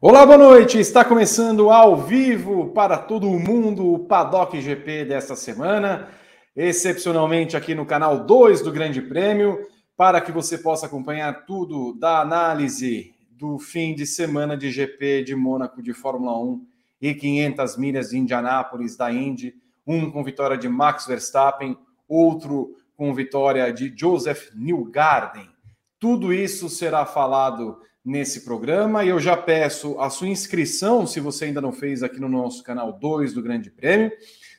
[0.00, 0.78] Olá, boa noite.
[0.78, 6.08] Está começando ao vivo para todo mundo o Paddock GP desta semana,
[6.56, 9.58] excepcionalmente aqui no canal 2 do Grande Prêmio,
[9.96, 15.36] para que você possa acompanhar tudo da análise do fim de semana de GP de
[15.36, 16.66] Mônaco de Fórmula 1
[17.02, 19.54] e 500 milhas de Indianápolis da Indy,
[19.86, 21.76] um com vitória de Max Verstappen,
[22.08, 25.50] outro com vitória de Joseph Newgarden.
[25.98, 31.44] Tudo isso será falado nesse programa e eu já peço a sua inscrição, se você
[31.44, 34.10] ainda não fez aqui no nosso canal 2 do Grande Prêmio.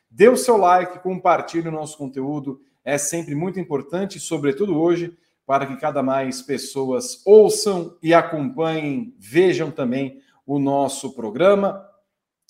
[0.09, 5.65] Dê o seu like, compartilhe o nosso conteúdo, é sempre muito importante, sobretudo hoje, para
[5.65, 11.89] que cada mais pessoas ouçam e acompanhem, vejam também o nosso programa.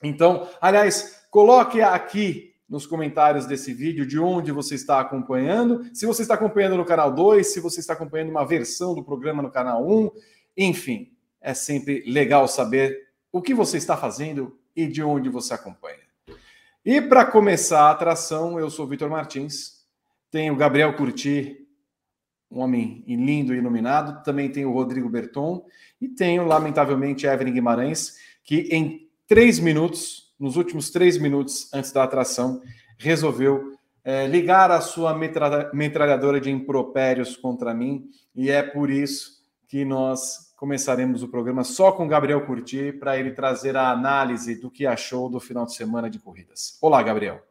[0.03, 5.85] Então, aliás, coloque aqui nos comentários desse vídeo de onde você está acompanhando.
[5.93, 9.43] Se você está acompanhando no canal 2, se você está acompanhando uma versão do programa
[9.43, 10.09] no canal 1,
[10.57, 15.99] enfim, é sempre legal saber o que você está fazendo e de onde você acompanha.
[16.83, 19.85] E para começar a atração, eu sou Vitor Martins,
[20.31, 21.66] tenho Gabriel Curti,
[22.49, 25.65] um homem lindo e iluminado, também tenho o Rodrigo Berton
[25.99, 32.03] e tenho, lamentavelmente, Evelyn Guimarães, que em três minutos, nos últimos três minutos antes da
[32.03, 32.61] atração,
[32.97, 33.73] resolveu
[34.03, 35.13] é, ligar a sua
[35.73, 41.91] metralhadora de impropérios contra mim, e é por isso que nós começaremos o programa só
[41.91, 46.09] com Gabriel Curti para ele trazer a análise do que achou do final de semana
[46.09, 46.77] de corridas.
[46.81, 47.41] Olá, Gabriel.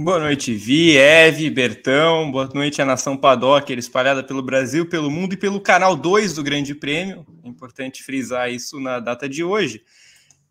[0.00, 5.32] Boa noite, Vi, Eve, Bertão, boa noite a nação Paddock, espalhada pelo Brasil, pelo mundo
[5.32, 7.26] e pelo canal 2 do Grande Prêmio.
[7.42, 9.82] É importante frisar isso na data de hoje.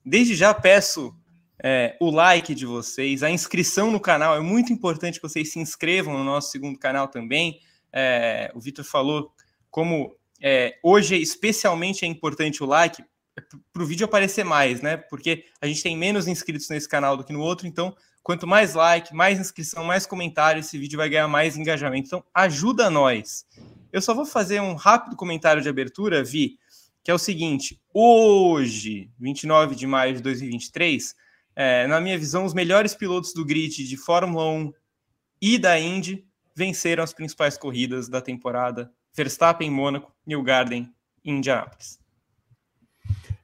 [0.04, 1.16] Desde já peço
[1.64, 4.36] é, o like de vocês, a inscrição no canal.
[4.36, 7.62] É muito importante que vocês se inscrevam no nosso segundo canal também.
[7.94, 9.32] É, o Vitor falou
[9.72, 13.02] como é, hoje, especialmente, é importante o like
[13.72, 14.98] para o vídeo aparecer mais, né?
[14.98, 17.96] Porque a gente tem menos inscritos nesse canal do que no outro, então
[18.28, 22.08] quanto mais like, mais inscrição, mais comentário, esse vídeo vai ganhar mais engajamento.
[22.08, 23.46] Então, ajuda nós.
[23.90, 26.60] Eu só vou fazer um rápido comentário de abertura, Vi,
[27.02, 31.16] que é o seguinte: hoje, 29 de maio de 2023,
[31.56, 34.74] é, na minha visão, os melhores pilotos do grid de Fórmula 1
[35.42, 41.38] e da Indy venceram as principais corridas da temporada Verstappen em Mônaco, New Garden em
[41.38, 41.98] Indianápolis.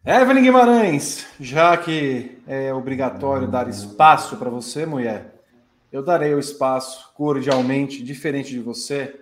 [0.05, 5.33] Evelyn Guimarães, já que é obrigatório dar espaço para você, mulher,
[5.93, 9.21] eu darei o espaço cordialmente, diferente de você,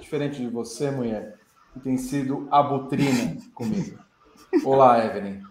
[0.00, 1.36] diferente de você, mulher,
[1.72, 4.00] que tem sido a butrina comigo.
[4.64, 5.42] Olá, Evelyn.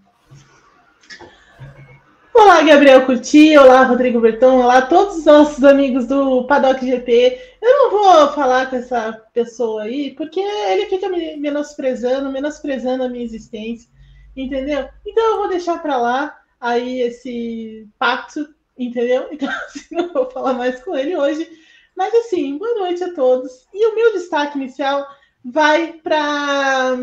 [2.33, 7.39] Olá, Gabriel Curti, olá, Rodrigo Berton, olá, todos os nossos amigos do Paddock GP.
[7.61, 13.09] Eu não vou falar com essa pessoa aí, porque ele fica me menosprezando, menosprezando a
[13.09, 13.94] minha existência,
[14.35, 14.89] entendeu?
[15.05, 18.47] Então eu vou deixar para lá aí esse pacto,
[18.77, 19.29] entendeu?
[19.33, 21.49] Então, assim, não vou falar mais com ele hoje.
[21.95, 23.67] Mas assim, boa noite a todos.
[23.73, 25.07] E o meu destaque inicial
[25.43, 26.97] vai para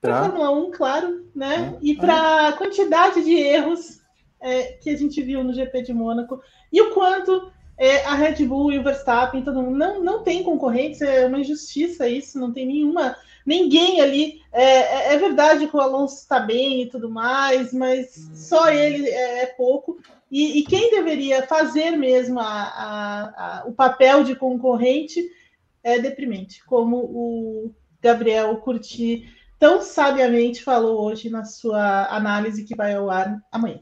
[0.00, 1.72] para a Fórmula 1, claro, né?
[1.74, 4.00] Ah, e para a quantidade de erros
[4.40, 6.40] é, que a gente viu no GP de Mônaco
[6.72, 10.42] e o quanto é, a Red Bull e o Verstappen, todo mundo não, não tem
[10.42, 14.40] concorrentes, é uma injustiça isso, não tem nenhuma, ninguém ali.
[14.52, 19.08] É, é, é verdade que o Alonso está bem e tudo mais, mas só ele
[19.08, 19.98] é, é pouco.
[20.30, 25.30] E, e, quem deveria fazer mesmo a, a, a, o papel de concorrente
[25.84, 32.94] é deprimente, como o Gabriel Curti tão sabiamente falou hoje na sua análise que vai
[32.94, 33.80] ao ar amanhã.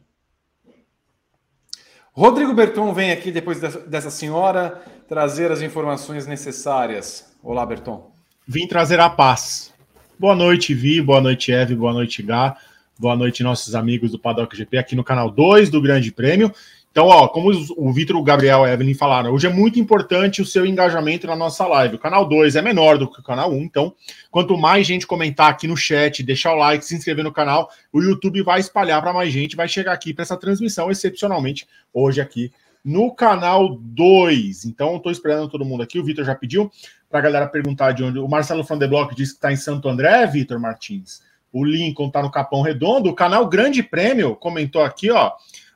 [2.17, 7.35] Rodrigo Berton vem aqui depois dessa senhora trazer as informações necessárias.
[7.43, 8.09] Olá, Berton.
[8.47, 9.75] Vim trazer a paz.
[10.17, 12.57] Boa noite, Vi, boa noite, Eve, boa noite, Gá,
[12.97, 16.55] boa noite, nossos amigos do Paddock GP aqui no canal 2 do Grande Prêmio.
[16.95, 20.41] Então, ó, como o Vitor, o Gabriel e a Evelyn falaram, hoje é muito importante
[20.41, 21.97] o seu engajamento na nossa live.
[21.97, 23.93] O canal 2 é menor do que o canal 1, um, então,
[24.31, 28.01] quanto mais gente comentar aqui no chat, deixar o like, se inscrever no canal, o
[28.01, 32.53] YouTube vai espalhar para mais gente, vai chegar aqui para essa transmissão, excepcionalmente, hoje aqui
[32.85, 34.65] no canal 2.
[34.65, 35.99] Então, estou esperando todo mundo aqui.
[35.99, 36.71] O Vitor já pediu
[37.11, 38.21] para a galera perguntar de onde.
[38.21, 41.23] O Marcelo Frandeblock disse que está em Santo André, Vitor Martins.
[41.53, 43.11] O Lincoln está no Capão Redondo.
[43.11, 45.33] O canal Grande Prêmio comentou aqui, ó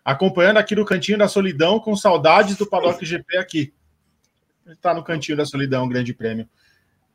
[0.08, 3.74] acompanhando aqui no Cantinho da Solidão, com saudades do Paddock GP aqui.
[4.66, 6.48] Está no Cantinho da Solidão, Grande Prêmio.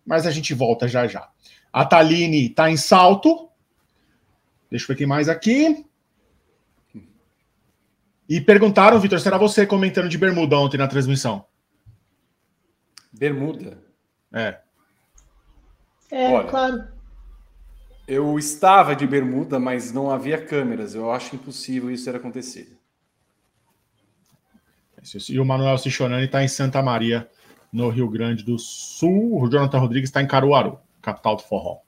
[0.06, 1.28] Mas a gente volta já já.
[1.72, 3.50] A Taline está em salto.
[4.70, 5.84] Deixa eu ver quem mais aqui.
[8.30, 11.48] E perguntaram, Vitor, será você comentando de bermuda ontem na transmissão?
[13.12, 13.76] Bermuda?
[14.32, 14.60] É.
[16.12, 16.88] É, Olha, claro.
[18.08, 20.94] Eu estava de bermuda, mas não havia câmeras.
[20.94, 22.83] Eu acho impossível isso ter acontecido.
[25.30, 27.28] E o Manuel Cichonani está em Santa Maria,
[27.72, 29.42] no Rio Grande do Sul.
[29.42, 31.80] O Jonathan Rodrigues está em Caruaru, capital do forró.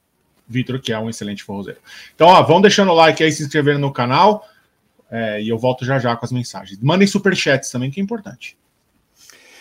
[0.47, 1.79] Vitor, que é um excelente forrozeiro.
[2.13, 4.45] Então, ó, vão deixando o like aí, se inscrevendo no canal.
[5.09, 6.79] É, e eu volto já já com as mensagens.
[6.79, 8.57] Mandem superchats também, que é importante.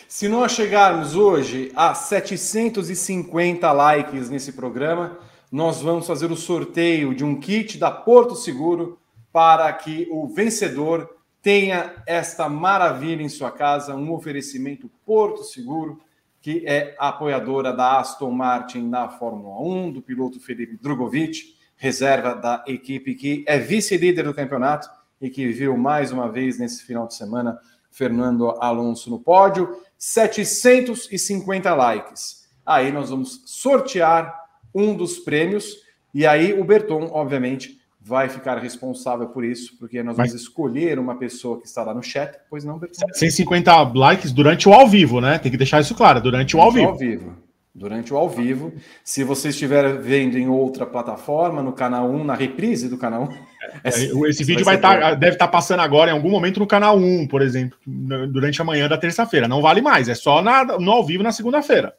[0.09, 5.19] Se nós chegarmos hoje a 750 likes nesse programa,
[5.50, 8.99] nós vamos fazer o sorteio de um kit da Porto Seguro
[9.33, 11.13] para que o vencedor
[11.44, 16.00] tenha esta maravilha em sua casa, um oferecimento Porto Seguro,
[16.41, 22.64] que é apoiadora da Aston Martin na Fórmula 1, do piloto Felipe Drogovic, reserva da
[22.67, 24.88] equipe que é vice-líder do campeonato
[25.20, 27.58] e que viu mais uma vez nesse final de semana
[27.90, 29.82] Fernando Alonso no pódio.
[29.99, 32.49] 750 likes.
[32.64, 34.35] Aí nós vamos sortear
[34.75, 35.76] um dos prêmios
[36.14, 40.29] e aí o Berton, obviamente, vai ficar responsável por isso, porque nós Mas...
[40.29, 43.06] vamos escolher uma pessoa que está lá no chat, pois não, Berton?
[43.15, 45.39] 150 likes durante o ao vivo, né?
[45.39, 46.89] Tem que deixar isso claro, durante o ao vivo.
[46.89, 47.37] Ao vivo.
[47.75, 48.75] Durante o ao vivo.
[49.03, 53.29] Se você estiver vendo em outra plataforma, no canal 1, na reprise do canal 1.
[53.83, 56.67] É, esse vídeo vai estar, tá, deve estar tá passando agora em algum momento no
[56.67, 59.49] canal 1, por exemplo, durante a manhã da terça-feira.
[59.49, 61.95] Não vale mais, é só na, no ao vivo na segunda-feira.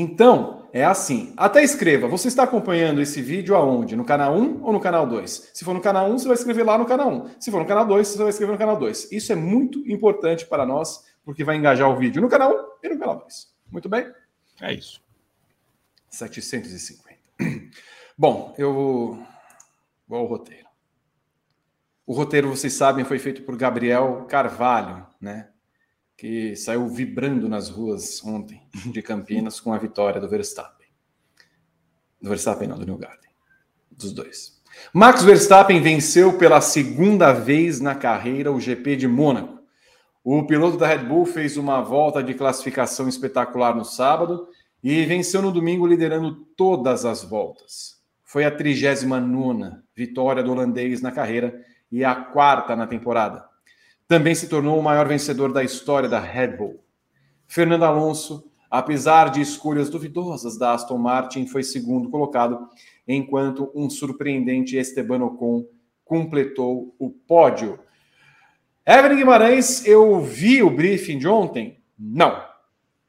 [0.00, 1.32] Então, é assim.
[1.36, 2.06] Até escreva.
[2.06, 3.96] Você está acompanhando esse vídeo aonde?
[3.96, 5.50] No canal 1 ou no canal 2?
[5.52, 7.40] Se for no canal 1, você vai escrever lá no canal 1.
[7.40, 9.10] Se for no canal 2, você vai escrever no canal 2.
[9.10, 12.88] Isso é muito importante para nós, porque vai engajar o vídeo no canal 1 e
[12.90, 13.52] no canal 2.
[13.72, 14.08] Muito bem?
[14.60, 15.02] É isso.
[16.08, 17.18] 750.
[18.16, 20.68] Bom, eu vou ao roteiro.
[22.06, 25.48] O roteiro, vocês sabem, foi feito por Gabriel Carvalho, né?
[26.18, 28.60] Que saiu vibrando nas ruas ontem
[28.90, 30.88] de Campinas com a vitória do Verstappen.
[32.20, 33.30] Do Verstappen, não, do New Garden.
[33.88, 34.60] Dos dois.
[34.92, 39.60] Max Verstappen venceu pela segunda vez na carreira o GP de Mônaco.
[40.24, 44.48] O piloto da Red Bull fez uma volta de classificação espetacular no sábado
[44.82, 47.96] e venceu no domingo liderando todas as voltas.
[48.24, 53.48] Foi a 39 vitória do holandês na carreira e a quarta na temporada
[54.08, 56.82] também se tornou o maior vencedor da história da Red Bull.
[57.46, 62.68] Fernando Alonso, apesar de escolhas duvidosas da Aston Martin, foi segundo colocado,
[63.06, 65.66] enquanto um surpreendente Esteban Ocon
[66.06, 67.78] completou o pódio.
[68.86, 71.82] Evelyn Guimarães, eu vi o briefing de ontem?
[71.98, 72.42] Não,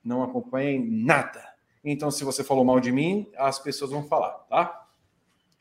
[0.04, 1.42] não acompanhei nada.
[1.81, 4.86] Então, se você falou mal de mim, as pessoas vão falar, tá?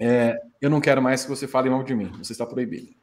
[0.00, 2.98] É, eu não quero mais que você fale mal de mim, você está proibido.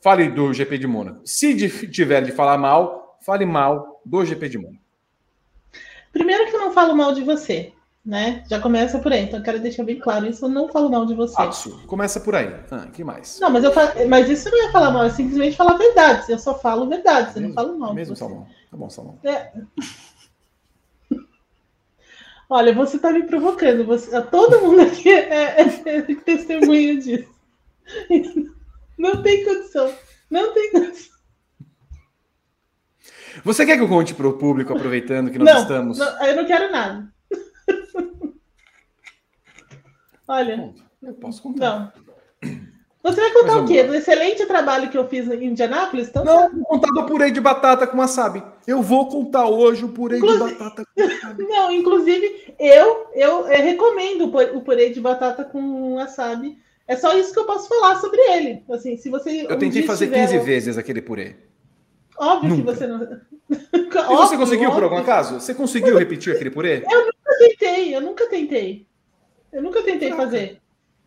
[0.00, 1.20] Fale do GP de Mônaco.
[1.24, 1.54] Se
[1.88, 4.82] tiver de falar mal, fale mal do GP de Mônaco.
[6.12, 7.72] Primeiro que eu não falo mal de você,
[8.04, 8.42] né?
[8.48, 9.24] Já começa por aí.
[9.24, 10.46] Então eu quero deixar bem claro isso.
[10.46, 11.40] Eu não falo mal de você.
[11.40, 11.86] Absurdo.
[11.86, 12.52] Começa por aí.
[12.70, 13.38] Ah, que mais?
[13.40, 15.04] Não, mas eu falo, mas isso não é falar mal.
[15.04, 16.32] É simplesmente falar verdade.
[16.32, 17.32] Eu só falo verdade.
[17.32, 17.94] Você mesmo, não fala mal.
[17.94, 18.46] Mesmo Salmão.
[18.70, 19.18] Tá bom, Salmão.
[19.22, 19.52] É.
[22.48, 23.84] Olha, você tá me provocando.
[23.84, 27.28] Você, todo mundo aqui é, é, é testemunha disso.
[29.00, 29.94] Não tem condição.
[30.30, 31.18] Não tem condição.
[33.42, 35.98] Você quer que eu conte para o público, aproveitando que nós não, estamos.
[35.98, 37.10] Não, eu não quero nada.
[40.28, 40.74] Olha.
[41.02, 41.94] Eu posso contar.
[42.42, 42.60] Não.
[43.02, 43.82] Você vai contar o quê?
[43.82, 46.08] Do excelente trabalho que eu fiz em Indianápolis?
[46.08, 48.42] Então, não, vou contar do purê de batata com wasabi.
[48.66, 50.44] Eu vou contar hoje o purê inclusive...
[50.44, 51.42] de batata com wasabi.
[51.48, 57.32] Não, inclusive, eu, eu, eu recomendo o purê de batata com wasabi é só isso
[57.32, 58.64] que eu posso falar sobre ele.
[58.70, 60.26] Assim, se você eu tentei fazer tiver...
[60.26, 61.36] 15 vezes aquele purê.
[62.18, 62.72] Óbvio Nunca.
[62.72, 63.20] que você não.
[63.50, 64.72] e você conseguiu óbvio.
[64.72, 65.40] por algum acaso?
[65.40, 66.84] Você conseguiu repetir aquele purê?
[66.90, 68.86] Eu nunca tentei, eu nunca tentei.
[69.52, 70.30] Eu nunca tentei Caraca.
[70.30, 70.60] fazer.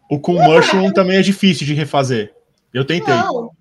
[0.10, 2.34] O com mushroom também é difícil de refazer.
[2.74, 3.14] Eu tentei.
[3.14, 3.52] Não.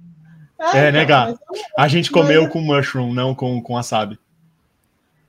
[0.59, 1.35] Ah, é, né, Gá?
[1.77, 2.53] A gente comeu mas...
[2.53, 4.19] com mushroom, não com, com wasabi.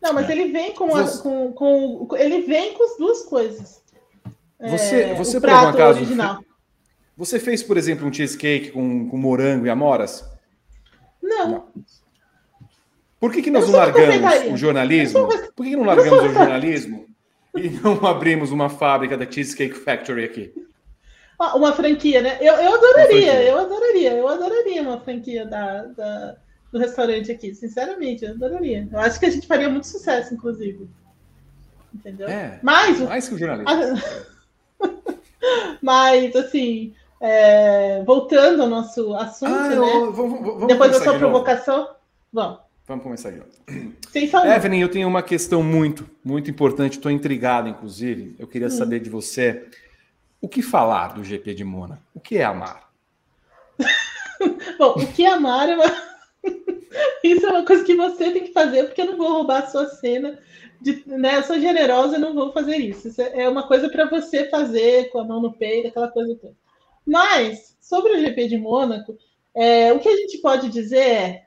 [0.01, 0.33] Não, mas é.
[0.33, 3.81] ele vem com, a, com, com, Ele vem com as duas coisas.
[4.59, 5.99] Você, é, você por algum acaso.
[5.99, 6.43] Original.
[7.15, 10.27] Você fez, por exemplo, um cheesecake com, com morango e amoras?
[11.21, 11.49] Não.
[11.49, 11.67] não.
[13.19, 15.27] Por que, que nós não largamos o jornalismo?
[15.55, 17.07] Por que, que não largamos o jornalismo
[17.55, 20.53] e não abrimos uma fábrica da Cheesecake Factory aqui?
[21.55, 22.37] Uma franquia, né?
[22.41, 26.35] Eu, eu adoraria, eu adoraria, eu adoraria uma franquia da, da,
[26.71, 28.87] do restaurante aqui, sinceramente, eu adoraria.
[28.91, 30.87] Eu acho que a gente faria muito sucesso, inclusive.
[31.93, 32.27] entendeu?
[32.27, 34.03] É, Mas, mais que o jornalista.
[35.81, 36.93] Mas, assim,
[37.23, 39.77] é, voltando ao nosso assunto, ah, né?
[39.77, 41.87] Eu, vamos, vamos Depois da sua provocação,
[42.33, 42.59] vamos.
[42.85, 43.93] Vamos começar aqui.
[44.11, 44.57] Sem falar.
[44.57, 48.35] Evelyn, eu tenho uma questão muito, muito importante, estou intrigado, inclusive.
[48.37, 48.71] Eu queria hum.
[48.71, 49.65] saber de você
[50.41, 52.01] o que falar do GP de Mônaco?
[52.13, 52.91] O que é amar?
[54.77, 55.85] Bom, o que é amar é uma...
[57.23, 59.67] Isso é uma coisa que você tem que fazer, porque eu não vou roubar a
[59.67, 60.37] sua cena.
[60.81, 61.37] De, né?
[61.37, 63.07] Eu sou generosa, e não vou fazer isso.
[63.07, 66.53] Isso é uma coisa para você fazer com a mão no peito, aquela coisa toda.
[67.05, 69.17] Mas, sobre o GP de Mônaco,
[69.55, 71.43] é, o que a gente pode dizer é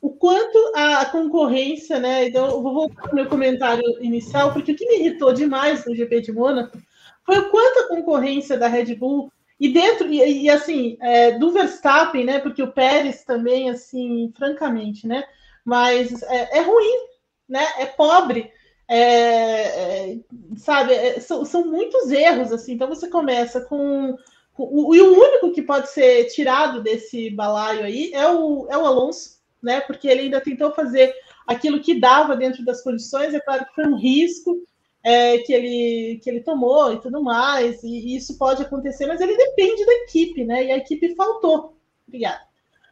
[0.00, 2.26] o quanto a, concorrência, né?
[2.26, 5.94] Então, eu vou voltar ao meu comentário inicial, porque o que me irritou demais no
[5.94, 6.76] GP de Mônaco
[7.24, 9.30] foi o quanto a concorrência da Red Bull
[9.60, 12.40] e dentro e, e assim é, do Verstappen, né?
[12.40, 15.22] Porque o Pérez também, assim, francamente, né?
[15.64, 17.06] Mas é, é ruim,
[17.48, 17.64] né?
[17.78, 18.50] É pobre.
[18.88, 20.18] É, é,
[20.56, 22.72] sabe, é, são, são, muitos erros, assim.
[22.72, 24.18] Então você começa com, com
[24.56, 28.84] o, e o único que pode ser tirado desse balaio aí é o, é o
[28.86, 29.80] Alonso, né?
[29.80, 31.14] Porque ele ainda tentou fazer
[31.46, 33.34] aquilo que dava dentro das condições.
[33.34, 34.62] É claro que foi um risco
[35.02, 39.20] é, que, ele, que ele tomou e tudo mais, e, e, isso pode acontecer, mas
[39.20, 40.64] ele depende da equipe, né?
[40.66, 41.76] E a equipe faltou.
[42.06, 42.42] Obrigada.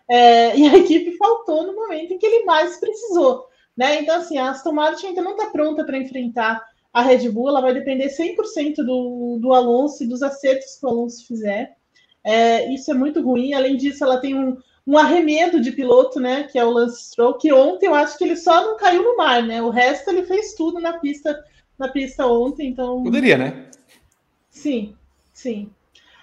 [0.08, 3.46] É, e a equipe faltou no momento em que ele mais precisou.
[3.76, 4.00] Né?
[4.00, 7.60] Então, assim, a Aston Martin ainda não está pronta para enfrentar a Red Bull, ela
[7.60, 11.76] vai depender 100% do, do Alonso e dos acertos que o Alonso fizer.
[12.24, 13.54] É, isso é muito ruim.
[13.54, 14.56] Além disso, ela tem um,
[14.86, 16.44] um arremedo de piloto, né?
[16.44, 19.16] Que é o Lance Stroll, que ontem eu acho que ele só não caiu no
[19.16, 19.62] mar, né?
[19.62, 21.44] O resto ele fez tudo na pista
[21.78, 23.02] na pista ontem, então.
[23.02, 23.70] Poderia, né?
[24.50, 24.94] Sim,
[25.32, 25.70] sim.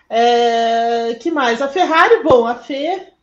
[0.08, 1.16] É...
[1.16, 1.62] que mais?
[1.62, 3.14] A Ferrari, bom, a Fê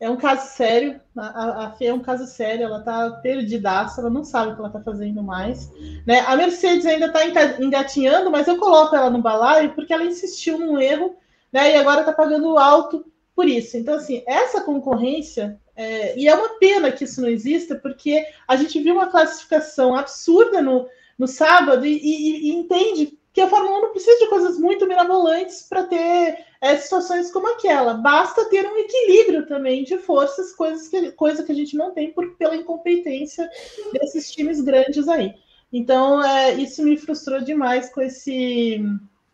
[0.00, 1.00] é um caso sério.
[1.16, 4.60] A, a Fê é um caso sério, ela tá perdidaça, ela não sabe o que
[4.60, 5.70] ela tá fazendo mais.
[6.06, 6.20] Né?
[6.20, 7.24] A Mercedes ainda tá
[7.60, 11.16] engatinhando, mas eu coloco ela no balaio porque ela insistiu num erro,
[11.52, 11.72] né?
[11.72, 13.76] E agora tá pagando alto por isso.
[13.76, 18.56] Então, assim, essa concorrência é, e é uma pena que isso não exista, porque a
[18.56, 20.86] gente viu uma classificação absurda no,
[21.18, 24.86] no sábado e, e, e entende que a Fórmula 1 não precisa de coisas muito
[24.86, 27.94] mirabolantes para ter é, situações como aquela.
[27.94, 32.12] Basta ter um equilíbrio também de forças, coisas que, coisa que a gente não tem
[32.12, 33.50] por, pela incompetência
[33.92, 35.34] desses times grandes aí.
[35.72, 38.80] Então, é, isso me frustrou demais com esse,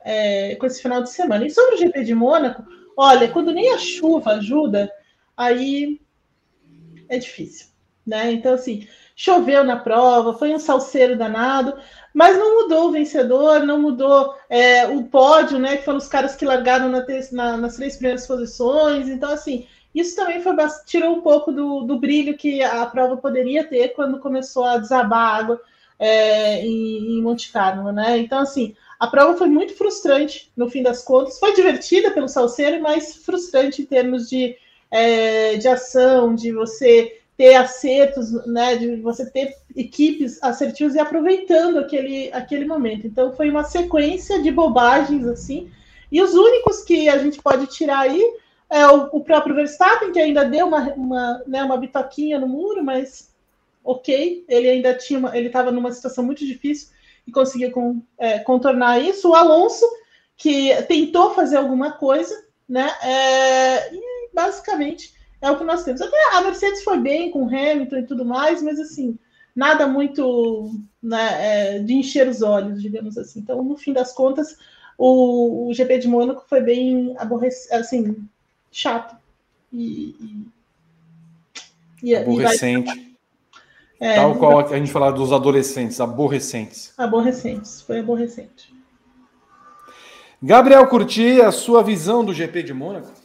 [0.02, 1.45] é, com esse final de semana.
[1.45, 2.64] E sobre o GP de Mônaco,
[2.97, 4.90] olha, quando nem a chuva ajuda,
[5.37, 6.00] aí
[7.07, 7.66] é difícil,
[8.07, 8.33] né?
[8.33, 11.78] Então, assim, choveu na prova, foi um salseiro danado,
[12.12, 15.76] mas não mudou o vencedor, não mudou é, o pódio, né?
[15.76, 19.09] Que foram os caras que largaram na, na, nas três primeiras posições.
[19.09, 20.55] Então, assim, isso também foi
[20.87, 25.19] tirou um pouco do, do brilho que a prova poderia ter quando começou a desabar
[25.19, 25.61] a água
[25.99, 28.19] é, em, em Monte Carlo, né?
[28.19, 31.38] Então, assim, a prova foi muito frustrante no fim das contas.
[31.38, 34.57] Foi divertida pelo salseiro, mas frustrante em termos de
[34.90, 41.78] é, de ação, de você ter acertos, né, de você ter equipes assertivas e aproveitando
[41.78, 43.06] aquele, aquele momento.
[43.06, 45.70] Então foi uma sequência de bobagens assim.
[46.12, 48.23] E os únicos que a gente pode tirar aí
[48.68, 52.85] é o, o próprio Verstappen, que ainda deu uma, uma, né, uma bitoquinha no muro,
[52.85, 53.35] mas
[53.82, 56.90] ok, ele ainda tinha, ele estava numa situação muito difícil
[57.26, 59.30] e conseguia com, é, contornar isso.
[59.30, 59.87] O Alonso,
[60.37, 62.35] que tentou fazer alguma coisa,
[62.68, 62.90] né?
[63.02, 66.00] É, e basicamente é o que nós temos.
[66.00, 69.18] Até a Mercedes foi bem com o Hamilton e tudo mais, mas assim,
[69.54, 73.40] nada muito né, é, de encher os olhos, digamos assim.
[73.40, 74.56] Então, no fim das contas,
[74.99, 78.28] o, o GP de Mônaco foi bem aborrecido, assim,
[78.70, 79.16] chato.
[79.73, 80.44] E,
[82.02, 82.90] e, Aborrecente.
[82.90, 83.11] E
[84.00, 86.94] é, Tal qual a gente falava dos adolescentes, aborrecentes.
[86.97, 88.75] Aborrecentes, foi aborrecente.
[90.42, 93.20] Gabriel Curti, a sua visão do GP de Mônaco?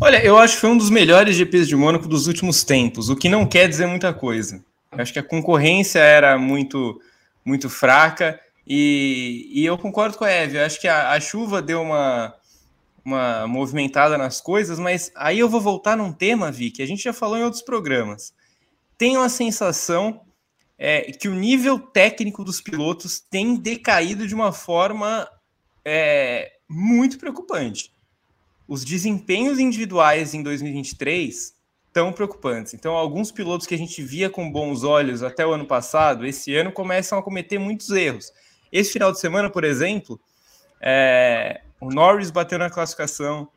[0.00, 3.16] Olha, eu acho que foi um dos melhores GPs de Mônaco dos últimos tempos, o
[3.16, 4.62] que não quer dizer muita coisa.
[4.92, 7.00] Eu acho que a concorrência era muito,
[7.44, 10.58] muito fraca e, e eu concordo com a Eve.
[10.58, 12.34] Eu acho que a, a, chuva deu uma,
[13.04, 17.02] uma movimentada nas coisas, mas aí eu vou voltar num tema, Vi, que a gente
[17.02, 18.32] já falou em outros programas.
[18.96, 20.20] Tenho a sensação
[20.78, 25.28] é, que o nível técnico dos pilotos tem decaído de uma forma
[25.84, 27.97] é, muito preocupante
[28.68, 31.56] os desempenhos individuais em 2023
[31.90, 32.74] tão preocupantes.
[32.74, 36.54] Então, alguns pilotos que a gente via com bons olhos até o ano passado, esse
[36.54, 38.30] ano começam a cometer muitos erros.
[38.70, 40.20] Esse final de semana, por exemplo,
[40.80, 43.48] é, o Norris bateu na classificação,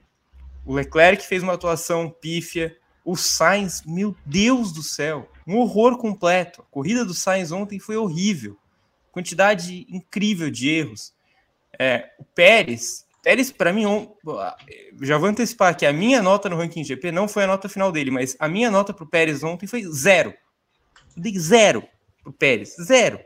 [0.66, 6.62] o Leclerc fez uma atuação pífia, o Sainz, meu Deus do céu, um horror completo.
[6.62, 8.58] A corrida do Sainz ontem foi horrível.
[9.12, 11.14] quantidade incrível de erros.
[11.78, 13.84] É, o Pérez, Pérez, para mim,
[15.02, 17.92] já vou antecipar que a minha nota no ranking GP não foi a nota final
[17.92, 20.34] dele, mas a minha nota para o Pérez ontem foi zero.
[21.16, 21.84] Eu dei zero
[22.24, 23.20] para o Pérez, zero.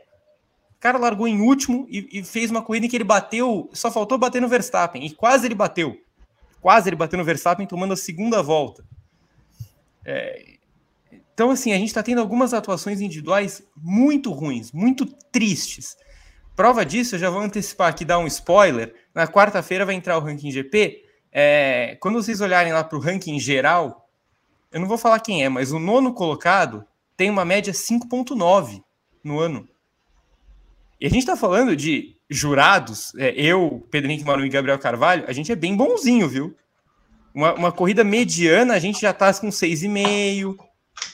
[0.76, 3.90] O cara largou em último e, e, fez uma corrida em que ele bateu, só
[3.90, 5.96] faltou bater no Verstappen, e quase ele bateu.
[6.60, 8.84] Quase ele bateu no Verstappen tomando a segunda volta.
[10.04, 10.56] É,
[11.36, 15.96] então, assim, a gente está tendo algumas atuações individuais muito ruins, muito tristes.
[16.56, 18.94] Prova disso, eu já vou antecipar aqui, dar um spoiler.
[19.14, 21.04] Na quarta-feira vai entrar o ranking GP.
[21.30, 24.08] É, quando vocês olharem lá para o ranking geral,
[24.72, 26.82] eu não vou falar quem é, mas o nono colocado
[27.14, 28.82] tem uma média 5,9
[29.22, 29.68] no ano.
[30.98, 35.32] E a gente está falando de jurados, é, eu, Henrique Maru e Gabriel Carvalho, a
[35.34, 36.56] gente é bem bonzinho, viu?
[37.34, 40.56] Uma, uma corrida mediana, a gente já está com 6,5,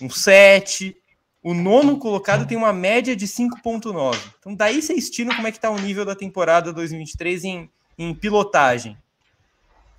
[0.01, 0.97] um 7.
[1.43, 4.17] O nono colocado tem uma média de 5,9.
[4.39, 8.15] Então, daí você estima como é que está o nível da temporada 2023 em, em
[8.15, 8.97] pilotagem.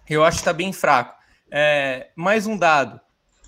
[0.09, 1.21] Eu acho que está bem fraco.
[1.51, 2.99] É, mais um dado.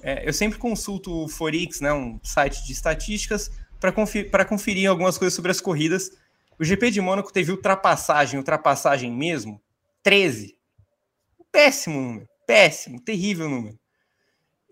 [0.04, 3.50] É, eu sempre consulto o Forix, né, um site de estatísticas,
[3.80, 6.12] para conferir, conferir algumas coisas sobre as corridas.
[6.60, 9.62] O GP de Mônaco teve ultrapassagem, ultrapassagem mesmo,
[10.04, 10.56] 13.
[11.52, 13.80] Péssimo número, péssimo, terrível número.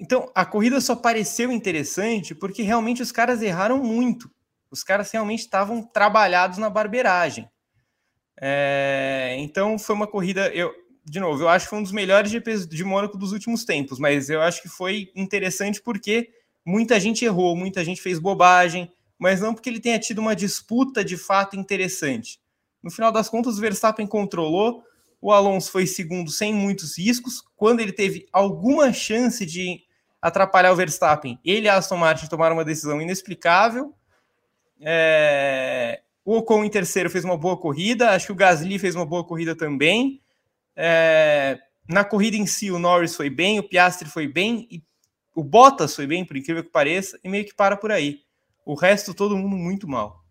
[0.04, 4.30] Então, a corrida só pareceu interessante porque realmente os caras erraram muito.
[4.70, 7.50] Os caras realmente estavam trabalhados na barbeiragem.
[8.38, 10.50] É, então, foi uma corrida.
[10.50, 10.74] Eu,
[11.06, 13.98] de novo, eu acho que foi um dos melhores GPs de Mônaco dos últimos tempos,
[13.98, 16.32] mas eu acho que foi interessante porque
[16.66, 21.02] muita gente errou, muita gente fez bobagem, mas não porque ele tenha tido uma disputa
[21.02, 22.42] de fato interessante.
[22.84, 24.84] No final das contas, o Verstappen controlou,
[25.22, 27.42] o Alonso foi segundo sem muitos riscos.
[27.56, 29.82] Quando ele teve alguma chance de
[30.24, 31.38] atrapalhar o Verstappen.
[31.44, 33.94] Ele e Aston Martin tomaram uma decisão inexplicável.
[34.80, 36.02] É...
[36.24, 39.26] O Ocon em terceiro fez uma boa corrida, acho que o Gasly fez uma boa
[39.26, 40.22] corrida também.
[40.78, 41.60] É...
[41.90, 44.82] Na corrida em si, o Norris foi bem, o Piastri foi bem, e
[45.36, 48.22] o Bottas foi bem, por incrível que pareça, e meio que para por aí.
[48.66, 50.24] O resto, todo mundo muito mal.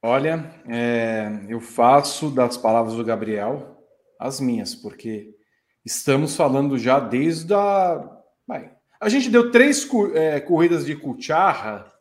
[0.00, 1.28] Olha, é...
[1.48, 3.76] eu faço das palavras do Gabriel
[4.20, 5.34] as minhas, porque
[5.84, 8.22] Estamos falando já desde a.
[8.46, 8.70] Vai.
[9.00, 11.92] A gente deu três é, corridas de cucharra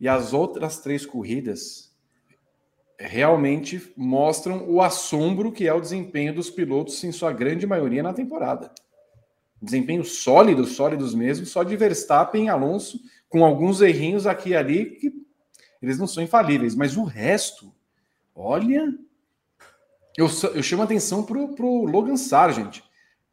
[0.00, 1.94] e as outras três corridas
[2.98, 8.12] realmente mostram o assombro que é o desempenho dos pilotos, em sua grande maioria, na
[8.12, 8.72] temporada.
[9.60, 14.86] Desempenho sólido, sólidos mesmo, só de Verstappen e Alonso, com alguns errinhos aqui e ali,
[14.92, 15.12] que
[15.82, 17.72] eles não são infalíveis, mas o resto,
[18.34, 18.92] olha,
[20.18, 22.80] eu, eu chamo atenção para o Logan Sargent.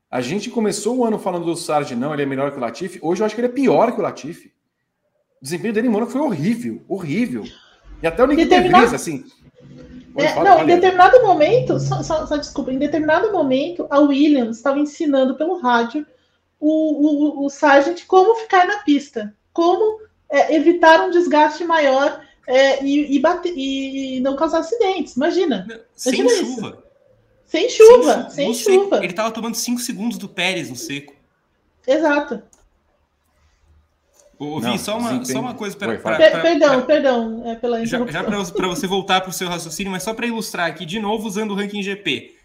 [0.09, 2.99] A gente começou o ano falando do Sargent, não, ele é melhor que o Latifi.
[3.01, 4.53] Hoje eu acho que ele é pior que o Latifi.
[5.41, 7.43] O desempenho dele em Mônaco foi horrível, horrível.
[8.03, 8.95] E até o Nick Determinado...
[8.95, 9.25] assim.
[10.15, 14.79] É, não, em determinado momento, só, só, só, desculpa, em determinado momento, a Williams estava
[14.79, 16.05] ensinando pelo rádio
[16.59, 22.83] o, o, o Sargent como ficar na pista, como é, evitar um desgaste maior é,
[22.83, 25.15] e, e, bater, e, não causar acidentes.
[25.15, 25.67] Imagina.
[25.95, 26.67] Sem imagina chuva.
[26.67, 26.85] Isso.
[27.45, 28.97] Sem chuva, sem, sem chuva.
[28.97, 31.13] Ele estava tomando 5 segundos do Pérez no seco.
[31.87, 32.41] Exato.
[34.37, 35.97] Ouvi só, uma, só uma coisa para.
[35.97, 40.03] Perdão, pra, perdão é pela Já, já para você voltar para o seu raciocínio, mas
[40.03, 42.35] só para ilustrar aqui, de novo, usando o ranking GP.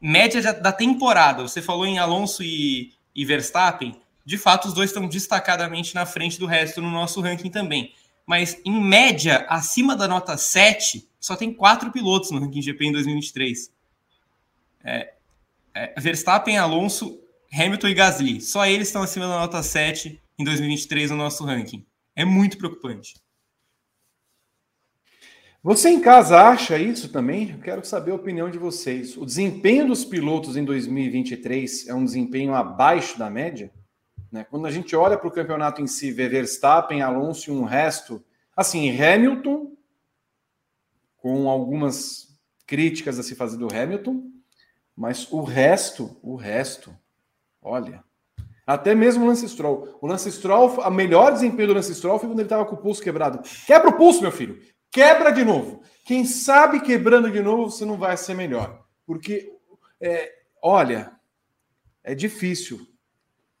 [0.00, 3.96] Média da temporada, você falou em Alonso e, e Verstappen.
[4.26, 7.92] De fato, os dois estão destacadamente na frente do resto no nosso ranking também
[8.26, 12.92] mas em média, acima da nota 7, só tem quatro pilotos no ranking GP em
[12.92, 13.70] 2023.
[14.82, 15.14] É,
[15.74, 17.20] é, Verstappen, Alonso,
[17.52, 18.40] Hamilton e Gasly.
[18.40, 21.84] Só eles estão acima da nota 7 em 2023 no nosso ranking.
[22.16, 23.14] É muito preocupante.
[25.62, 27.52] Você em casa acha isso também?
[27.52, 29.16] Eu quero saber a opinião de vocês.
[29.16, 33.72] O desempenho dos pilotos em 2023 é um desempenho abaixo da média?
[34.34, 34.44] Né?
[34.50, 38.20] Quando a gente olha para o campeonato em si, vê Verstappen, Alonso e um resto,
[38.56, 39.76] assim, Hamilton,
[41.18, 44.24] com algumas críticas a se fazer do Hamilton,
[44.96, 46.92] mas o resto, o resto,
[47.62, 48.02] olha,
[48.66, 49.96] até mesmo o Lance Stroll.
[50.00, 52.78] O Lance Stroll, a melhor desempenho do Lance Stroll foi quando ele estava com o
[52.78, 53.40] pulso quebrado.
[53.64, 54.60] Quebra o pulso, meu filho.
[54.90, 55.80] Quebra de novo.
[56.04, 58.84] Quem sabe quebrando de novo você não vai ser melhor.
[59.06, 59.48] Porque,
[60.00, 61.12] é, olha,
[62.02, 62.84] é difícil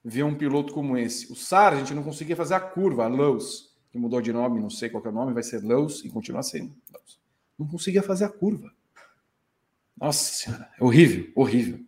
[0.04, 1.32] ver um piloto como esse.
[1.32, 4.90] O Sargent não conseguia fazer a curva, a Lowe's, que mudou de nome, não sei
[4.90, 7.18] qual é o nome, vai ser Lowe's e continua sendo Lowe's.
[7.58, 8.70] Não conseguia fazer a curva.
[9.98, 11.80] Nossa Senhora, é horrível, horrível.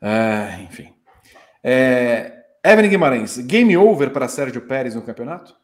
[0.00, 0.94] É, enfim.
[1.62, 5.56] É, Evelyn Guimarães, game over para Sérgio Pérez no campeonato?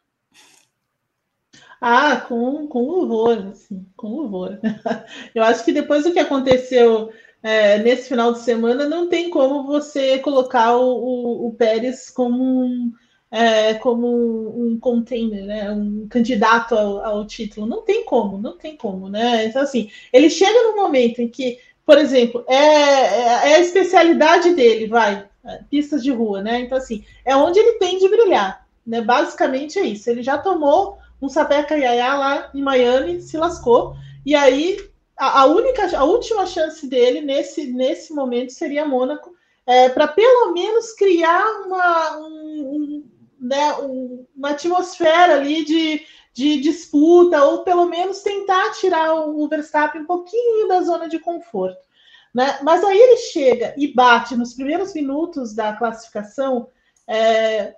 [1.79, 4.59] Ah, com, com louvor, assim, com louvor.
[5.33, 7.11] Eu acho que depois do que aconteceu
[7.43, 12.65] é, nesse final de semana, não tem como você colocar o, o, o Pérez como
[12.65, 12.91] um,
[13.31, 15.71] é, como um container, né?
[15.71, 17.65] um candidato ao, ao, título.
[17.65, 19.45] Não tem como, não tem como, né?
[19.45, 24.53] Então, assim, ele chega no momento em que, por exemplo, é, é, é a especialidade
[24.53, 26.59] dele, vai, é, pistas de rua, né?
[26.59, 29.01] Então, assim, é onde ele tem de brilhar, né?
[29.01, 30.09] Basicamente é isso.
[30.09, 34.90] Ele já tomou um sapeca iaiá lá em Miami, se lascou, e aí
[35.21, 39.31] a, a, única, a última chance dele nesse, nesse momento seria Mônaco,
[39.67, 46.01] é, para pelo menos criar uma, um, um, né, um, uma atmosfera ali de,
[46.33, 51.85] de disputa, ou pelo menos tentar tirar o, Verstappen um pouquinho da zona de conforto.
[52.33, 52.57] Né?
[52.63, 56.67] Mas aí ele chega e bate nos primeiros minutos da classificação,
[57.07, 57.75] é,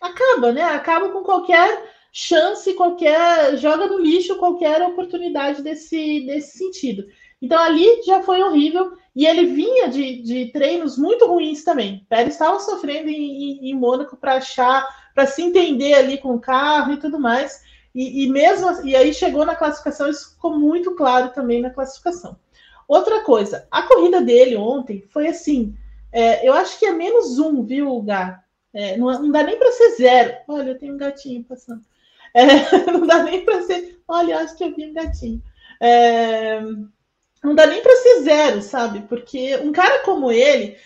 [0.00, 0.62] acaba, né?
[0.62, 3.58] Acaba com qualquer chance, qualquer.
[3.58, 7.04] joga no lixo qualquer oportunidade desse, desse sentido.
[7.42, 12.06] Então ali já foi horrível e ele vinha de, de treinos muito ruins também.
[12.08, 16.40] Pérez estava sofrendo em, em, em Mônaco para achar, para se entender ali com o
[16.40, 17.62] carro e tudo mais.
[17.92, 22.36] E, e, mesmo e aí chegou na classificação, isso ficou muito claro também na classificação.
[22.86, 25.76] Outra coisa, a corrida dele ontem foi assim.
[26.12, 28.42] É, eu acho que é menos um, viu, Gá?
[28.72, 30.36] É, não, não, dá nem para ser zero.
[30.48, 31.82] Olha, tenho um gatinho passando.
[32.34, 32.44] É,
[32.90, 34.00] não dá nem para ser.
[34.06, 35.42] Olha, acho que eu vi um gatinho.
[35.80, 36.60] É,
[37.42, 39.02] não dá nem para ser zero, sabe?
[39.02, 40.76] Porque um cara como ele,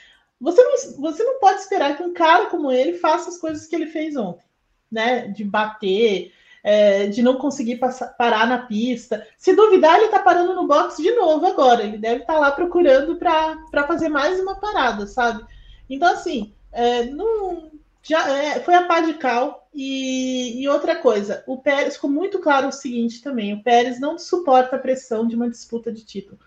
[0.40, 3.74] você não, você não pode esperar que um cara como ele faça as coisas que
[3.74, 4.44] ele fez ontem,
[4.90, 5.28] né?
[5.28, 6.32] De bater,
[6.62, 9.26] é, de não conseguir passar, parar na pista.
[9.36, 11.82] Se duvidar, ele está parando no box de novo agora.
[11.82, 15.44] Ele deve estar tá lá procurando para fazer mais uma parada, sabe?
[15.88, 17.70] Então, assim, é, não,
[18.08, 19.68] já é, foi a pá de cal.
[19.74, 24.18] E, e, outra coisa, o Pérez ficou muito claro o seguinte também: o Pérez não
[24.18, 26.38] suporta a pressão de uma disputa de título.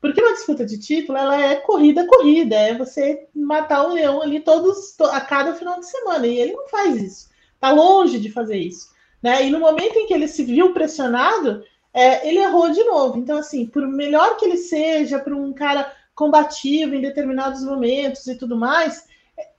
[0.00, 4.40] Porque uma disputa de título ela é corrida corrida, é você matar o leão ali
[4.40, 6.26] todos a cada final de semana.
[6.26, 7.28] E ele não faz isso.
[7.54, 8.88] Está longe de fazer isso.
[9.22, 9.46] Né?
[9.46, 13.18] E no momento em que ele se viu pressionado, é, ele errou de novo.
[13.18, 18.34] Então, assim, por melhor que ele seja, para um cara combativo em determinados momentos e
[18.34, 19.06] tudo mais,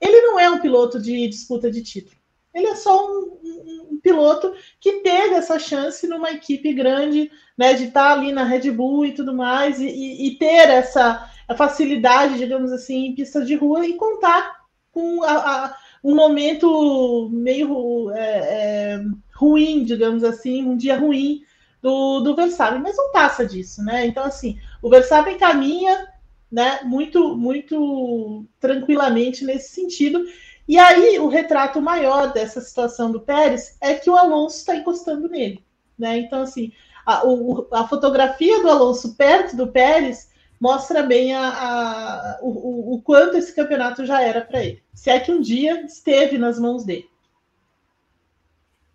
[0.00, 2.16] ele não é um piloto de disputa de título.
[2.54, 7.74] Ele é só um, um, um piloto que teve essa chance numa equipe grande, né,
[7.74, 12.38] de estar ali na Red Bull e tudo mais, e, e, e ter essa facilidade,
[12.38, 18.20] digamos assim, em pista de rua e contar com a, a, um momento meio é,
[18.20, 21.42] é, ruim, digamos assim, um dia ruim
[21.80, 24.06] do, do Verstappen, mas não passa disso, né?
[24.06, 26.08] Então, assim, o Verstappen caminha
[26.52, 30.22] né, muito, muito tranquilamente nesse sentido.
[30.68, 35.28] E aí, o retrato maior dessa situação do Pérez é que o Alonso está encostando
[35.28, 35.64] nele.
[35.98, 36.18] Né?
[36.18, 36.70] Então, assim,
[37.06, 43.02] a, o, a fotografia do Alonso perto do Pérez mostra bem a, a o, o,
[43.02, 44.82] quanto esse campeonato já era para ele.
[44.94, 47.08] Se é que um dia esteve nas mãos dele.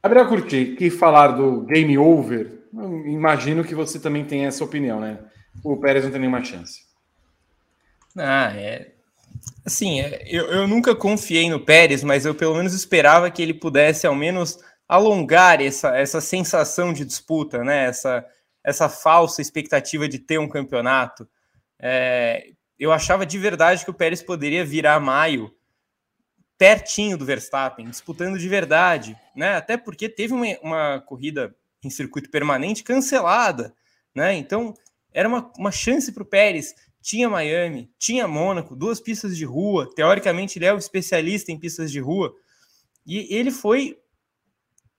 [0.04, 2.62] Gabriel Curti, que falar do game over,
[3.06, 5.20] imagino que você também tem essa opinião, né?
[5.64, 6.88] O Pérez não tem nenhuma chance.
[8.18, 8.94] Ah, é.
[9.66, 13.54] Assim, é, eu, eu nunca confiei no Pérez, mas eu pelo menos esperava que ele
[13.54, 17.86] pudesse ao menos alongar essa, essa sensação de disputa, né?
[17.86, 18.26] Essa,
[18.64, 21.28] essa falsa expectativa de ter um campeonato.
[21.80, 25.52] É, eu achava de verdade que o Pérez poderia virar maio
[26.58, 29.56] pertinho do Verstappen, disputando de verdade, né?
[29.56, 33.74] Até porque teve uma, uma corrida em circuito permanente cancelada,
[34.16, 34.34] né?
[34.34, 34.74] Então
[35.14, 36.74] era uma, uma chance para o Pérez
[37.08, 39.90] tinha Miami, tinha Mônaco, duas pistas de rua.
[39.96, 42.34] Teoricamente, ele é o especialista em pistas de rua.
[43.06, 43.98] E ele foi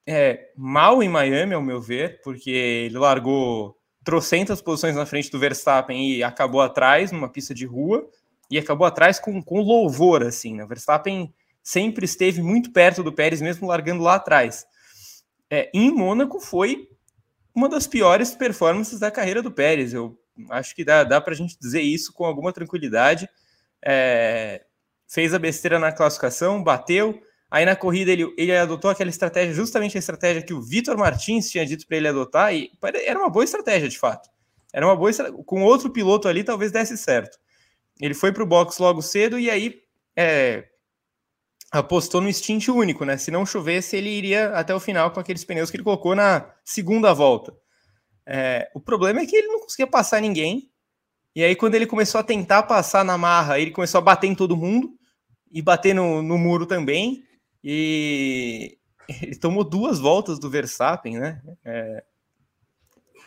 [0.07, 5.39] é, mal em Miami, ao meu ver, porque ele largou trocentas posições na frente do
[5.39, 8.09] Verstappen e acabou atrás numa pista de rua.
[8.51, 10.55] E acabou atrás com, com louvor, assim.
[10.55, 10.65] Né?
[10.65, 11.31] O Verstappen
[11.63, 14.65] sempre esteve muito perto do Pérez, mesmo largando lá atrás.
[15.51, 16.89] É, em Mônaco foi
[17.55, 19.93] uma das piores performances da carreira do Pérez.
[19.93, 20.19] Eu
[20.51, 23.29] Acho que dá, dá para a gente dizer isso com alguma tranquilidade.
[23.85, 24.65] É,
[25.09, 27.21] fez a besteira na classificação, bateu.
[27.51, 31.51] Aí na corrida ele, ele adotou aquela estratégia, justamente a estratégia que o Vitor Martins
[31.51, 32.71] tinha dito para ele adotar, e
[33.07, 34.29] era uma boa estratégia de fato.
[34.73, 35.11] Era uma boa
[35.47, 37.39] Com outro piloto ali, talvez desse certo.
[38.01, 39.81] Ele foi para o box logo cedo e aí
[40.15, 40.69] é,
[41.71, 43.17] apostou no stint único, né?
[43.17, 46.53] Se não chovesse, ele iria até o final com aqueles pneus que ele colocou na
[46.65, 47.53] segunda volta.
[48.31, 50.71] É, o problema é que ele não conseguia passar ninguém.
[51.35, 54.35] E aí, quando ele começou a tentar passar na marra, ele começou a bater em
[54.35, 54.93] todo mundo
[55.51, 57.25] e bater no, no muro também.
[57.65, 58.77] E,
[59.23, 61.41] ele tomou duas voltas do Verstappen, né?
[61.65, 62.05] É,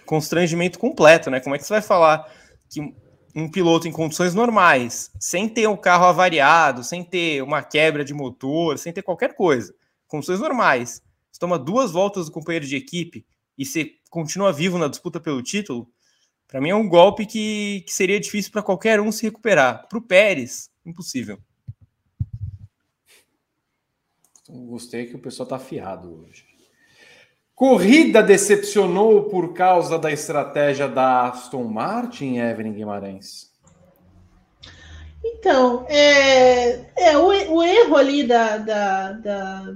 [0.05, 1.39] constrangimento completo, né?
[1.39, 2.31] Como é que você vai falar
[2.69, 2.79] que
[3.35, 8.05] um piloto em condições normais, sem ter o um carro avariado, sem ter uma quebra
[8.05, 9.73] de motor, sem ter qualquer coisa,
[10.05, 13.25] condições normais, você toma duas voltas do companheiro de equipe
[13.57, 15.89] e você continua vivo na disputa pelo título,
[16.47, 19.87] para mim é um golpe que, que seria difícil para qualquer um se recuperar.
[19.87, 21.39] Para o Pérez, impossível.
[24.49, 26.45] Gostei que o pessoal está afiado hoje.
[27.55, 33.51] Corrida decepcionou por causa da estratégia da Aston Martin, Evelyn Guimarães?
[35.23, 39.73] Então, é, é o, o, erro ali da, da, da,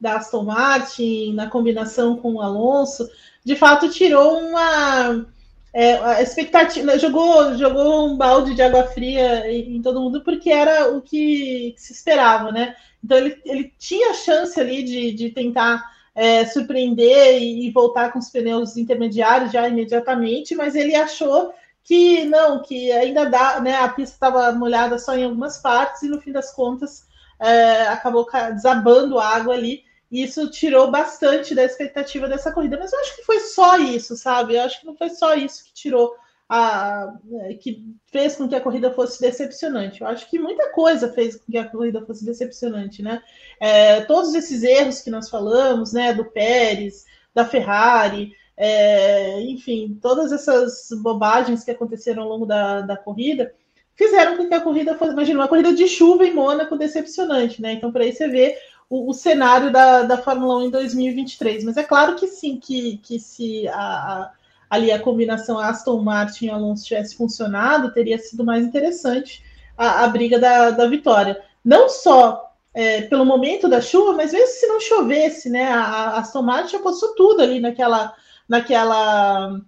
[0.00, 3.06] da, Aston Martin na combinação com o Alonso,
[3.46, 5.24] de fato tirou uma
[5.72, 10.50] é, a expectativa, jogou, jogou um balde de água fria em, em todo mundo porque
[10.50, 12.74] era o que se esperava, né?
[13.04, 15.80] Então ele, ele tinha chance ali de, de tentar
[16.12, 21.54] é, surpreender e, e, voltar com os pneus intermediários já imediatamente, mas ele achou
[21.84, 23.76] que não, que ainda dá, né?
[23.76, 27.06] A pista estava molhada só em algumas partes e no fim das contas
[27.38, 29.85] é, acabou desabando água ali.
[30.10, 34.54] Isso tirou bastante da expectativa dessa corrida, mas eu acho que foi só isso, sabe?
[34.54, 36.14] Eu acho que não foi só isso que tirou
[36.48, 37.12] a,
[37.60, 40.00] que fez com que a corrida fosse decepcionante.
[40.00, 43.20] Eu acho que muita coisa fez com que a corrida fosse decepcionante, né?
[43.60, 50.32] É, todos esses erros que nós falamos, né, do Pérez, da Ferrari, é, enfim, todas
[50.32, 53.52] essas bobagens que aconteceram ao longo da, da corrida
[53.94, 57.72] fizeram com que a corrida fosse, imagina, uma corrida de chuva em Mônaco decepcionante, né?
[57.72, 58.56] Então, para aí você ver
[58.88, 61.64] o, o, cenário da, da Fórmula 1 em 2023.
[61.64, 64.32] Mas é claro que sim, que, que se a, a
[64.68, 69.42] ali a combinação Aston Martin e Alonso tivesse funcionado, teria sido mais interessante
[69.76, 71.40] a, a briga da, da vitória.
[71.64, 75.64] Não só é, pelo momento da chuva, mas mesmo se não chovesse, né?
[75.64, 78.14] A, a Aston Martin apostou tudo ali naquela,
[78.48, 79.60] naquela,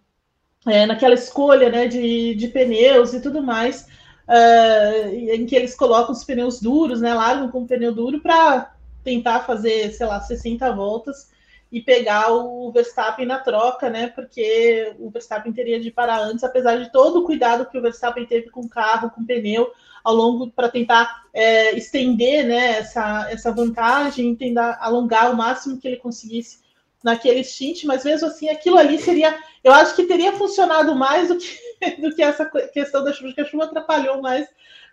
[0.67, 3.87] é, naquela escolha né, de, de pneus e tudo mais,
[4.29, 7.15] uh, em que eles colocam os pneus duros, né?
[7.15, 8.73] Largam com o pneu duro para
[9.09, 11.31] tentar fazer, sei lá, 60 voltas
[11.73, 14.09] e pegar o Verstappen na troca, né?
[14.09, 18.27] Porque o Verstappen teria de parar antes, apesar de todo o cuidado que o Verstappen
[18.27, 19.73] teve com o carro, com o pneu,
[20.05, 25.89] ao longo para tentar é, estender né, essa, essa vantagem, tentar alongar o máximo que
[25.89, 26.61] ele conseguisse
[27.03, 31.39] naquele stint, mas mesmo assim aquilo ali seria, eu acho que teria funcionado mais do
[31.39, 31.49] que,
[32.01, 34.47] do que essa questão da chuva, que a chuva atrapalhou mais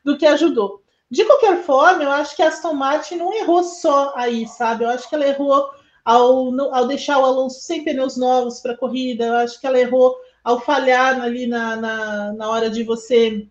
[0.03, 0.84] do que ajudou.
[1.09, 4.83] De qualquer forma, eu acho que a Aston Martin não errou só aí, sabe?
[4.83, 5.69] Eu acho que ela errou
[6.03, 9.25] ao, ao deixar o Alonso sem pneus novos para a corrida.
[9.25, 13.47] Eu acho que ela errou ao falhar ali na, na, na hora de você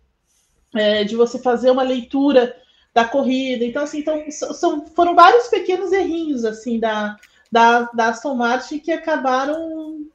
[0.73, 2.55] é, de você fazer uma leitura
[2.93, 3.65] da corrida.
[3.65, 7.17] Então, assim, então, são, foram vários pequenos errinhos assim da,
[7.51, 10.05] da, da Aston Martin que acabaram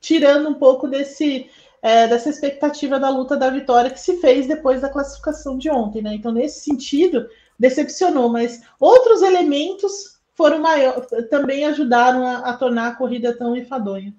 [0.00, 1.50] tirando um pouco desse
[1.82, 6.02] é, dessa expectativa da luta da vitória que se fez depois da classificação de ontem,
[6.02, 6.14] né?
[6.14, 12.94] Então, nesse sentido, decepcionou, mas outros elementos foram maior, também ajudaram a, a tornar a
[12.94, 14.14] corrida tão enfadonha.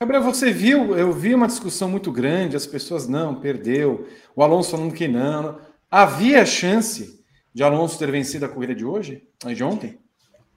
[0.00, 4.72] Gabriel, você viu, eu vi uma discussão muito grande, as pessoas não, perdeu, o Alonso
[4.72, 5.58] falando que não.
[5.90, 9.98] Havia chance de Alonso ter vencido a corrida de hoje, de ontem?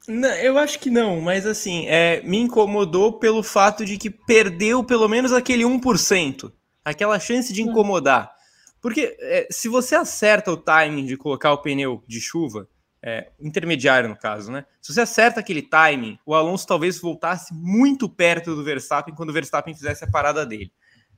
[0.10, 4.84] Não, eu acho que não, mas assim, é, me incomodou pelo fato de que perdeu
[4.84, 6.52] pelo menos aquele 1%,
[6.84, 8.34] aquela chance de incomodar.
[8.82, 12.68] Porque é, se você acerta o timing de colocar o pneu de chuva,
[13.04, 14.66] é, intermediário no caso, né?
[14.82, 19.34] Se você acerta aquele timing, o Alonso talvez voltasse muito perto do Verstappen quando o
[19.34, 20.74] Verstappen fizesse a parada dele.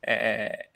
[0.05, 0.67] É,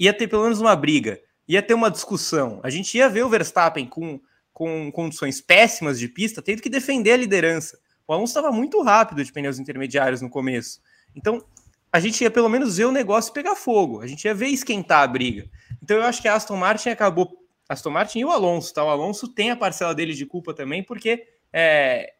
[0.00, 2.60] ia ter pelo menos uma briga, ia ter uma discussão.
[2.64, 4.20] A gente ia ver o Verstappen com,
[4.56, 7.78] com condições péssimas de pista, tendo que defender a liderança.
[8.08, 10.80] O Alonso estava muito rápido de pneus intermediários no começo.
[11.14, 11.44] Então,
[11.92, 15.02] a gente ia pelo menos ver o negócio pegar fogo, a gente ia ver esquentar
[15.02, 15.46] a briga.
[15.82, 17.36] Então, eu acho que a Aston Martin acabou
[17.68, 18.82] Aston Martin e o Alonso, tá?
[18.82, 22.14] O Alonso tem a parcela dele de culpa também, porque é,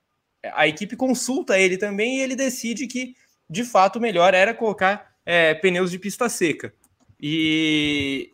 [0.53, 3.17] a equipe consulta ele também e ele decide que,
[3.49, 6.71] de fato, o melhor era colocar é, pneus de pista seca.
[7.19, 8.31] E.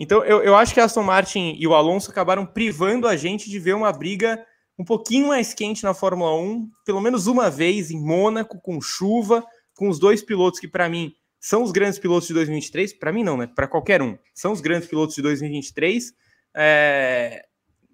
[0.00, 3.50] Então, eu, eu acho que a Aston Martin e o Alonso acabaram privando a gente
[3.50, 4.42] de ver uma briga
[4.78, 9.44] um pouquinho mais quente na Fórmula 1, pelo menos uma vez em Mônaco, com chuva,
[9.74, 13.22] com os dois pilotos que, para mim, são os grandes pilotos de 2023, para mim
[13.22, 13.46] não, né?
[13.46, 16.14] Para qualquer um, são os grandes pilotos de 2023.
[16.56, 17.44] É...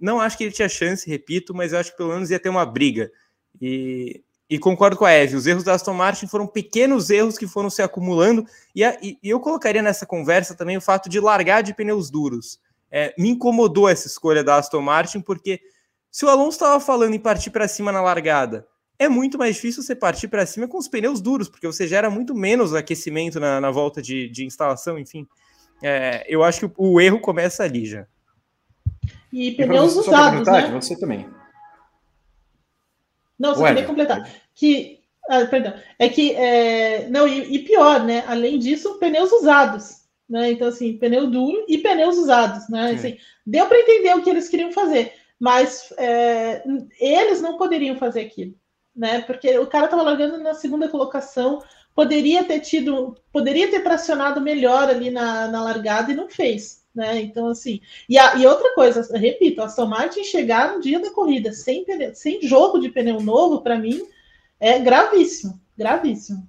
[0.00, 2.50] Não acho que ele tinha chance, repito, mas eu acho que pelo menos ia ter
[2.50, 3.10] uma briga.
[3.60, 7.48] E, e concordo com a Eve, os erros da Aston Martin foram pequenos erros que
[7.48, 11.62] foram se acumulando, e, a, e, eu colocaria nessa conversa também o fato de largar
[11.62, 12.60] de pneus duros.
[12.90, 15.60] É, me incomodou essa escolha da Aston Martin, porque
[16.10, 18.66] Se o Alonso estava falando em partir para cima na largada,
[18.98, 22.08] é muito mais difícil você partir para cima com os pneus duros, porque você gera
[22.08, 25.26] muito menos aquecimento na, na volta de, de, instalação, enfim.
[25.82, 28.06] É, eu acho que o, o, erro começa ali já.
[29.30, 30.70] E pneus e usados, né?
[30.70, 31.28] Você também.
[33.38, 34.30] Não, você queria completar.
[34.54, 35.74] Que, ah, perdão.
[35.98, 38.24] É que, é, não, e, e, pior, né?
[38.26, 40.06] Além disso, pneus usados.
[40.28, 40.52] Né?
[40.52, 42.68] Então, assim, pneu duro e pneus usados.
[42.68, 42.92] Né?
[42.92, 46.62] Assim, deu para entender o que eles queriam fazer, mas é,
[47.00, 48.54] eles não poderiam fazer aquilo.
[48.94, 49.20] Né?
[49.22, 51.62] Porque o cara estava largando na segunda colocação,
[51.94, 56.85] poderia ter tido, poderia ter tracionado melhor ali na, na largada e não fez.
[56.96, 57.20] Né?
[57.20, 61.10] Então, assim, e, a, e outra coisa, repito, a Aston Martin chegar no dia da
[61.10, 64.02] corrida sem, pneu, sem jogo de pneu novo, para mim,
[64.58, 66.48] é gravíssimo, gravíssimo.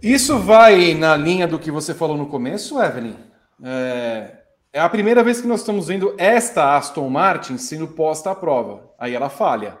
[0.00, 3.16] Isso vai na linha do que você falou no começo, Evelyn?
[3.62, 4.36] É,
[4.72, 8.94] é a primeira vez que nós estamos vendo esta Aston Martin sendo posta à prova.
[8.96, 9.78] Aí ela falha.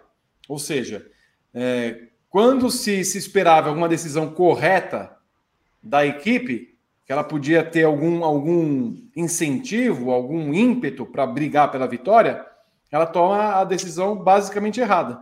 [0.48, 1.06] Ou seja,
[1.54, 5.16] é, quando se, se esperava alguma decisão correta
[5.82, 6.69] da equipe,
[7.10, 12.46] que ela podia ter algum, algum incentivo, algum ímpeto para brigar pela vitória,
[12.88, 15.20] ela toma a decisão basicamente errada.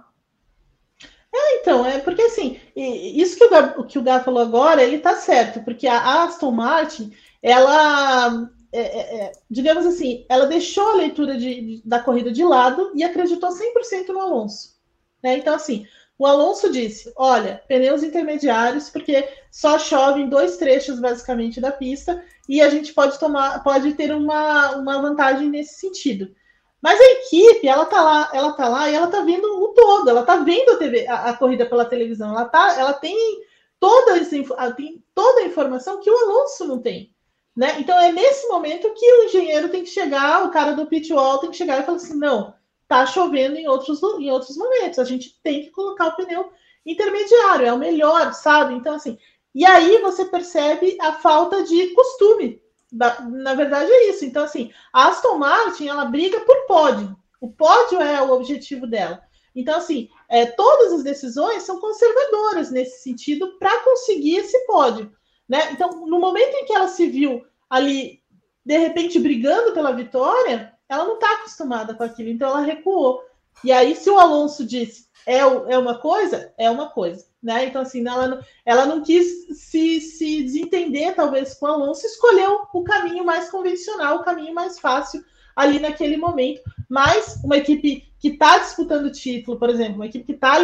[1.35, 4.99] É, então, é porque assim, isso que o, Gá, que o Gá falou agora, ele
[4.99, 7.11] tá certo, porque a Aston Martin,
[7.43, 12.45] ela, é, é, é digamos assim, ela deixou a leitura de, de, da corrida de
[12.45, 14.77] lado e acreditou 100% no Alonso.
[15.23, 15.39] Né?
[15.39, 15.87] Então, assim,
[16.19, 22.23] o Alonso disse: olha, pneus intermediários, porque só chove em dois trechos basicamente da pista,
[22.49, 26.35] e a gente pode tomar, pode ter uma, uma vantagem nesse sentido.
[26.83, 30.11] Mas a equipe, ela tá lá, ela tá lá e ela tá vendo o todo,
[30.11, 33.43] ela tá vendo a, TV, a, a corrida pela televisão, ela tá, ela tem
[33.81, 37.13] toda, essa, tem toda a informação que o Alonso não tem.
[37.57, 37.77] Né?
[37.81, 41.39] Então é nesse momento que o engenheiro tem que chegar, o cara do pit wall
[41.39, 42.55] tem que chegar e falar assim: não,
[42.89, 44.99] tá chovendo em outros, em outros momentos.
[44.99, 46.51] A gente tem que colocar o pneu
[46.85, 48.75] intermediário, é o melhor, sabe?
[48.75, 49.19] Então, assim,
[49.55, 52.63] e aí você percebe a falta de costume.
[52.91, 54.25] Na verdade, é isso.
[54.25, 57.15] Então, assim, a Aston Martin ela briga por pódio.
[57.41, 59.23] O pódio é o objetivo dela.
[59.55, 65.13] Então, assim, é, todas as decisões são conservadoras nesse sentido para conseguir esse pódio.
[65.49, 65.73] Né?
[65.73, 68.23] Então, no momento em que ela se viu ali,
[68.65, 73.23] de repente, brigando pela vitória, ela não está acostumada com aquilo, então ela recuou.
[73.63, 77.27] E aí, se o Alonso disse é, é uma coisa, é uma coisa.
[77.43, 77.67] Né?
[77.67, 82.63] Então, assim, ela não, ela não quis se, se desentender, talvez, com o Alonso, escolheu
[82.73, 85.23] o caminho mais convencional, o caminho mais fácil
[85.55, 86.63] ali naquele momento.
[86.89, 90.57] Mas uma equipe que está disputando título, por exemplo, uma equipe que está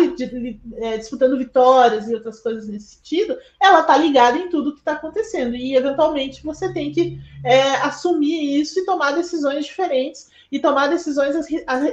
[0.76, 4.92] é, disputando vitórias e outras coisas nesse sentido, ela está ligada em tudo que está
[4.92, 5.54] acontecendo.
[5.54, 11.36] E, eventualmente, você tem que é, assumir isso e tomar decisões diferentes e tomar decisões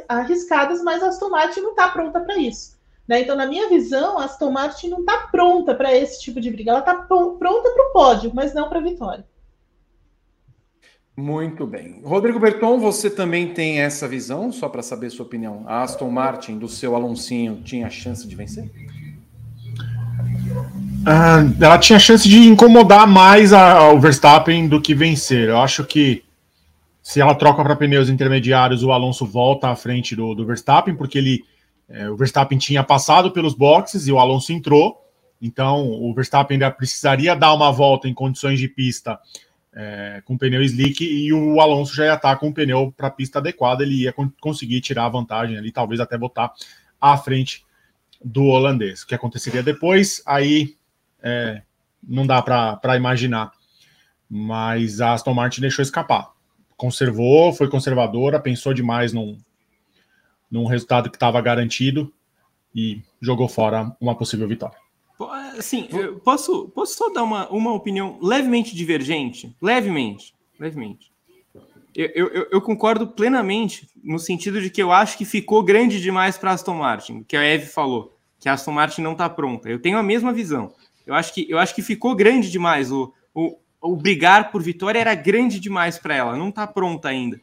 [0.08, 2.80] arriscadas, mas a Aston Martin não está pronta para isso.
[3.08, 3.22] Né?
[3.22, 6.72] Então, na minha visão, a Aston Martin não está pronta para esse tipo de briga.
[6.72, 9.26] Ela está pronta para o pódio, mas não para a vitória.
[11.16, 12.02] Muito bem.
[12.04, 15.64] Rodrigo Berton, você também tem essa visão, só para saber sua opinião.
[15.68, 18.72] A Aston Martin, do seu Alonsinho, tinha chance de vencer?
[21.06, 25.50] Ah, ela tinha chance de incomodar mais o Verstappen do que vencer.
[25.50, 26.24] Eu acho que
[27.04, 31.18] se ela troca para pneus intermediários, o Alonso volta à frente do, do Verstappen, porque
[31.18, 31.44] ele,
[31.90, 34.98] é, o Verstappen tinha passado pelos boxes e o Alonso entrou.
[35.42, 39.20] Então, o Verstappen ainda precisaria dar uma volta em condições de pista
[39.74, 43.12] é, com pneu slick e o Alonso já ia estar com o pneu para a
[43.12, 46.54] pista adequada, ele ia conseguir tirar a vantagem ali, talvez até botar
[47.00, 47.66] à frente
[48.24, 49.04] do holandês.
[49.04, 50.76] O que aconteceria depois, aí
[51.22, 51.62] é,
[52.04, 53.52] não dá para imaginar.
[54.30, 56.32] Mas a Aston Martin deixou escapar.
[56.78, 59.38] Conservou, foi conservadora, pensou demais num,
[60.50, 62.14] num resultado que estava garantido
[62.74, 64.81] e jogou fora uma possível vitória.
[65.58, 69.56] Assim, eu posso, posso só dar uma, uma opinião levemente divergente?
[69.62, 71.12] Levemente, levemente.
[71.94, 76.38] Eu, eu, eu, concordo plenamente no sentido de que eu acho que ficou grande demais
[76.38, 79.70] para Aston Martin, que a Eve falou, que a Aston Martin não está pronta.
[79.70, 80.74] Eu tenho a mesma visão.
[81.06, 82.92] Eu acho que, eu acho que ficou grande demais.
[82.94, 87.42] O, o, o brigar por vitória era grande demais para ela, não está pronta ainda.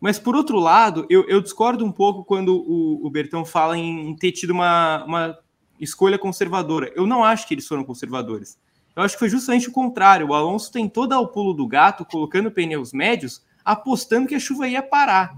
[0.00, 4.08] Mas por outro lado, eu, eu discordo um pouco quando o, o Bertão fala em,
[4.08, 5.38] em ter tido uma, uma
[5.80, 6.92] escolha conservadora.
[6.94, 8.58] Eu não acho que eles foram conservadores.
[8.94, 10.28] Eu acho que foi justamente o contrário.
[10.28, 14.68] O Alonso tentou dar o pulo do gato, colocando pneus médios, apostando que a chuva
[14.68, 15.36] ia parar.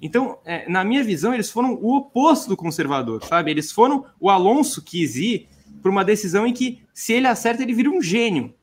[0.00, 3.50] Então, é, na minha visão, eles foram o oposto do conservador, sabe?
[3.50, 5.48] Eles foram o Alonso quis ir
[5.82, 8.54] por uma decisão em que, se ele acerta, ele vira um gênio,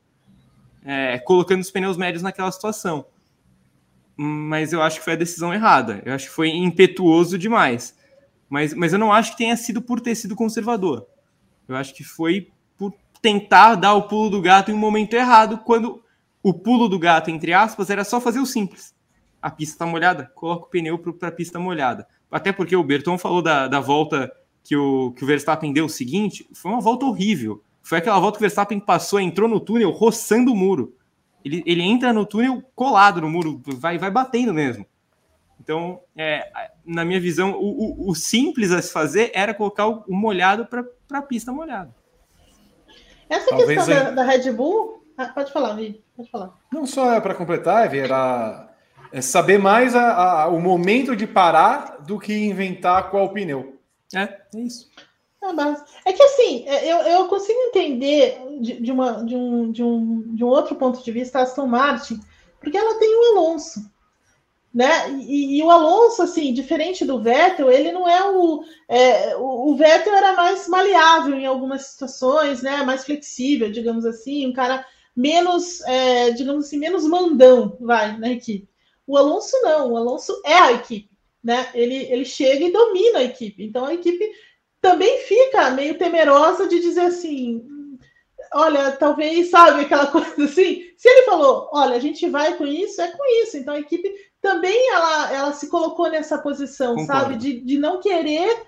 [0.84, 3.06] é, colocando os pneus médios naquela situação.
[4.16, 6.00] mas eu acho que foi a decisão errada.
[6.04, 7.96] Eu acho que foi impetuoso demais.
[8.48, 11.06] Mas, mas eu não acho que tenha sido por ter sido conservador.
[11.68, 12.92] Eu acho que foi por
[13.22, 16.02] tentar dar o pulo do gato em um momento errado, quando
[16.42, 18.94] o pulo do gato, entre aspas, era só fazer o simples.
[19.40, 22.06] A pista está molhada, coloca o pneu para a pista molhada.
[22.30, 24.30] Até porque o Berton falou da, da volta
[24.62, 27.62] que o, que o Verstappen deu o seguinte, foi uma volta horrível.
[27.82, 30.94] Foi aquela volta que o Verstappen passou, entrou no túnel, roçando o muro.
[31.44, 34.86] Ele, ele entra no túnel colado no muro, vai, vai batendo mesmo.
[35.60, 36.46] Então, é,
[36.84, 40.66] na minha visão, o, o, o, simples a se fazer era colocar o, o molhado
[40.66, 40.84] para
[41.18, 41.94] a pista molhada.
[43.28, 45.02] Essa Talvez questão da, da, Red Bull.
[45.16, 46.52] Ah, pode falar, Vi, pode falar.
[46.72, 48.68] Não só é para completar, Evi, era
[49.12, 53.78] é saber mais a, a, o momento de parar do que inventar qual pneu.
[54.12, 54.90] É, é isso.
[55.40, 59.82] É, é que assim, é, eu, eu consigo entender de, de, uma, de, um, de,
[59.82, 62.18] um, de um outro ponto de vista a Aston Martin,
[62.60, 63.93] porque ela tem o Alonso
[64.74, 65.08] né?
[65.20, 69.76] E, e, o Alonso, assim, diferente do Vettel, ele não é o, é, o, o
[69.76, 72.82] Vettel era mais maleável em algumas situações, né?
[72.82, 78.68] Mais flexível, digamos assim, um cara menos, é, digamos assim, menos mandão, vai, na equipe.
[79.06, 81.10] O Alonso não, o Alonso é a equipe,
[81.42, 81.68] né?
[81.72, 83.64] Ele, ele chega e domina a equipe.
[83.64, 84.28] Então a equipe
[84.80, 87.64] também fica meio temerosa de dizer assim,
[88.54, 90.84] olha, talvez, sabe, aquela coisa assim.
[90.96, 93.56] Se ele falou, olha, a gente vai com isso, é com isso.
[93.56, 94.12] Então a equipe
[94.44, 97.22] também ela, ela se colocou nessa posição, Concordo.
[97.22, 98.62] sabe, de, de não querer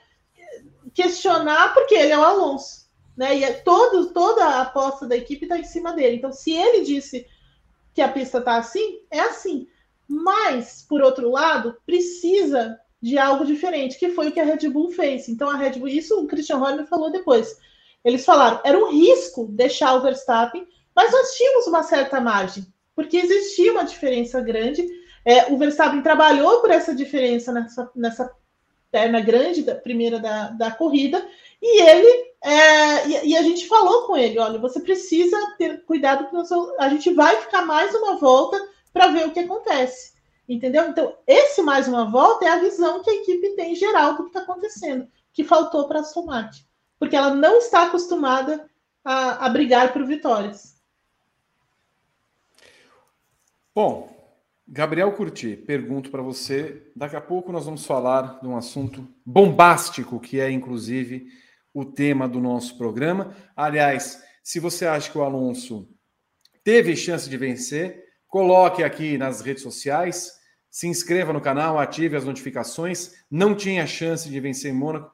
[0.94, 3.36] questionar, porque ele é o Alonso, né?
[3.36, 6.16] E é todo, toda a aposta da equipe está em cima dele.
[6.16, 7.26] Então, se ele disse
[7.92, 9.68] que a pista está assim, é assim.
[10.08, 14.90] Mas, por outro lado, precisa de algo diferente, que foi o que a Red Bull
[14.90, 15.28] fez.
[15.28, 17.54] Então, a Red Bull, isso o Christian Horner falou depois.
[18.02, 23.18] Eles falaram, era um risco deixar o Verstappen, mas nós tínhamos uma certa margem, porque
[23.18, 24.88] existia uma diferença grande
[25.26, 28.32] é, o Verstappen trabalhou por essa diferença nessa, nessa
[28.92, 31.28] perna grande, da primeira da, da corrida,
[31.60, 36.28] e ele é, e, e, a gente falou com ele: olha, você precisa ter cuidado,
[36.28, 38.56] porque a gente vai ficar mais uma volta
[38.92, 40.14] para ver o que acontece.
[40.48, 40.88] Entendeu?
[40.88, 44.22] Então, esse mais uma volta é a visão que a equipe tem em geral do
[44.22, 46.64] que está acontecendo, que faltou para a Martin,
[47.00, 48.70] porque ela não está acostumada
[49.04, 50.76] a, a brigar por vitórias.
[53.74, 54.15] Bom,
[54.68, 56.90] Gabriel Curti, pergunto para você.
[56.96, 61.28] Daqui a pouco nós vamos falar de um assunto bombástico, que é inclusive
[61.72, 63.32] o tema do nosso programa.
[63.54, 65.88] Aliás, se você acha que o Alonso
[66.64, 70.32] teve chance de vencer, coloque aqui nas redes sociais,
[70.68, 73.12] se inscreva no canal, ative as notificações.
[73.30, 75.12] Não tinha chance de vencer em Mônaco.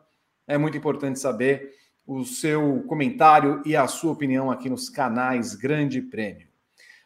[0.48, 1.74] É muito importante saber
[2.06, 6.48] o seu comentário e a sua opinião aqui nos canais Grande Prêmio.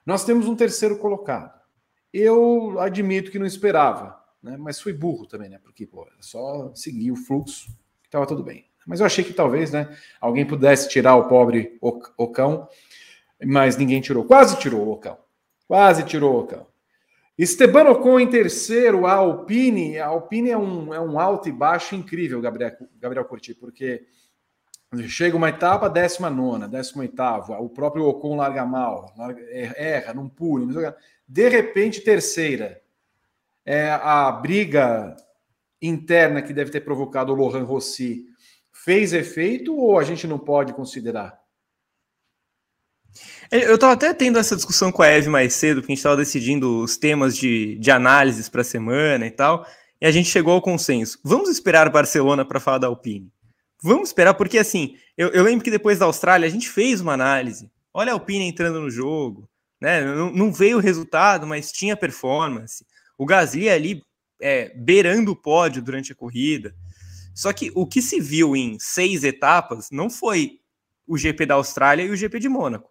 [0.07, 1.56] Nós temos um terceiro colocado
[2.19, 4.57] eu admito que não esperava, né?
[4.59, 5.59] mas fui burro também, né?
[5.63, 7.69] Porque pô, só seguir o fluxo
[8.05, 8.67] estava tudo bem.
[8.87, 11.77] Mas eu achei que talvez, né, alguém pudesse tirar o pobre
[12.17, 12.69] Ocão,
[13.45, 14.25] mas ninguém tirou.
[14.25, 15.19] Quase tirou o Ocão.
[15.67, 16.67] Quase tirou o Ocão.
[17.37, 19.99] Esteban Ocon em terceiro, a Alpine.
[19.99, 24.07] A Alpine é um, é um alto e baixo incrível, Gabriel, Gabriel Curti, porque
[25.09, 30.29] chega uma etapa, décima nona, décimo oitavo, o próprio Ocon larga mal, larga, erra, não
[30.29, 30.95] pula, não
[31.29, 32.81] de repente, terceira,
[33.65, 35.17] é a briga
[35.83, 38.25] interna que deve ter provocado o Lohan Rossi
[38.73, 41.39] fez efeito ou a gente não pode considerar?
[43.51, 46.17] Eu estava até tendo essa discussão com a Eve mais cedo, porque a gente estava
[46.17, 49.67] decidindo os temas de, de análises para a semana e tal,
[50.01, 51.19] e a gente chegou ao consenso.
[51.25, 53.33] Vamos esperar Barcelona para falar da Alpine.
[53.83, 57.15] Vamos esperar, porque assim, eu, eu, lembro que depois da Austrália a gente fez uma
[57.15, 57.71] análise.
[57.93, 59.49] Olha a Alpine entrando no jogo,
[59.87, 60.03] né?
[60.03, 62.85] Não, veio o resultado, mas tinha performance.
[63.17, 64.03] O Gasly ali
[64.43, 66.75] é, beirando o pódio durante a corrida.
[67.33, 70.59] Só que o que se viu em seis etapas não foi
[71.07, 72.91] o GP da Austrália e o GP de Mônaco.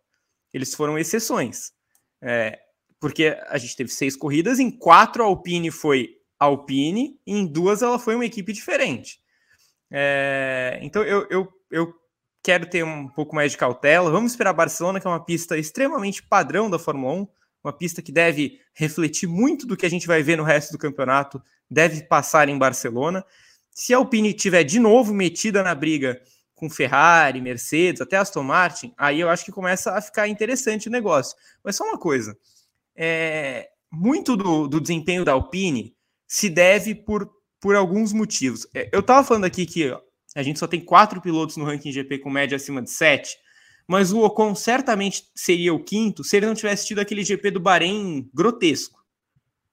[0.54, 1.74] Eles foram exceções.
[2.22, 2.58] É,
[2.98, 7.82] porque a gente teve seis corridas, em quatro a Alpine foi Alpine, e em duas
[7.82, 9.20] ela foi uma equipe diferente.
[9.92, 11.94] É, então eu, eu, eu
[12.46, 14.12] quero ter um pouco mais de cautela.
[14.12, 17.28] Vamos esperar Barcelona, que é uma pista extremamente padrão da Fórmula 1,
[17.64, 20.78] uma pista que deve refletir muito do que a gente vai ver no resto do
[20.78, 23.26] campeonato, deve passar em Barcelona.
[23.72, 26.22] Se a Alpine tiver de novo metida na briga
[26.54, 30.92] com Ferrari, Mercedes, até Aston Martin, aí eu acho que começa a ficar interessante o
[30.92, 31.36] negócio.
[31.64, 32.38] Mas só uma coisa:
[32.96, 35.96] é, muito do, do desempenho da Alpine
[36.28, 37.28] se deve por,
[37.60, 38.68] por alguns motivos.
[38.72, 39.92] É, eu estava falando aqui que
[40.36, 43.38] a gente só tem quatro pilotos no ranking GP com média acima de sete.
[43.88, 47.60] Mas o Ocon certamente seria o quinto se ele não tivesse tido aquele GP do
[47.60, 49.00] Bahrein grotesco.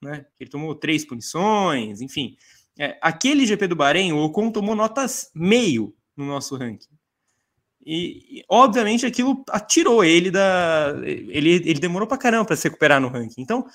[0.01, 0.27] né?
[0.39, 2.37] Ele tomou três punições, enfim.
[2.79, 6.93] É, aquele GP do Bahrein, o Ocon tomou notas meio no nosso ranking.
[7.85, 10.95] E, e, obviamente aquilo atirou ele da.
[11.03, 13.41] Ele, ele demorou para caramba para se recuperar no ranking.
[13.43, 13.67] Então,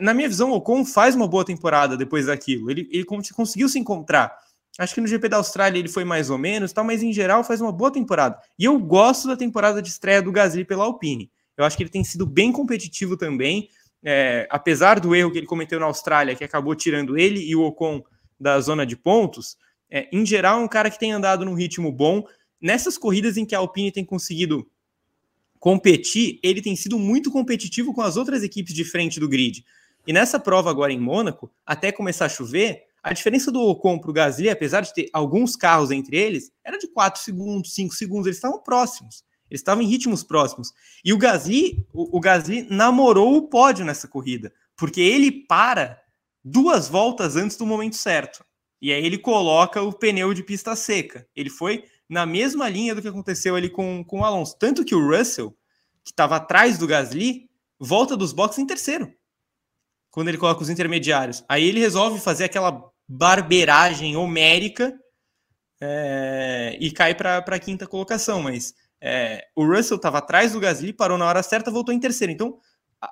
[0.00, 2.70] na minha visão, o Ocon faz uma boa temporada depois daquilo.
[2.70, 4.43] Ele, ele conseguiu se encontrar.
[4.78, 7.44] Acho que no GP da Austrália ele foi mais ou menos, tal, mas em geral
[7.44, 8.38] faz uma boa temporada.
[8.58, 11.30] E eu gosto da temporada de estreia do Gasly pela Alpine.
[11.56, 13.68] Eu acho que ele tem sido bem competitivo também.
[14.02, 17.62] É, apesar do erro que ele cometeu na Austrália, que acabou tirando ele e o
[17.62, 18.02] Ocon
[18.38, 19.56] da zona de pontos,
[19.88, 22.26] é, em geral, é um cara que tem andado num ritmo bom.
[22.60, 24.68] Nessas corridas em que a Alpine tem conseguido
[25.60, 29.64] competir, ele tem sido muito competitivo com as outras equipes de frente do grid.
[30.06, 34.10] E nessa prova agora em Mônaco, até começar a chover, a diferença do Ocon para
[34.10, 38.26] o Gasly, apesar de ter alguns carros entre eles, era de 4 segundos, 5 segundos,
[38.26, 39.22] eles estavam próximos.
[39.50, 40.72] Eles estavam em ritmos próximos.
[41.04, 46.00] E o Gasly, o, o Gasly namorou o pódio nessa corrida, porque ele para
[46.42, 48.42] duas voltas antes do momento certo.
[48.80, 51.28] E aí ele coloca o pneu de pista seca.
[51.36, 54.56] Ele foi na mesma linha do que aconteceu ali com, com o Alonso.
[54.58, 55.54] Tanto que o Russell,
[56.02, 59.12] que estava atrás do Gasly, volta dos boxes em terceiro.
[60.10, 61.44] Quando ele coloca os intermediários.
[61.46, 64.98] Aí ele resolve fazer aquela barbeiragem homérica
[65.80, 68.42] é, e cai para a quinta colocação.
[68.42, 72.32] Mas é, o Russell estava atrás do Gasly, parou na hora certa, voltou em terceiro.
[72.32, 72.58] Então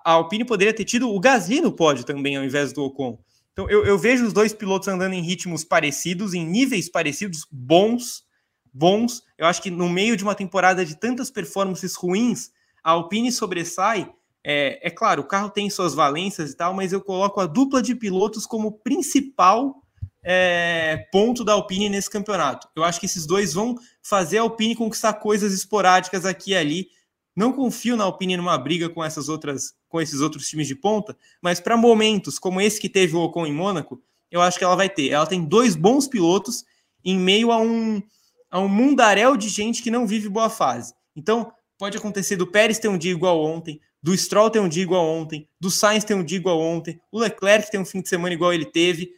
[0.05, 3.19] a Alpine poderia ter tido o Gasly no pódio também, ao invés do Ocon.
[3.53, 8.25] Então, eu, eu, vejo os dois pilotos andando em ritmos parecidos, em níveis parecidos, bons,
[8.73, 9.23] bons.
[9.37, 12.51] Eu acho que no meio de uma temporada de tantas performances ruins,
[12.83, 14.11] a Alpine sobressai.
[14.45, 17.81] É, é claro, o carro tem suas valências e tal, mas eu coloco a dupla
[17.81, 19.82] de pilotos como principal
[20.23, 22.69] é, ponto da Alpine nesse campeonato.
[22.77, 26.89] Eu acho que esses dois vão fazer a Alpine conquistar coisas esporádicas aqui e ali
[27.35, 31.17] não confio na Alpine numa briga com essas outras, com esses outros times de ponta,
[31.41, 34.01] mas para momentos como esse que teve o Ocon em Mônaco,
[34.31, 35.11] eu acho que ela vai ter.
[35.11, 36.65] Ela tem dois bons pilotos
[37.05, 38.03] em meio a um,
[38.51, 40.95] a um mundaréu de gente que não vive boa fase.
[41.17, 44.83] Então, pode acontecer do Pérez ter um dia igual ontem, do Stroll ter um dia
[44.83, 48.09] igual ontem, do Sainz ter um dia igual ontem, o Leclerc ter um fim de
[48.09, 49.13] semana igual ele teve,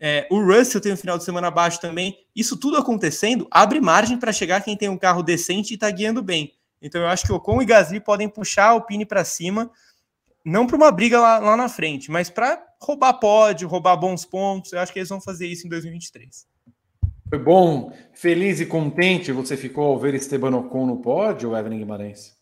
[0.00, 2.16] é, o Russell tem um final de semana abaixo também.
[2.34, 6.22] Isso tudo acontecendo abre margem para chegar quem tem um carro decente e está guiando
[6.22, 6.52] bem.
[6.82, 9.70] Então eu acho que Ocon e Gasly podem puxar a Alpine para cima,
[10.44, 14.72] não para uma briga lá, lá na frente, mas para roubar pódio, roubar bons pontos.
[14.72, 16.46] Eu acho que eles vão fazer isso em 2023.
[17.30, 22.34] Foi bom, feliz e contente você ficou ao ver Esteban Ocon no pódio, Evelyn Guimarães?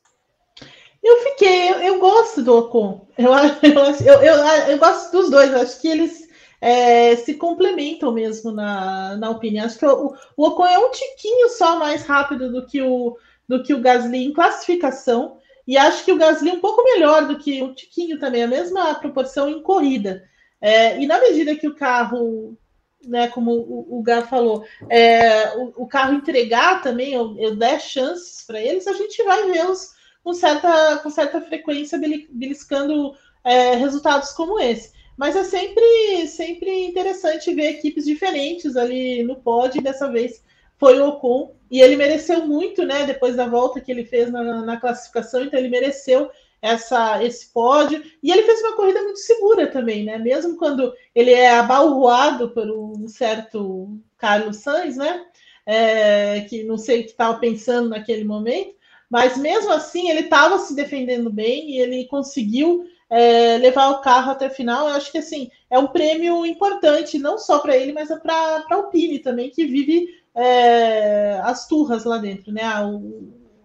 [1.03, 3.09] Eu fiquei, eu, eu gosto do Ocon.
[3.17, 3.33] Eu,
[3.63, 4.35] eu, eu,
[4.69, 6.22] eu, gosto dos dois, acho que eles
[6.63, 9.67] é, se complementam mesmo na, na opinião.
[9.67, 13.65] Acho que o, o Ocon é um tiquinho só mais rápido do que o, do
[13.65, 15.39] que o Gasly em classificação.
[15.67, 18.95] E acho que o Gasly um pouco melhor do que o Tiquinho também, a mesma
[18.95, 20.23] proporção em corrida.
[20.61, 22.57] É, e na medida que o carro,
[23.05, 27.81] né, como o, o Gá falou, é, o, o, carro entregar também, eu, eu der
[27.81, 29.91] chances para eles, a gente vai vê-los
[30.23, 34.93] com certa, com certa frequência beliscando é, resultados como esse.
[35.17, 40.43] Mas é sempre, sempre interessante ver equipes diferentes ali no pódio, e dessa vez
[40.79, 43.05] foi o Ocon, e ele mereceu muito, né?
[43.05, 46.31] Depois da volta que ele fez na, na classificação, então ele mereceu
[46.63, 48.03] essa, esse pódio.
[48.23, 50.17] E ele fez uma corrida muito segura também, né?
[50.19, 55.25] Mesmo quando ele é abalroado por um certo Carlos Sainz, né?
[55.67, 58.75] É, que não sei o que estava pensando naquele momento,
[59.09, 64.31] mas mesmo assim ele estava se defendendo bem e ele conseguiu é, levar o carro
[64.31, 64.89] até a final.
[64.89, 68.75] Eu acho que assim é um prêmio importante, não só para ele, mas para a
[68.75, 72.63] Alpine também, que vive é, as turras lá dentro, né?
[72.63, 72.81] A,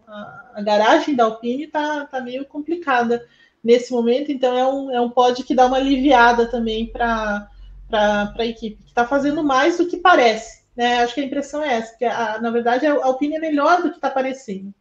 [0.05, 3.25] a, a garagem da Alpine tá, tá meio complicada
[3.63, 7.49] nesse momento, então é um, é um pod que dá uma aliviada também para
[7.89, 10.65] a equipe, que está fazendo mais do que parece.
[10.75, 10.99] Né?
[10.99, 13.91] Acho que a impressão é essa, que a, na verdade a Alpine é melhor do
[13.91, 14.73] que está parecendo.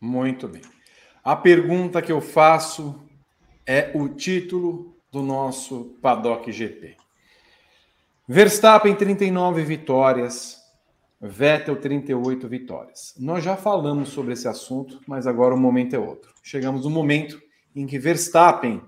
[0.00, 0.62] Muito bem.
[1.22, 2.98] A pergunta que eu faço
[3.66, 6.96] é o título do nosso Paddock GP.
[8.26, 10.58] Verstappen 39 vitórias,
[11.20, 13.14] Vettel 38 vitórias.
[13.18, 16.32] Nós já falamos sobre esse assunto, mas agora o momento é outro.
[16.42, 17.38] Chegamos no momento
[17.76, 18.80] em que Verstappen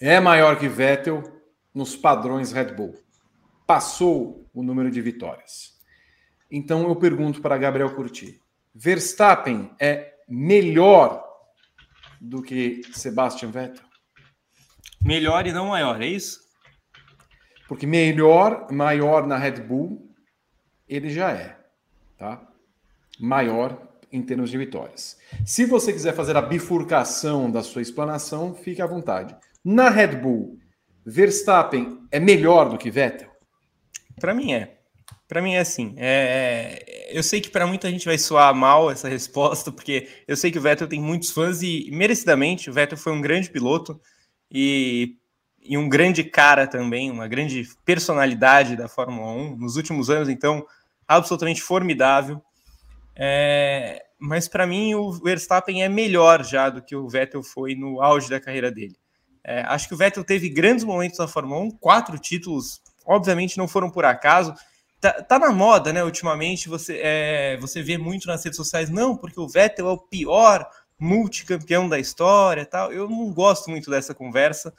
[0.00, 1.22] é maior que Vettel
[1.72, 2.96] nos padrões Red Bull.
[3.64, 5.78] Passou o número de vitórias.
[6.50, 8.40] Então eu pergunto para Gabriel Curti:
[8.74, 11.33] Verstappen é melhor
[12.24, 13.84] do que Sebastian Vettel?
[15.02, 16.40] Melhor e não maior, é isso?
[17.68, 20.10] Porque melhor, maior na Red Bull,
[20.88, 21.58] ele já é,
[22.18, 22.46] tá?
[23.20, 25.18] Maior em termos de vitórias.
[25.44, 29.36] Se você quiser fazer a bifurcação da sua explanação, fique à vontade.
[29.64, 30.58] Na Red Bull,
[31.04, 33.30] Verstappen é melhor do que Vettel?
[34.20, 34.78] Para mim é.
[35.26, 35.94] Para mim é assim.
[35.96, 40.36] É, é, eu sei que para muita gente vai soar mal essa resposta, porque eu
[40.36, 44.00] sei que o Vettel tem muitos fãs e merecidamente o Vettel foi um grande piloto
[44.50, 45.16] e,
[45.62, 50.66] e um grande cara também, uma grande personalidade da Fórmula 1 nos últimos anos, então
[51.06, 52.42] absolutamente formidável.
[53.14, 58.02] É, mas para mim o Verstappen é melhor já do que o Vettel foi no
[58.02, 58.96] auge da carreira dele.
[59.44, 63.68] É, acho que o Vettel teve grandes momentos na Fórmula 1, quatro títulos, obviamente não
[63.68, 64.52] foram por acaso.
[65.04, 66.02] Tá, tá na moda, né?
[66.02, 69.98] Ultimamente você, é, você vê muito nas redes sociais, não, porque o Vettel é o
[69.98, 70.66] pior
[70.98, 72.90] multicampeão da história tal.
[72.90, 74.72] Eu não gosto muito dessa conversa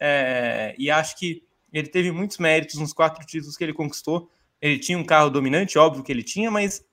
[0.00, 4.28] é, e acho que ele teve muitos méritos nos quatro títulos que ele conquistou.
[4.60, 6.84] Ele tinha um carro dominante, óbvio que ele tinha, mas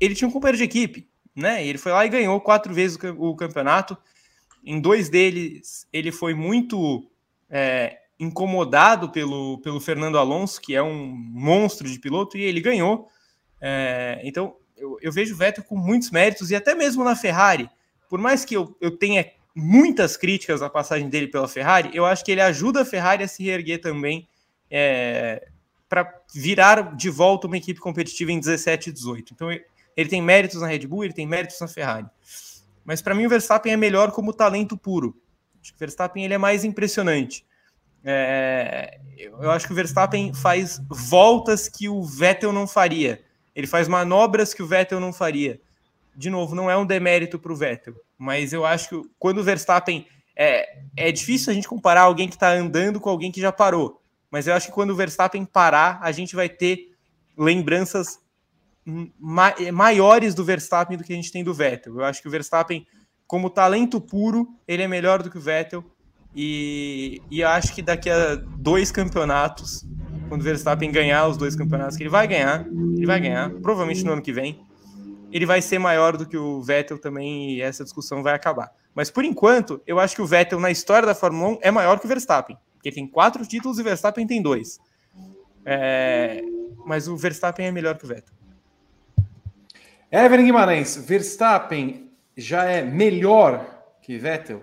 [0.00, 1.64] ele tinha um companheiro de equipe, né?
[1.64, 3.96] Ele foi lá e ganhou quatro vezes o campeonato.
[4.64, 7.08] Em dois deles, ele foi muito
[7.48, 13.08] é, incomodado pelo, pelo Fernando Alonso, que é um monstro de piloto, e ele ganhou.
[13.60, 17.68] É, então, eu, eu, vejo o Vettel com muitos méritos, e até mesmo na Ferrari,
[18.08, 22.24] por mais que eu, eu tenha muitas críticas à passagem dele pela Ferrari, eu acho
[22.24, 24.28] que ele ajuda a Ferrari a se reerguer também
[24.70, 25.48] é,
[25.88, 29.32] para virar de volta uma equipe competitiva em 17 e 18.
[29.32, 29.50] Então,
[29.96, 32.06] ele tem méritos na Red Bull, ele tem méritos na Ferrari.
[32.84, 35.20] Mas para mim o Verstappen é melhor como talento puro.
[35.60, 37.45] Acho que o Verstappen ele é mais impressionante.
[38.08, 43.20] É, eu acho que o Verstappen faz voltas que o Vettel não faria.
[43.54, 45.60] Ele faz manobras que o Vettel não faria.
[46.14, 49.44] De novo, não é um demérito para o Vettel, mas eu acho que quando o
[49.44, 50.06] Verstappen.
[50.38, 54.02] É, é difícil a gente comparar alguém que está andando com alguém que já parou.
[54.30, 56.94] Mas eu acho que quando o Verstappen parar, a gente vai ter
[57.38, 58.18] lembranças
[59.18, 61.94] ma maiores do Verstappen do que a gente tem do Vettel.
[61.94, 62.86] Eu acho que o Verstappen,
[63.26, 65.82] como talento puro, ele é melhor do que o Vettel.
[66.36, 69.86] E, e acho que daqui a dois campeonatos,
[70.28, 74.04] quando o Verstappen ganhar os dois campeonatos, que ele vai ganhar, ele vai ganhar, provavelmente
[74.04, 74.60] no ano que vem,
[75.32, 78.70] ele vai ser maior do que o Vettel também e essa discussão vai acabar.
[78.94, 81.98] Mas por enquanto, eu acho que o Vettel na história da Fórmula 1 é maior
[81.98, 84.78] que o Verstappen, porque tem quatro títulos e o Verstappen tem dois.
[85.64, 86.42] É...
[86.84, 88.34] Mas o Verstappen é melhor que o Vettel.
[90.12, 93.66] Evelyn Guimarães, Verstappen já é melhor
[94.02, 94.62] que Vettel?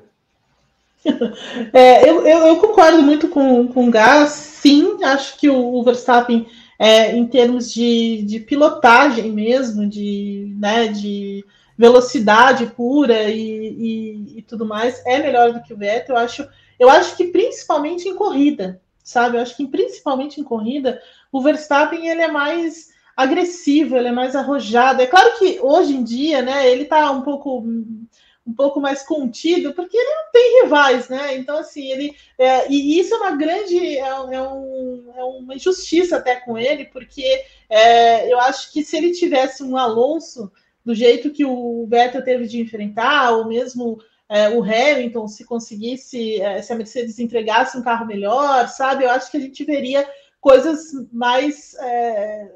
[1.73, 5.83] É, eu, eu, eu, concordo muito com, com o Gás, sim, acho que o, o
[5.83, 6.47] Verstappen,
[6.79, 11.45] é, em termos de, de pilotagem mesmo, de, né, de
[11.77, 16.15] velocidade pura e, e, e, tudo mais, é melhor do que o Vettel.
[16.15, 16.47] Eu acho,
[16.79, 19.37] eu acho que principalmente em corrida, sabe?
[19.37, 21.01] Eu acho que principalmente em corrida,
[21.31, 25.01] o Verstappen ele é mais agressivo, ele é mais arrojado.
[25.01, 27.63] É claro que hoje em dia, né, ele está um pouco
[28.45, 31.37] um pouco mais contido, porque ele não tem rivais, né?
[31.37, 32.15] Então, assim, ele.
[32.37, 33.97] É, e isso é uma grande.
[33.97, 38.97] É, é, um, é uma injustiça até com ele, porque é, eu acho que se
[38.97, 40.51] ele tivesse um Alonso
[40.83, 46.41] do jeito que o Vettel teve de enfrentar, ou mesmo é, o Hamilton, se conseguisse,
[46.41, 49.05] é, se a Mercedes entregasse um carro melhor, sabe?
[49.05, 50.05] Eu acho que a gente veria
[50.41, 52.51] coisas mais, é,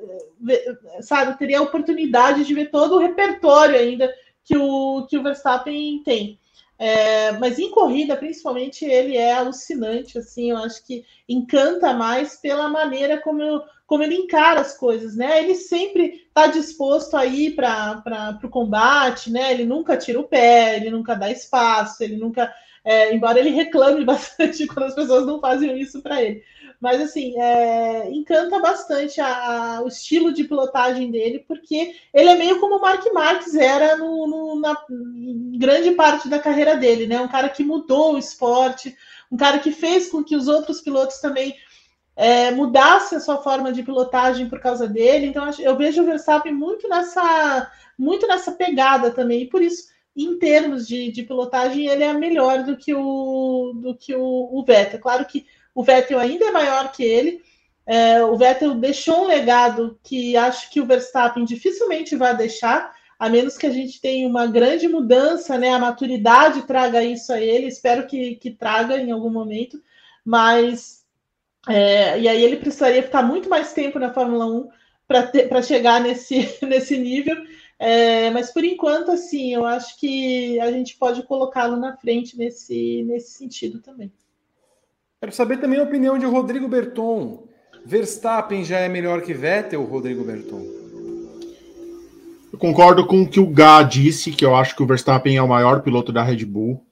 [0.99, 4.13] sabe, teria a oportunidade de ver todo o repertório ainda
[4.47, 6.39] que o, que o Verstappen tem.
[6.79, 12.69] É, mas em corrida, principalmente, ele é alucinante, assim, eu acho que encanta mais pela
[12.69, 15.43] maneira como, eu, como ele encara as coisas, né?
[15.43, 19.51] Ele sempre está disposto a ir para o combate, né?
[19.51, 22.53] Ele nunca tira o pé, ele nunca dá espaço, ele nunca.
[22.85, 26.43] É, embora ele reclame bastante quando as pessoas não fazem isso para ele.
[26.79, 32.35] Mas, assim, é, encanta bastante a, a, o estilo de pilotagem dele, porque ele é
[32.35, 34.77] meio como o Mark Marques era no, no, na
[35.57, 37.19] grande parte da carreira dele, né?
[37.19, 38.95] Um cara que mudou o esporte,
[39.31, 41.55] um cara que fez com que os outros pilotos também
[42.15, 45.25] é, mudassem a sua forma de pilotagem por causa dele.
[45.25, 50.39] Então, eu vejo o Verstappen muito nessa, muito nessa pegada também, e por isso em
[50.39, 54.99] termos de, de, pilotagem, ele é melhor do que o, do que o, o Vettel.
[54.99, 55.45] Claro que
[55.77, 57.43] o Vettel ainda é maior que ele.
[57.85, 63.29] É, o Vettel deixou um legado que acho que o Verstappen dificilmente vai deixar, a
[63.29, 65.69] menos que a gente tenha uma grande mudança, né?
[65.69, 67.67] A maturidade traga isso a ele.
[67.67, 69.79] Espero que, que traga em algum momento,
[70.25, 71.05] mas
[71.69, 74.69] é, e aí ele precisaria ficar muito mais tempo na Fórmula 1
[75.07, 77.35] para chegar nesse, nesse nível.
[77.77, 83.03] É, mas por enquanto, assim, eu acho que a gente pode colocá-lo na frente nesse,
[83.03, 84.11] nesse sentido também.
[85.19, 87.47] Quero saber também a opinião de Rodrigo Berton.
[87.83, 90.61] Verstappen já é melhor que Vettel, Rodrigo Berton?
[92.53, 95.41] Eu concordo com o que o Gá disse, que eu acho que o Verstappen é
[95.41, 96.85] o maior piloto da Red Bull,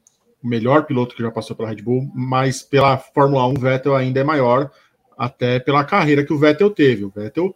[0.44, 3.96] o melhor piloto que já passou pela Red Bull, mas pela Fórmula 1 o Vettel
[3.96, 4.72] ainda é maior,
[5.16, 7.06] até pela carreira que o Vettel teve.
[7.06, 7.56] O Vettel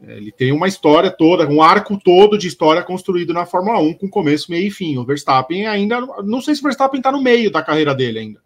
[0.00, 4.08] ele tem uma história toda, um arco todo de história construído na Fórmula 1, com
[4.08, 4.96] começo, meio e fim.
[4.96, 6.00] O Verstappen ainda.
[6.22, 8.40] Não sei se o Verstappen está no meio da carreira dele ainda.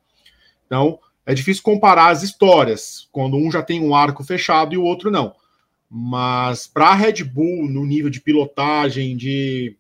[0.66, 0.98] Então,
[1.29, 5.11] é difícil comparar as histórias, quando um já tem um arco fechado e o outro
[5.11, 5.35] não.
[5.91, 9.76] Mas para a Red Bull, no nível de pilotagem, de,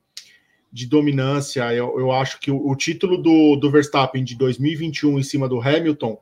[0.70, 5.22] de dominância, eu, eu acho que o, o título do, do Verstappen de 2021 em
[5.22, 6.18] cima do Hamilton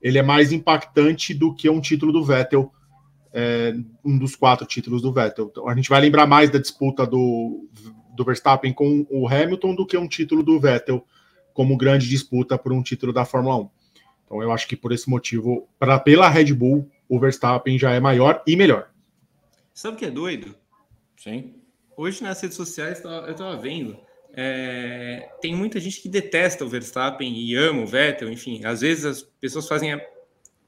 [0.00, 2.72] ele é mais impactante do que um título do Vettel
[3.32, 3.74] é,
[4.04, 5.48] um dos quatro títulos do Vettel.
[5.50, 7.68] Então, a gente vai lembrar mais da disputa do,
[8.14, 11.04] do Verstappen com o Hamilton do que um título do Vettel
[11.52, 13.70] como grande disputa por um título da Fórmula 1.
[14.28, 17.98] Então eu acho que por esse motivo, pra, pela Red Bull, o Verstappen já é
[17.98, 18.90] maior e melhor.
[19.72, 20.54] Sabe o que é doido?
[21.16, 21.54] Sim.
[21.96, 23.98] Hoje nas redes sociais eu estava vendo.
[24.34, 29.04] É, tem muita gente que detesta o Verstappen e ama o Vettel, enfim, às vezes
[29.06, 29.98] as pessoas fazem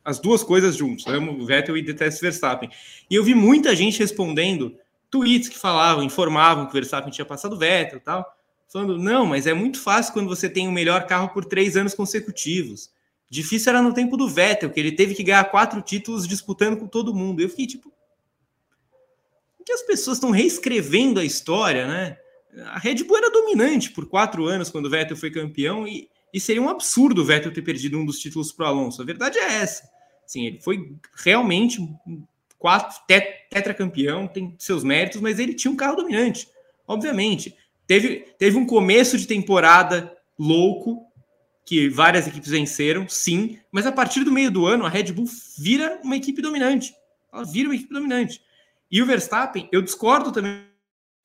[0.02, 1.06] as duas coisas juntos.
[1.06, 2.70] Eu amo o Vettel e detesto Verstappen.
[3.10, 4.74] E eu vi muita gente respondendo
[5.10, 8.24] tweets que falavam, informavam que o Verstappen tinha passado o Vettel e tal,
[8.72, 11.92] falando, não, mas é muito fácil quando você tem o melhor carro por três anos
[11.92, 12.90] consecutivos.
[13.30, 16.86] Difícil era no tempo do Vettel, que ele teve que ganhar quatro títulos disputando com
[16.86, 17.40] todo mundo.
[17.40, 17.92] Eu fiquei tipo.
[19.64, 22.18] que as pessoas estão reescrevendo a história, né?
[22.66, 26.40] A Red Bull era dominante por quatro anos quando o Vettel foi campeão e e
[26.40, 29.02] seria um absurdo o Vettel ter perdido um dos títulos para o Alonso.
[29.02, 29.88] A verdade é essa.
[30.26, 31.80] Sim, ele foi realmente
[32.58, 32.96] quatro
[33.50, 36.48] tetracampeão, tem seus méritos, mas ele tinha um carro dominante.
[36.86, 37.56] Obviamente,
[37.86, 41.09] teve, teve um começo de temporada louco
[41.70, 45.26] que várias equipes venceram, sim, mas a partir do meio do ano a Red Bull
[45.56, 46.92] vira uma equipe dominante.
[47.32, 48.42] Ela vira uma equipe dominante.
[48.90, 50.64] E o Verstappen, eu discordo também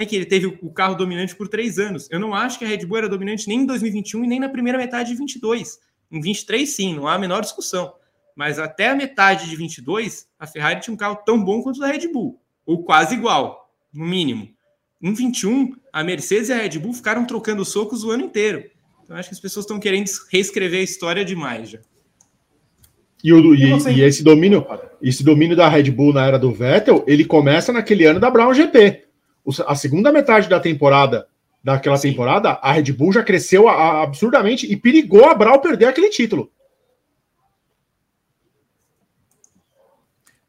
[0.07, 2.07] que ele teve o carro dominante por três anos.
[2.11, 4.47] Eu não acho que a Red Bull era dominante nem em 2021 e nem na
[4.47, 5.79] primeira metade de 22.
[6.11, 7.95] Em 23, sim, não há a menor discussão.
[8.35, 11.79] Mas até a metade de 22, a Ferrari tinha um carro tão bom quanto o
[11.79, 14.47] da Red Bull, ou quase igual, no mínimo.
[15.01, 18.74] Em 21, a Mercedes e a Red Bull ficaram trocando socos o ano inteiro.
[19.05, 21.79] Então acho que as pessoas estão querendo reescrever a história demais já.
[23.23, 24.65] E, o, e, e, esse domínio,
[25.01, 28.53] esse domínio da Red Bull na era do Vettel, ele começa naquele ano da Brown
[28.53, 29.05] GP
[29.67, 31.27] a segunda metade da temporada,
[31.63, 32.09] daquela Sim.
[32.09, 36.09] temporada, a Red Bull já cresceu a, a, absurdamente e perigou a Brau perder aquele
[36.09, 36.51] título.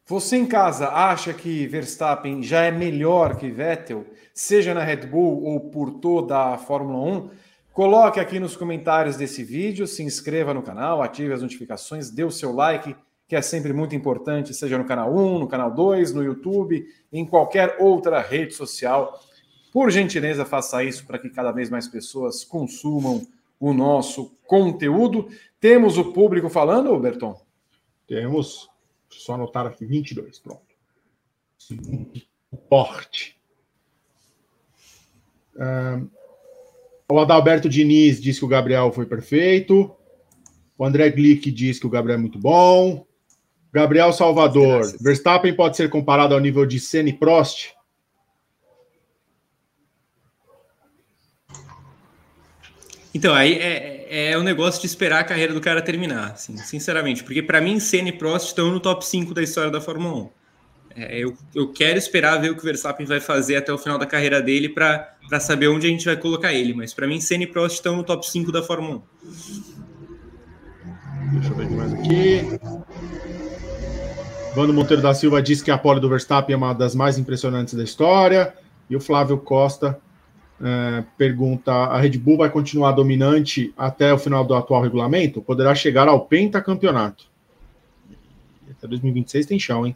[0.07, 5.43] Você em casa acha que Verstappen já é melhor que Vettel, seja na Red Bull
[5.43, 7.31] ou por toda a Fórmula 1?
[7.77, 12.31] Coloque aqui nos comentários desse vídeo, se inscreva no canal, ative as notificações, dê o
[12.31, 12.97] seu like
[13.29, 17.27] que é sempre muito importante, seja no canal 1, no canal 2, no YouTube, em
[17.27, 19.21] qualquer outra rede social.
[19.75, 23.27] Por gentileza, faça isso para que cada vez mais pessoas consumam
[23.61, 25.29] o nosso conteúdo.
[25.61, 27.39] Temos o público falando, Berton?
[28.07, 28.71] Temos.
[29.11, 30.63] Só anotar aqui 22, pronto.
[32.71, 33.39] Porte.
[35.55, 36.09] Um,
[37.09, 39.95] o Adalberto Diniz diz que o Gabriel foi perfeito.
[40.77, 43.07] O André Glick diz que o Gabriel é muito bom.
[43.73, 45.01] Gabriel Salvador, Graças.
[45.01, 47.75] Verstappen pode ser comparado ao nível de Senna e Prost?
[53.15, 57.25] Então, aí é, é o negócio de esperar a carreira do cara terminar, assim, sinceramente.
[57.25, 60.36] Porque para mim, Senna e Prost estão no top 5 da história da Fórmula 1.
[60.97, 63.99] É, eu, eu quero esperar ver o que o Verstappen vai fazer até o final
[63.99, 66.73] da carreira dele para saber onde a gente vai colocar ele.
[66.73, 69.03] Mas para mim, Senna e Prost estão no top 5 da Fórmula 1.
[71.33, 72.41] Deixa eu ver mais aqui.
[74.55, 77.75] Vando Monteiro da Silva diz que a pole do Verstappen é uma das mais impressionantes
[77.75, 78.55] da história.
[78.89, 80.01] E o Flávio Costa
[80.63, 85.43] é, pergunta: a Red Bull vai continuar dominante até o final do atual regulamento?
[85.43, 87.27] Poderá chegar ao pentacampeonato?
[88.71, 89.95] Até 2026 tem chão, hein?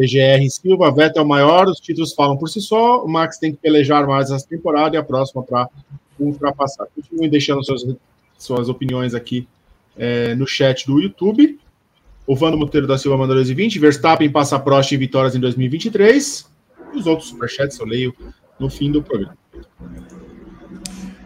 [0.00, 3.04] PGR Silva, Vettel é o maior, os títulos falam por si só.
[3.04, 5.68] O Max tem que pelejar mais essa temporada e a próxima para
[6.18, 6.86] ultrapassar.
[6.96, 7.84] Continuem deixando suas,
[8.38, 9.46] suas opiniões aqui
[9.98, 11.60] é, no chat do YouTube.
[12.26, 13.78] O Vando Monteiro da Silva mandou 220.
[13.78, 16.50] Verstappen passa Prost em vitórias em 2023.
[16.94, 18.14] Os outros superchats eu leio
[18.58, 19.36] no fim do programa.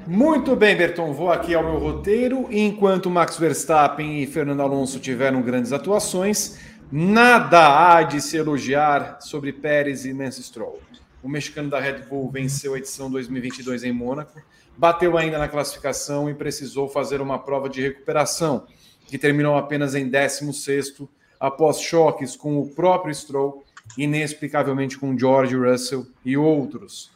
[0.06, 1.12] Muito bem, Berton.
[1.12, 2.48] Vou aqui ao meu roteiro.
[2.50, 6.58] Enquanto Max Verstappen e Fernando Alonso tiveram grandes atuações,
[6.96, 10.80] nada há de se elogiar sobre Pérez e Lance Stroll.
[11.24, 14.40] O mexicano da Red Bull venceu a edição 2022 em Mônaco,
[14.78, 18.68] bateu ainda na classificação e precisou fazer uma prova de recuperação
[19.08, 21.08] que terminou apenas em 16º,
[21.40, 23.64] após choques com o próprio Stroll,
[23.98, 27.10] inexplicavelmente com George Russell e outros.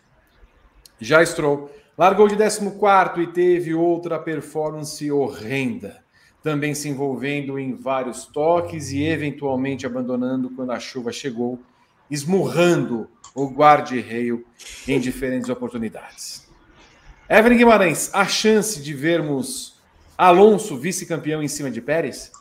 [1.00, 6.02] Já Stroll largou de 14 e teve outra performance horrenda,
[6.42, 11.58] também se envolvendo em vários toques e eventualmente abandonando quando a chuva chegou,
[12.10, 14.44] esmurrando o guarda-reio
[14.86, 16.46] em diferentes oportunidades.
[17.28, 19.78] Evelyn Guimarães, a chance de vermos
[20.16, 22.32] Alonso vice-campeão em cima de Pérez?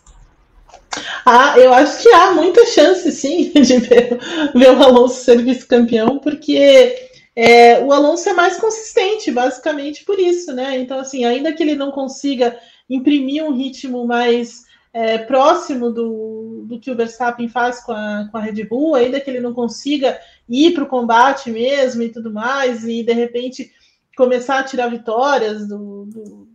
[1.26, 4.18] Ah, eu acho que há muita chance, sim, de ver,
[4.56, 10.54] ver o Alonso ser vice-campeão, porque é, o Alonso é mais consistente, basicamente por isso,
[10.54, 10.80] né?
[10.80, 12.58] Então, assim, ainda que ele não consiga
[12.90, 18.38] imprimir um ritmo mais é, próximo do, do que o Verstappen faz com a, com
[18.38, 20.20] a Red Bull, ainda que ele não consiga
[20.50, 23.72] ir para o combate mesmo e tudo mais, e de repente
[24.16, 26.48] começar a tirar vitórias do, do,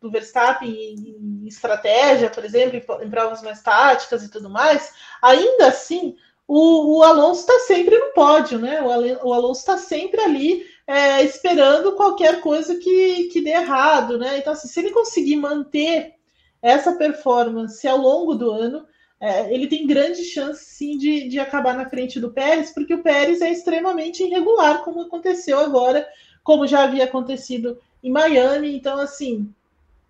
[0.00, 6.14] do Verstappen em, estratégia, por exemplo, em, provas mais táticas e tudo mais, ainda assim
[6.46, 8.80] o, o Alonso está sempre no pódio, né?
[8.82, 14.38] O Alonso está sempre ali é, esperando qualquer coisa que, que dê errado, né?
[14.38, 16.14] Então, assim, se ele conseguir manter
[16.60, 18.84] essa performance ao longo do ano,
[19.20, 23.04] é, ele tem grande chance sim de, de acabar na frente do Pérez, porque o
[23.04, 26.04] Pérez é extremamente irregular, como aconteceu agora,
[26.42, 28.74] como já havia acontecido em Miami.
[28.74, 29.48] Então, assim,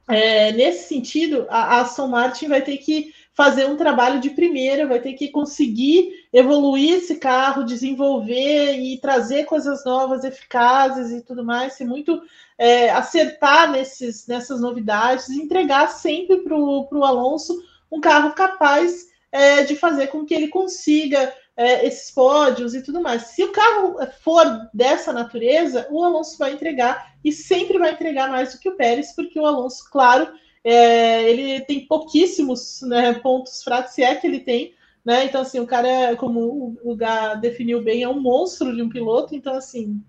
[0.08, 4.98] é, nesse sentido, a Aston Martin vai ter que fazer um trabalho de primeira, vai
[4.98, 11.74] ter que conseguir evoluir esse carro, desenvolver e trazer coisas novas, eficazes e tudo mais,
[11.74, 12.22] ser muito
[12.56, 17.60] é, acertar nesses, nessas novidades, entregar sempre para o Alonso
[17.90, 23.00] um carro capaz é, de fazer com que ele consiga é, esses pódios e tudo
[23.00, 23.22] mais.
[23.22, 28.52] Se o carro for dessa natureza, o Alonso vai entregar e sempre vai entregar mais
[28.52, 33.92] do que o Pérez, porque o Alonso, claro, é, ele tem pouquíssimos né, pontos fracos,
[33.92, 34.74] se é que ele tem.
[35.04, 35.24] Né?
[35.24, 39.34] Então, assim, o cara, como o Gá definiu bem, é um monstro de um piloto.
[39.34, 40.02] Então, assim,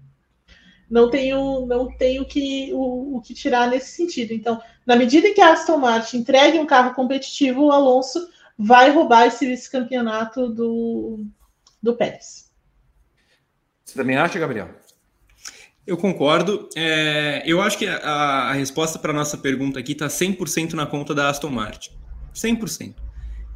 [0.89, 4.33] não tenho, não tenho que, o, o que tirar nesse sentido.
[4.33, 8.91] Então, na medida em que a Aston Martin entregue um carro competitivo, o Alonso vai
[8.91, 11.25] roubar esse vice-campeonato do,
[11.81, 12.51] do Pérez.
[13.85, 14.69] Você também acha, Gabriel?
[15.87, 16.69] Eu concordo.
[16.75, 20.85] É, eu acho que a, a resposta para a nossa pergunta aqui está 100% na
[20.85, 21.91] conta da Aston Martin.
[22.33, 22.95] 100%.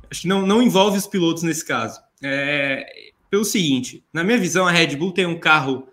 [0.10, 2.00] Acho que não, não envolve os pilotos nesse caso.
[2.24, 2.86] É,
[3.30, 5.88] pelo seguinte, na minha visão, a Red Bull tem um carro.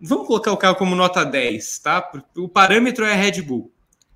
[0.00, 2.10] Vamos colocar o carro como nota 10, tá?
[2.36, 3.72] O parâmetro é a Red Bull.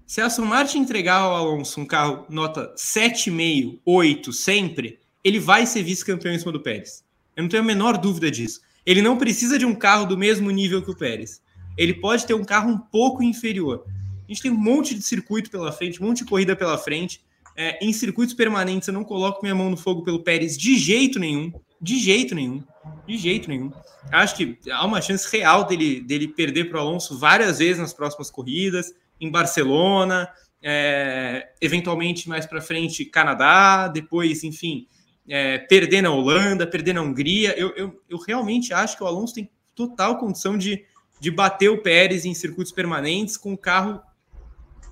[0.07, 5.65] Se a Aston Martin entregar ao Alonso um carro nota 7,5, 8 sempre, ele vai
[5.65, 7.03] ser vice-campeão em cima do Pérez.
[7.35, 8.61] Eu não tenho a menor dúvida disso.
[8.85, 11.41] Ele não precisa de um carro do mesmo nível que o Pérez.
[11.77, 13.85] Ele pode ter um carro um pouco inferior.
[14.29, 17.23] A gente tem um monte de circuito pela frente, um monte de corrida pela frente.
[17.57, 21.19] É, em circuitos permanentes, eu não coloco minha mão no fogo pelo Pérez de jeito
[21.19, 21.53] nenhum.
[21.81, 22.63] De jeito nenhum.
[23.07, 23.73] De jeito nenhum.
[24.11, 27.93] Acho que há uma chance real dele, dele perder para o Alonso várias vezes nas
[27.93, 30.29] próximas corridas, em Barcelona,
[30.63, 34.87] é, eventualmente mais para frente, Canadá, depois, enfim,
[35.29, 37.55] é, perder na Holanda, perder na Hungria.
[37.59, 40.85] Eu, eu, eu, realmente acho que o Alonso tem total condição de,
[41.21, 44.01] de bater o Pérez em circuitos permanentes com o carro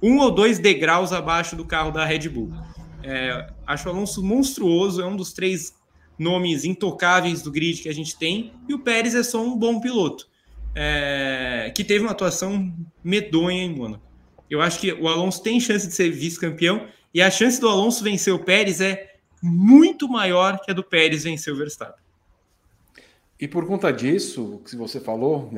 [0.03, 2.53] um ou dois degraus abaixo do carro da Red Bull.
[3.03, 5.75] É, acho o Alonso monstruoso, é um dos três
[6.19, 9.81] nomes intocáveis do grid que a gente tem, e o Pérez é só um bom
[9.81, 10.29] piloto,
[10.75, 12.73] é, que teve uma atuação
[13.03, 14.05] medonha em Mônaco.
[14.51, 18.05] Eu acho que o Alonso tem chance de ser vice-campeão, e a chance do Alonso
[18.05, 22.03] vencer o Pérez é muito maior que a do Pérez vencer o Verstappen.
[23.41, 25.51] E por conta disso, o que você falou,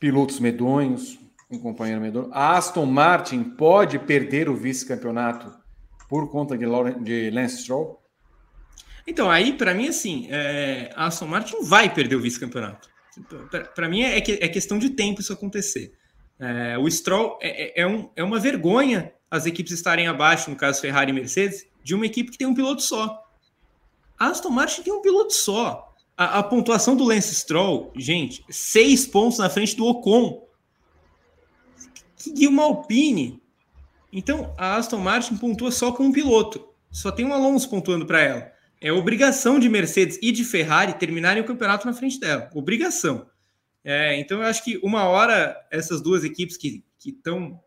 [0.00, 1.18] pilotos medonhos,
[1.50, 5.52] um companheiro medonho, a Aston Martin pode perder o vice-campeonato
[6.08, 6.66] por conta de,
[7.02, 8.00] de Lance Stroll?
[9.06, 12.88] Então, aí, para mim, assim, é, a Aston Martin vai perder o vice-campeonato.
[13.74, 15.92] Para mim, é, é, questão de tempo isso acontecer.
[16.38, 20.56] É, o Stroll é, é, é, um, é uma vergonha as equipes estarem abaixo, no
[20.56, 23.24] caso Ferrari e Mercedes, de uma equipe que tem um piloto só.
[24.18, 25.94] A Aston Martin tem um piloto só.
[26.16, 30.46] A, a pontuação do Lance Stroll, gente, seis pontos na frente do Ocon.
[32.26, 33.42] E uma Alpine.
[34.12, 36.68] Então, a Aston Martin pontua só com um piloto.
[36.90, 38.52] Só tem um Alonso pontuando para ela.
[38.80, 42.50] É obrigação de Mercedes e de Ferrari terminarem o campeonato na frente dela.
[42.54, 43.26] Obrigação.
[43.84, 47.60] É, então, eu acho que uma hora essas duas equipes que estão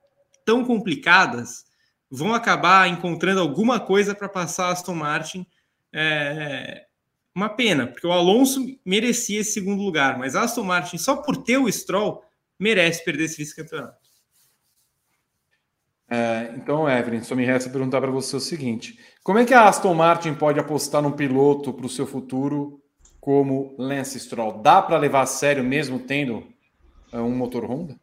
[0.46, 1.66] tão complicadas
[2.10, 5.46] vão acabar encontrando alguma coisa para passar a Aston Martin.
[5.92, 6.86] É,
[7.34, 11.38] uma pena, porque o Alonso merecia esse segundo lugar, mas a Aston Martin, só por
[11.38, 12.24] ter o Stroll,
[12.60, 14.03] merece perder esse vice-campeonato.
[16.14, 19.68] É, então, Evelyn, só me resta perguntar para você o seguinte: como é que a
[19.68, 22.80] Aston Martin pode apostar num piloto para o seu futuro
[23.20, 24.60] como Lance Stroll?
[24.62, 26.44] Dá para levar a sério mesmo tendo
[27.12, 27.96] um motor Honda?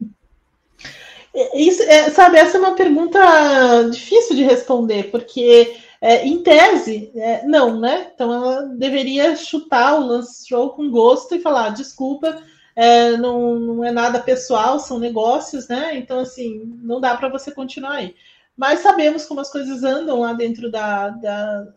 [1.55, 7.45] Isso, é, sabe, essa é uma pergunta difícil de responder, porque é, em tese, é,
[7.45, 8.11] não, né?
[8.13, 12.43] Então ela deveria chutar o Lance Stroll com gosto e falar: desculpa,
[12.81, 15.95] é, não, não é nada pessoal, são negócios, né?
[15.95, 18.15] Então, assim, não dá para você continuar aí.
[18.57, 21.67] Mas sabemos como as coisas andam lá dentro da, da,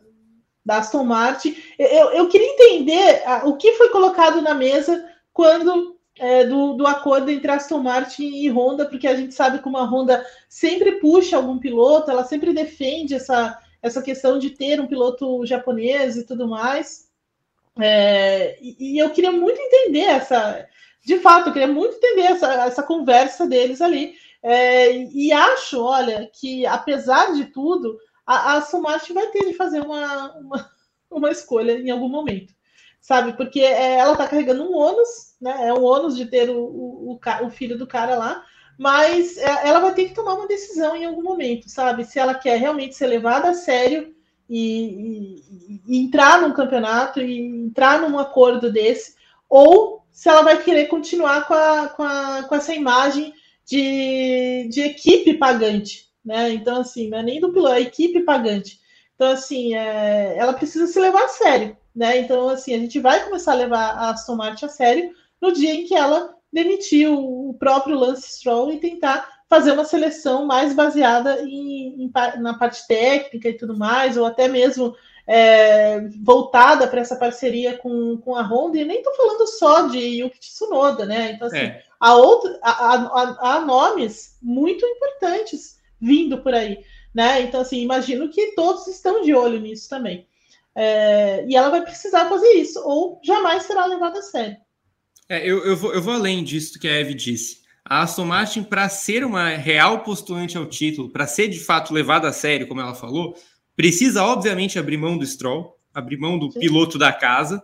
[0.64, 1.54] da Aston Martin.
[1.78, 7.30] Eu, eu queria entender o que foi colocado na mesa quando é, do, do acordo
[7.30, 11.58] entre Aston Martin e Honda, porque a gente sabe como a Honda sempre puxa algum
[11.58, 17.12] piloto, ela sempre defende essa, essa questão de ter um piloto japonês e tudo mais.
[17.78, 20.66] É, e, e, eu queria muito entender essa,
[21.04, 24.14] de fato, eu queria muito entender essa, essa conversa deles ali.
[24.42, 29.80] É, e acho, olha, que apesar de tudo, a, a Martin vai ter de fazer
[29.80, 30.70] uma, uma,
[31.10, 32.54] uma escolha em algum momento
[33.04, 33.34] sabe?
[33.34, 35.68] Porque é, ela está carregando um ônus, né?
[35.68, 38.42] É um ônus de ter o, o, o, filho do cara lá,
[38.78, 42.04] mas é, ela vai ter que tomar uma decisão em algum momento, sabe?
[42.06, 44.14] Se ela quer realmente ser levada a sério
[44.48, 45.36] e,
[45.76, 49.16] e, e entrar num campeonato e entrar num acordo desse,
[49.50, 53.34] ou se ela vai querer continuar com, a, com, a, com essa imagem
[53.66, 56.52] de, de equipe pagante, né?
[56.52, 58.78] Então, assim, não é nem do piloto, é equipe pagante.
[59.16, 62.18] Então, assim, é, ela precisa se levar a sério, né?
[62.18, 65.10] Então, assim, a gente vai começar a levar a Aston Martin a sério
[65.42, 70.46] no dia em que ela demitiu o próprio Lance Stroll e tentar fazer uma seleção
[70.46, 74.94] mais baseada em, em na parte técnica e tudo mais, ou até mesmo
[75.26, 79.98] é, voltada para essa parceria com, com a Honda, e nem estou falando só de
[79.98, 81.32] Yuki Tsunoda, né?
[81.32, 81.82] Então, assim, é.
[81.98, 87.40] há, outro, há, há, há, nomes muito importantes vindo por aí, né?
[87.42, 90.26] Então, assim, imagino que todos estão de olho nisso também.
[90.74, 94.56] É, e ela vai precisar fazer isso, ou jamais será levada a sério.
[95.28, 97.64] É, eu, eu, vou, eu vou além disso que a Eve disse.
[97.84, 102.28] A Aston Martin, para ser uma real postulante ao título, para ser de fato levada
[102.28, 103.36] a sério, como ela falou,
[103.76, 106.60] precisa, obviamente, abrir mão do Stroll, abrir mão do Sim.
[106.60, 107.62] piloto da casa,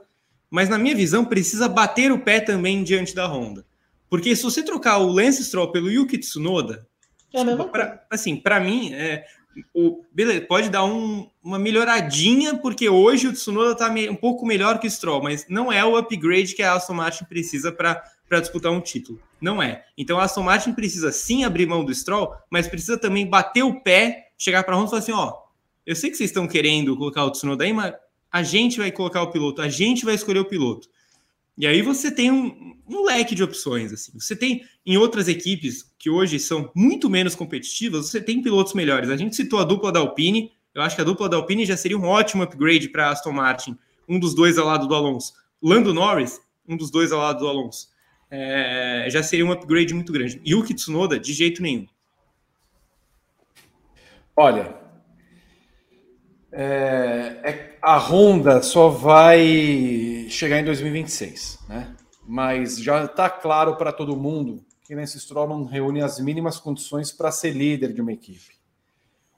[0.51, 3.65] mas, na minha visão, precisa bater o pé também diante da Honda.
[4.09, 6.87] Porque se você trocar o Lance Stroll pelo Yuki Tsunoda,
[7.33, 9.25] é pra, assim, para mim, é,
[9.73, 14.79] o, beleza, pode dar um, uma melhoradinha, porque hoje o Tsunoda está um pouco melhor
[14.79, 18.73] que o Stroll, mas não é o upgrade que a Aston Martin precisa para disputar
[18.73, 19.21] um título.
[19.41, 19.85] Não é.
[19.97, 23.81] Então a Aston Martin precisa sim abrir mão do Stroll, mas precisa também bater o
[23.81, 25.35] pé, chegar para a Honda e falar assim: ó,
[25.87, 27.95] eu sei que vocês estão querendo colocar o Tsunoda aí, mas
[28.31, 30.89] a gente vai colocar o piloto, a gente vai escolher o piloto.
[31.59, 33.93] E aí você tem um, um, leque de opções.
[33.93, 34.19] Assim.
[34.19, 39.11] Você tem em outras equipes que hoje são muito menos competitivas, você tem pilotos melhores.
[39.11, 40.53] A gente citou a dupla da Alpine.
[40.75, 43.77] Eu acho que a dupla da Alpine já seria um ótimo upgrade para Aston Martin.
[44.09, 45.35] Um dos dois ao lado do Alonso.
[45.63, 47.89] Lando Norris, um dos dois ao lado do Alonso.
[48.31, 50.41] É, já seria um upgrade muito grande.
[50.55, 51.87] O Tsunoda, de jeito nenhum.
[54.35, 54.75] Olha,
[56.53, 61.95] é, é, a Honda só vai chegar em 2026, né?
[62.27, 67.13] Mas já está claro para todo mundo que Lance Stroll não reúne as mínimas condições
[67.13, 68.59] para ser líder de uma equipe.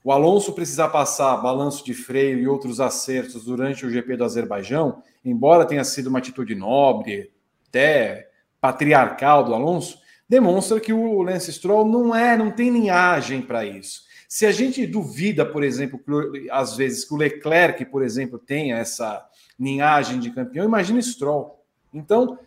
[0.04, 5.02] O Alonso precisar passar balanço de freio e outros acertos durante o GP do Azerbaijão,
[5.24, 7.30] embora tenha sido uma atitude nobre,
[7.68, 8.28] até
[8.60, 9.98] patriarcal do Alonso,
[10.28, 14.02] demonstra que o Lance Stroll não é, não tem linhagem para isso.
[14.32, 18.78] Se a gente duvida, por exemplo, que, às vezes que o Leclerc, por exemplo, tenha
[18.78, 19.22] essa
[19.60, 21.62] linhagem de campeão, imagine Stroll.
[21.92, 22.38] Então,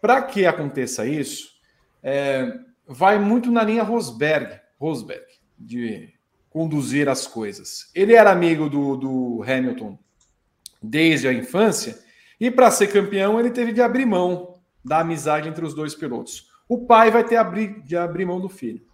[0.00, 1.50] para que aconteça isso,
[2.02, 2.58] é,
[2.88, 5.26] vai muito na linha Rosberg, Rosberg,
[5.58, 6.14] de
[6.48, 7.90] conduzir as coisas.
[7.94, 9.98] Ele era amigo do, do Hamilton
[10.82, 12.02] desde a infância,
[12.40, 16.48] e para ser campeão ele teve de abrir mão da amizade entre os dois pilotos.
[16.66, 17.38] O pai vai ter
[17.84, 18.86] de abrir mão do filho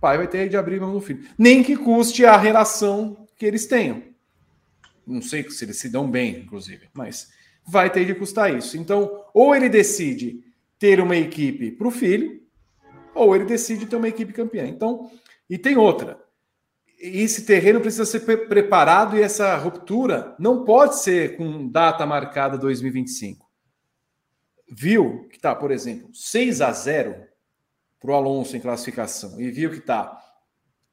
[0.00, 1.28] pai vai ter de abrir mão do filho.
[1.38, 4.02] Nem que custe a relação que eles tenham.
[5.06, 7.30] Não sei se eles se dão bem, inclusive, mas
[7.66, 8.76] vai ter de custar isso.
[8.76, 10.44] Então, ou ele decide
[10.78, 12.40] ter uma equipe para o filho,
[13.14, 14.66] ou ele decide ter uma equipe campeã.
[14.66, 15.10] Então,
[15.48, 16.18] e tem outra.
[16.98, 23.48] Esse terreno precisa ser preparado e essa ruptura não pode ser com data marcada 2025.
[24.70, 27.29] Viu que está, por exemplo, 6 a 0
[28.00, 30.18] para o Alonso em classificação e viu que está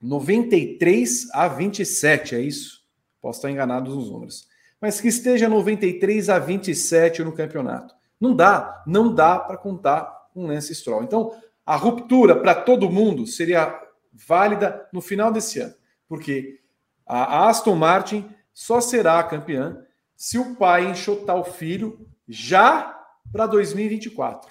[0.02, 2.86] 93 a 27, é isso?
[3.22, 4.48] Posso estar enganado nos números.
[4.80, 7.96] Mas que esteja 93 a 27 no campeonato.
[8.20, 11.04] Não dá, não dá para contar um Lance Stroll.
[11.04, 11.34] Então,
[11.66, 13.80] a ruptura para todo mundo seria
[14.14, 15.74] válida no final desse ano,
[16.08, 16.62] porque
[17.06, 19.84] a Aston Martin só será campeã
[20.16, 23.00] se o pai enxotar o filho já
[23.32, 24.50] para 2024.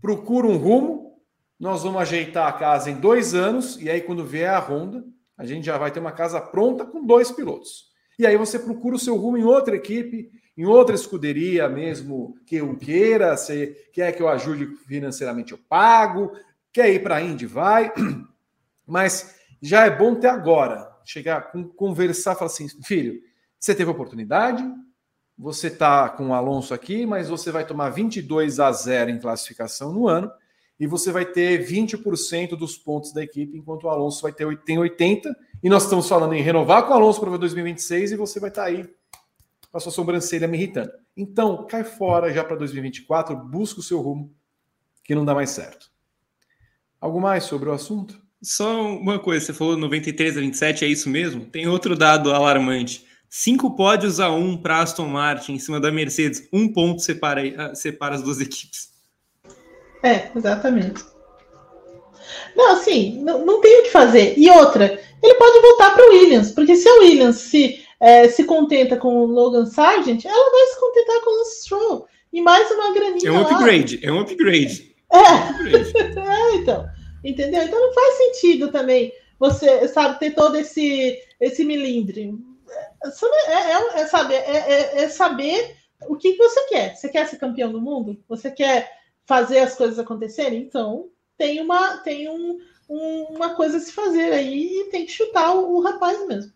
[0.00, 1.09] procura um rumo,
[1.60, 5.04] nós vamos ajeitar a casa em dois anos, e aí quando vier a Honda,
[5.36, 7.90] a gente já vai ter uma casa pronta com dois pilotos.
[8.18, 12.56] E aí você procura o seu rumo em outra equipe, em outra escuderia mesmo que
[12.56, 16.32] eu queira, se quer que eu ajude financeiramente, eu pago,
[16.72, 17.92] quer ir para a Indy, vai.
[18.86, 23.20] Mas já é bom ter agora, chegar, conversar, falar assim, filho,
[23.58, 24.64] você teve oportunidade,
[25.38, 29.92] você está com o Alonso aqui, mas você vai tomar 22 a 0 em classificação
[29.92, 30.30] no ano
[30.80, 34.78] e você vai ter 20% dos pontos da equipe, enquanto o Alonso vai ter tem
[34.78, 35.30] 80.
[35.62, 38.62] E nós estamos falando em renovar com o Alonso para 2026 e você vai estar
[38.62, 38.88] tá aí
[39.70, 40.90] com a sua sobrancelha me irritando.
[41.14, 44.34] Então, cai fora já para 2024, busca o seu rumo,
[45.04, 45.90] que não dá mais certo.
[46.98, 48.18] Algo mais sobre o assunto?
[48.42, 51.44] Só uma coisa, você falou 93 a 27, é isso mesmo?
[51.44, 53.04] Tem outro dado alarmante.
[53.28, 56.48] Cinco pódios a um para Aston Martin em cima da Mercedes.
[56.50, 58.90] Um ponto separa, ah, separa as duas equipes.
[60.02, 61.04] É, exatamente.
[62.56, 64.34] Não, assim, não, não tem o que fazer.
[64.36, 68.44] E outra, ele pode voltar para o Williams, porque se a Williams se, é, se
[68.44, 72.06] contenta com o Logan Sargent, ela vai se contentar com o Stroll.
[72.32, 73.28] E mais uma graninha.
[73.28, 74.08] É um upgrade, lá.
[74.08, 74.94] é um upgrade.
[75.10, 75.18] É.
[75.18, 75.92] é, um upgrade.
[76.18, 76.86] é então.
[77.24, 77.62] Entendeu?
[77.62, 82.34] Então não faz sentido também você, sabe, ter todo esse, esse milindre.
[83.02, 85.76] É, é, é, saber, é, é, é, saber
[86.08, 86.94] o que você quer.
[86.94, 88.22] Você quer ser campeão do mundo?
[88.28, 88.99] Você quer
[89.30, 90.60] fazer as coisas acontecerem?
[90.60, 91.04] Então,
[91.38, 92.58] tem uma, tem um,
[92.88, 96.52] um, uma coisa a se fazer aí e tem que chutar o, o rapaz mesmo.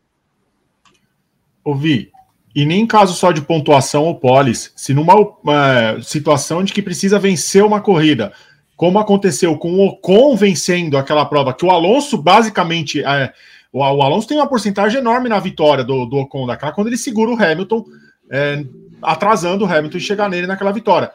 [1.64, 2.10] Ouvi.
[2.52, 6.82] E nem em caso só de pontuação ou polis, se numa uh, situação de que
[6.82, 8.32] precisa vencer uma corrida,
[8.76, 13.32] como aconteceu com o Ocon vencendo aquela prova, que o Alonso basicamente é,
[13.72, 16.98] o, o, Alonso tem uma porcentagem enorme na vitória do, do Ocon daquela, quando ele
[16.98, 17.84] segura o Hamilton,
[18.30, 18.64] é,
[19.00, 21.12] atrasando o Hamilton e chegar nele naquela vitória.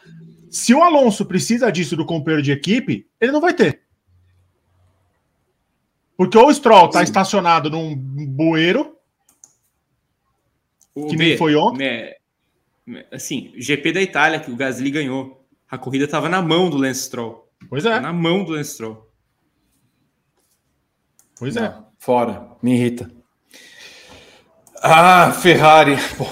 [0.49, 3.83] Se o Alonso precisa disso do companheiro de equipe, ele não vai ter.
[6.17, 8.97] Porque ou o Stroll está estacionado num bueiro,
[10.93, 12.13] o que nem foi ontem.
[13.11, 15.47] assim, GP da Itália, que o Gasly ganhou.
[15.69, 17.47] A corrida estava na mão do Lance Stroll.
[17.69, 17.99] Pois é.
[17.99, 19.07] Na mão do Lance Stroll.
[21.37, 21.69] Pois é.
[21.69, 21.87] Não.
[21.97, 22.49] Fora.
[22.61, 23.09] Me irrita.
[24.81, 25.95] Ah, Ferrari.
[26.17, 26.25] Pô,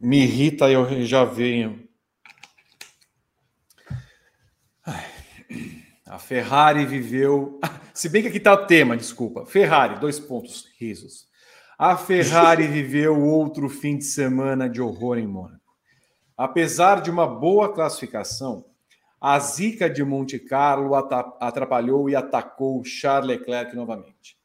[0.00, 1.85] me irrita, eu já venho.
[6.16, 7.60] A Ferrari viveu.
[7.92, 9.44] Se bem que aqui está o tema, desculpa.
[9.44, 11.28] Ferrari, dois pontos, risos.
[11.78, 15.76] A Ferrari viveu outro fim de semana de horror em Mônaco.
[16.34, 18.64] Apesar de uma boa classificação,
[19.20, 24.38] a zica de Monte Carlo atrapalhou e atacou Charles Leclerc novamente.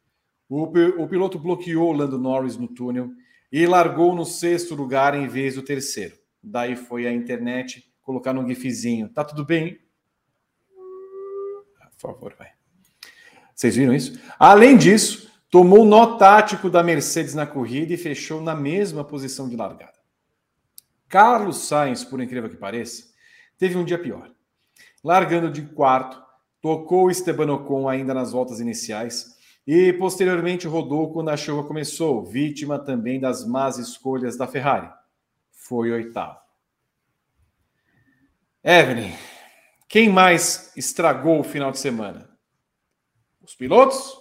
[0.49, 3.11] O, o piloto bloqueou Lando Norris no túnel
[3.49, 6.17] e largou no sexto lugar em vez do terceiro.
[6.43, 9.07] Daí foi a internet colocar no gifzinho.
[9.07, 9.79] Tá tudo bem?
[12.01, 12.49] Por favor, vai.
[13.53, 14.19] Vocês viram isso?
[14.39, 19.55] Além disso, tomou nó tático da Mercedes na corrida e fechou na mesma posição de
[19.55, 19.93] largada.
[21.07, 23.03] Carlos Sainz, por incrível que pareça,
[23.57, 24.31] teve um dia pior.
[25.03, 26.19] Largando de quarto,
[26.59, 29.37] tocou Esteban Ocon ainda nas voltas iniciais
[29.67, 34.89] e posteriormente rodou quando a chuva começou, vítima também das más escolhas da Ferrari.
[35.51, 36.39] Foi oitavo.
[38.63, 39.11] Evelyn,
[39.91, 42.29] quem mais estragou o final de semana?
[43.41, 44.17] Os pilotos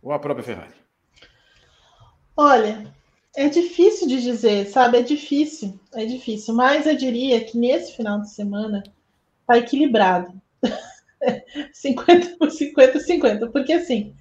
[0.00, 0.74] ou a própria Ferrari?
[2.34, 2.90] Olha,
[3.36, 4.96] é difícil de dizer, sabe?
[4.96, 6.54] É difícil, é difícil.
[6.54, 8.82] Mas eu diria que nesse final de semana
[9.46, 10.40] tá equilibrado.
[11.74, 13.46] 50 por 50, 50.
[13.48, 14.14] Porque assim,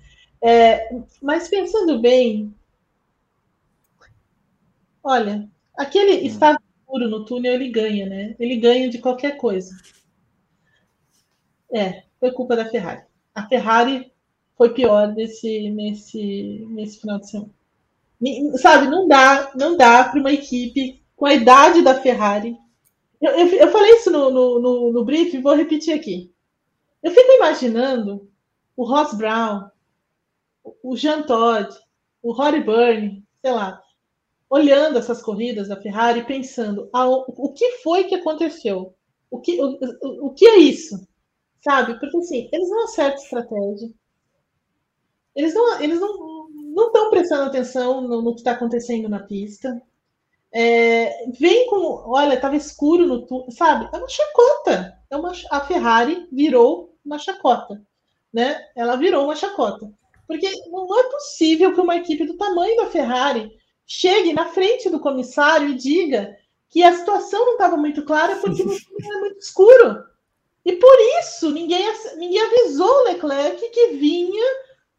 [0.44, 2.54] é, mas pensando bem,
[5.02, 6.26] olha, aquele hum.
[6.26, 8.36] estado puro no túnel ele ganha, né?
[8.38, 9.74] Ele ganha de qualquer coisa.
[11.74, 13.04] É, foi culpa da Ferrari.
[13.34, 14.12] A Ferrari
[14.58, 17.52] foi pior nesse, nesse, nesse final de semana.
[18.58, 22.58] Sabe, não dá, não dá para uma equipe com a idade da Ferrari.
[23.22, 26.34] Eu, eu, eu falei isso no, no, no, no briefing, vou repetir aqui.
[27.02, 28.30] Eu fico imaginando
[28.76, 29.70] o Ross Brown,
[30.84, 31.78] o Jean Todt,
[32.22, 33.82] o Rory Byrne, sei lá,
[34.50, 38.94] olhando essas corridas da Ferrari, pensando ah, o que foi que aconteceu?
[39.30, 39.78] O que, o,
[40.28, 41.08] o, que é isso?
[41.62, 42.00] Sabe?
[42.00, 43.90] Porque assim, eles não acertam estratégia.
[45.36, 49.82] Eles não eles não não estão prestando atenção no, no que está acontecendo na pista.
[50.52, 53.90] É, vem com, olha, estava escuro no sabe?
[53.94, 54.98] É uma chacota.
[55.10, 57.82] É uma, a Ferrari virou uma chacota,
[58.34, 58.60] né?
[58.76, 59.92] Ela virou uma chacota.
[60.28, 63.52] Porque não é possível que uma equipe do tamanho da Ferrari
[63.86, 66.38] chegue na frente do comissário e diga
[66.70, 68.72] que a situação não estava muito clara porque o
[69.04, 70.04] era muito escuro.
[70.70, 71.84] E por isso ninguém,
[72.18, 74.46] ninguém avisou o Leclerc que vinha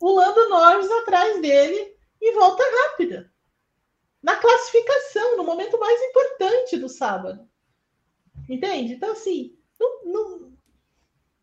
[0.00, 3.32] o Lando Norris atrás dele em volta rápida.
[4.20, 7.48] Na classificação, no momento mais importante do sábado.
[8.48, 8.94] Entende?
[8.94, 10.52] Então, assim, não, não,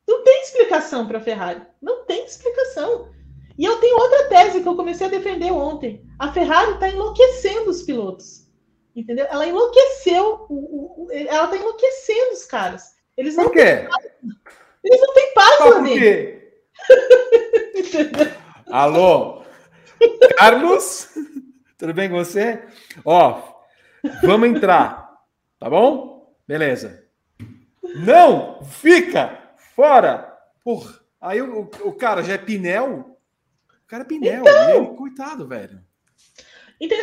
[0.05, 1.65] não tem explicação para a Ferrari.
[1.81, 3.09] Não tem explicação.
[3.57, 6.05] E eu tenho outra tese que eu comecei a defender ontem.
[6.19, 8.45] A Ferrari está enlouquecendo os pilotos.
[8.93, 9.25] Entendeu?
[9.29, 10.47] Ela enlouqueceu.
[10.49, 12.96] O, o, ela está enlouquecendo os caras.
[13.17, 13.89] Eles não Por quê?
[14.83, 16.37] Eles não têm paz dentro.
[18.69, 19.43] Alô?
[20.37, 21.09] Carlos?
[21.77, 22.63] Tudo bem com você?
[23.03, 23.41] Ó,
[24.21, 25.17] vamos entrar.
[25.59, 26.35] Tá bom?
[26.47, 27.07] Beleza.
[28.05, 28.63] Não!
[28.63, 29.55] Fica!
[29.75, 30.37] Fora!
[30.63, 33.17] Porra, aí o, o cara já é Pinel.
[33.83, 34.41] O cara é Pinel.
[34.41, 35.81] Então, ele, coitado, velho.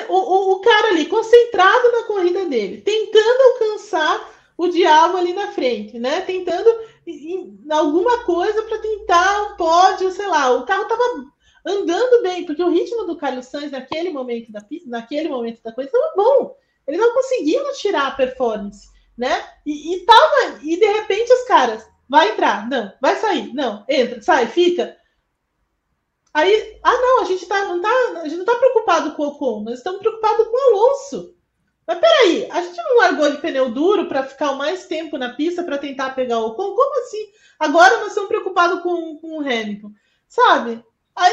[0.08, 5.52] O, o, o cara ali, concentrado na corrida dele, tentando alcançar o diabo ali na
[5.52, 6.20] frente, né?
[6.20, 6.68] Tentando
[7.06, 10.52] em, em alguma coisa para tentar um pódio, sei lá.
[10.52, 11.24] O carro estava
[11.66, 15.90] andando bem, porque o ritmo do Carlos Sainz naquele momento da naquele momento da coisa
[15.90, 16.56] estava bom.
[16.86, 19.42] Ele não conseguindo tirar a performance, né?
[19.64, 24.20] E, e tava e de repente os caras vai entrar, não, vai sair, não, entra,
[24.20, 24.96] sai, fica.
[26.32, 27.88] Aí, ah, não, a gente tá, não tá,
[28.20, 31.33] a gente não tá preocupado com o Ocon, nós estamos preocupados com o Alonso.
[31.86, 35.62] Mas peraí, a gente não largou de pneu duro para ficar mais tempo na pista
[35.62, 36.74] para tentar pegar o Ocon?
[36.74, 37.30] Como assim?
[37.58, 39.92] Agora nós estamos preocupados com, com o Hamilton.
[40.26, 40.82] Sabe?
[41.14, 41.32] Aí,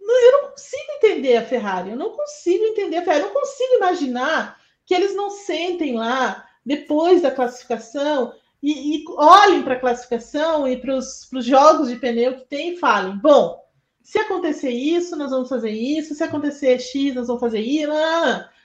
[0.00, 1.90] eu não consigo entender a Ferrari.
[1.90, 3.22] Eu não consigo entender a Ferrari.
[3.22, 9.62] Eu não consigo imaginar que eles não sentem lá depois da classificação e, e olhem
[9.62, 13.62] para a classificação e para os jogos de pneu que tem e falem: bom,
[14.02, 16.14] se acontecer isso, nós vamos fazer isso.
[16.14, 17.92] Se acontecer X, nós vamos fazer isso.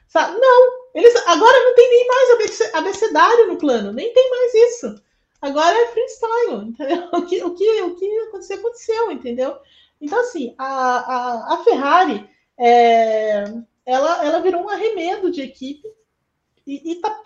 [0.08, 0.40] Sabe?
[0.40, 4.96] Não, eles agora não tem nem mais abecedário no plano, nem tem mais isso.
[5.42, 7.10] Agora é freestyle, entendeu?
[7.14, 9.58] O que, o que, o que aconteceu, aconteceu, entendeu?
[10.02, 12.28] Então, assim, a, a, a Ferrari,
[12.58, 13.44] é,
[13.86, 15.88] ela, ela virou um arremedo de equipe
[16.66, 17.22] e, e, tá,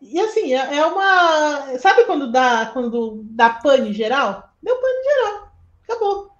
[0.00, 1.78] e assim, é, é uma...
[1.78, 4.50] Sabe quando dá, quando dá pane geral?
[4.62, 5.52] Deu pane geral,
[5.82, 6.30] acabou,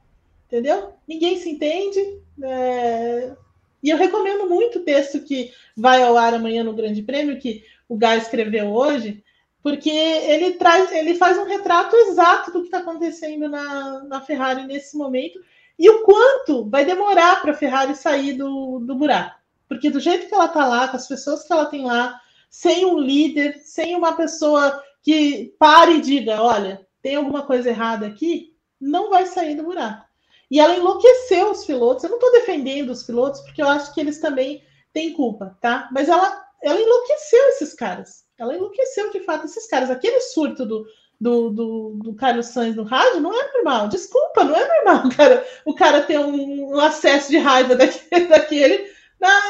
[0.47, 0.95] entendeu?
[1.07, 3.37] Ninguém se entende, é,
[3.85, 7.62] e eu recomendo muito o texto que vai ao ar amanhã no Grande Prêmio, que
[7.86, 9.23] o Guy escreveu hoje,
[9.62, 14.66] porque ele traz, ele faz um retrato exato do que está acontecendo na, na Ferrari
[14.66, 15.39] nesse momento
[15.78, 19.39] e o quanto vai demorar para a Ferrari sair do, do buraco.
[19.69, 22.86] Porque do jeito que ela está lá, com as pessoas que ela tem lá, sem
[22.86, 28.55] um líder, sem uma pessoa que pare e diga: olha, tem alguma coisa errada aqui,
[28.81, 30.04] não vai sair do buraco.
[30.51, 32.05] E ela enlouqueceu os pilotos.
[32.05, 34.62] Eu não estou defendendo os pilotos, porque eu acho que eles também
[34.93, 35.89] têm culpa, tá?
[35.93, 38.25] Mas ela, ela enlouqueceu esses caras.
[38.39, 39.91] Ela enlouqueceu de fato esses caras.
[39.91, 40.87] Aquele surto do,
[41.21, 43.89] do, do, do Carlos Sainz no rádio não é normal.
[43.89, 45.47] Desculpa, não é normal, cara.
[45.65, 49.41] O cara ter um, um acesso de raiva daquele, daquele na,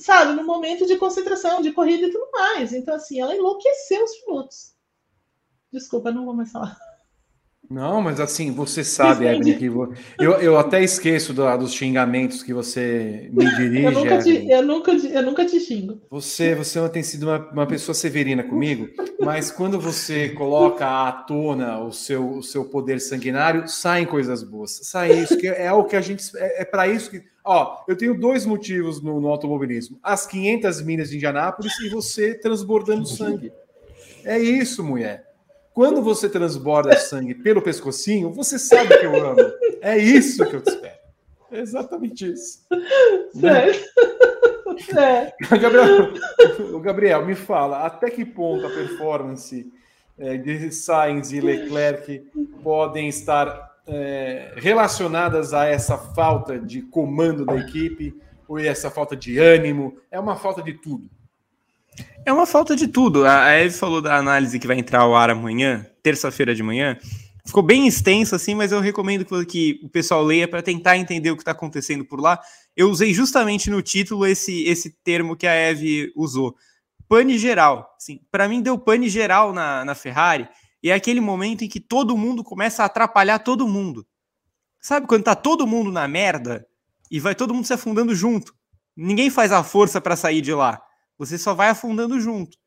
[0.00, 2.72] sabe, no momento de concentração, de corrida e tudo mais.
[2.72, 4.74] Então, assim, ela enlouqueceu os pilotos.
[5.72, 6.76] Desculpa, não vou mais falar.
[7.72, 9.64] Não, mas assim, você sabe, Evelyn, que
[10.22, 13.84] eu, eu até esqueço do, dos xingamentos que você me dirige.
[13.86, 15.98] eu, nunca te, eu, nunca, eu nunca te xingo.
[16.10, 18.88] Você, você tem sido uma, uma pessoa severina comigo,
[19.18, 24.80] mas quando você coloca à tona o seu, o seu poder sanguinário, saem coisas boas.
[24.82, 26.24] Sai isso, que é o que a gente.
[26.36, 27.22] É, é para isso que.
[27.42, 32.34] Ó, eu tenho dois motivos no, no automobilismo: as 500 milhas de Indianápolis e você
[32.34, 33.50] transbordando sangue.
[34.24, 35.31] É isso, mulher.
[35.74, 39.40] Quando você transborda sangue pelo pescocinho, você sabe que eu amo.
[39.80, 40.98] É isso que eu te espero.
[41.50, 42.60] É exatamente isso.
[43.38, 43.84] Certo.
[44.98, 45.32] É.
[45.58, 46.12] Gabriel,
[46.74, 49.70] o Gabriel, me fala, até que ponto a performance
[50.18, 52.20] é, de Sainz e Leclerc
[52.62, 58.14] podem estar é, relacionadas a essa falta de comando da equipe
[58.48, 59.96] ou essa falta de ânimo?
[60.10, 61.08] É uma falta de tudo.
[62.24, 63.26] É uma falta de tudo.
[63.26, 66.96] A Eve falou da análise que vai entrar ao ar amanhã, terça-feira de manhã.
[67.44, 71.36] Ficou bem extenso assim, mas eu recomendo que o pessoal leia para tentar entender o
[71.36, 72.40] que está acontecendo por lá.
[72.76, 76.54] Eu usei justamente no título esse, esse termo que a Eve usou.
[77.08, 77.94] Pane geral.
[77.98, 80.48] Sim, para mim deu pane geral na, na Ferrari.
[80.82, 84.06] E é aquele momento em que todo mundo começa a atrapalhar todo mundo.
[84.80, 86.66] Sabe quando tá todo mundo na merda
[87.10, 88.54] e vai todo mundo se afundando junto?
[88.96, 90.80] Ninguém faz a força para sair de lá.
[91.24, 92.58] Você só vai afundando junto.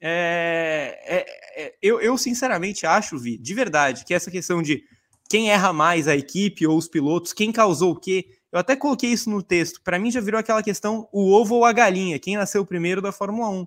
[0.00, 4.84] É, é, é, eu, eu, sinceramente acho, Vi, de verdade, que essa questão de
[5.28, 9.10] quem erra mais, a equipe ou os pilotos, quem causou o quê, eu até coloquei
[9.10, 9.80] isso no texto.
[9.82, 13.10] Para mim já virou aquela questão o ovo ou a galinha, quem nasceu primeiro da
[13.10, 13.66] Fórmula 1.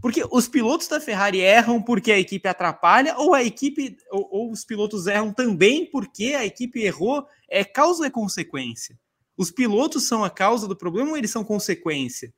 [0.00, 4.52] Porque os pilotos da Ferrari erram porque a equipe atrapalha, ou a equipe, ou, ou
[4.52, 8.96] os pilotos erram também porque a equipe errou, é causa e consequência.
[9.36, 12.32] Os pilotos são a causa do problema ou eles são consequência?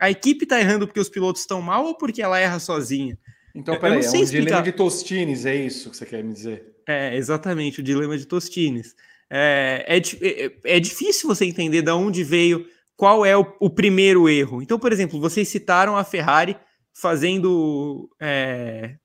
[0.00, 3.18] A equipe está errando porque os pilotos estão mal ou porque ela erra sozinha?
[3.54, 4.26] Então, peraí, é um explicar.
[4.26, 6.76] dilema de Tostines, é isso que você quer me dizer?
[6.86, 8.94] É, exatamente, o dilema de Tostines.
[9.30, 12.66] É, é, é, é difícil você entender de onde veio,
[12.96, 14.62] qual é o, o, primeiro erro.
[14.62, 16.56] Então, por exemplo, vocês citaram a Ferrari
[16.92, 18.08] fazendo.
[18.20, 18.96] É...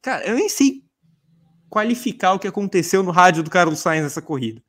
[0.00, 0.82] Cara, eu nem sei
[1.68, 4.62] qualificar o que aconteceu no rádio do Carlos Sainz nessa corrida.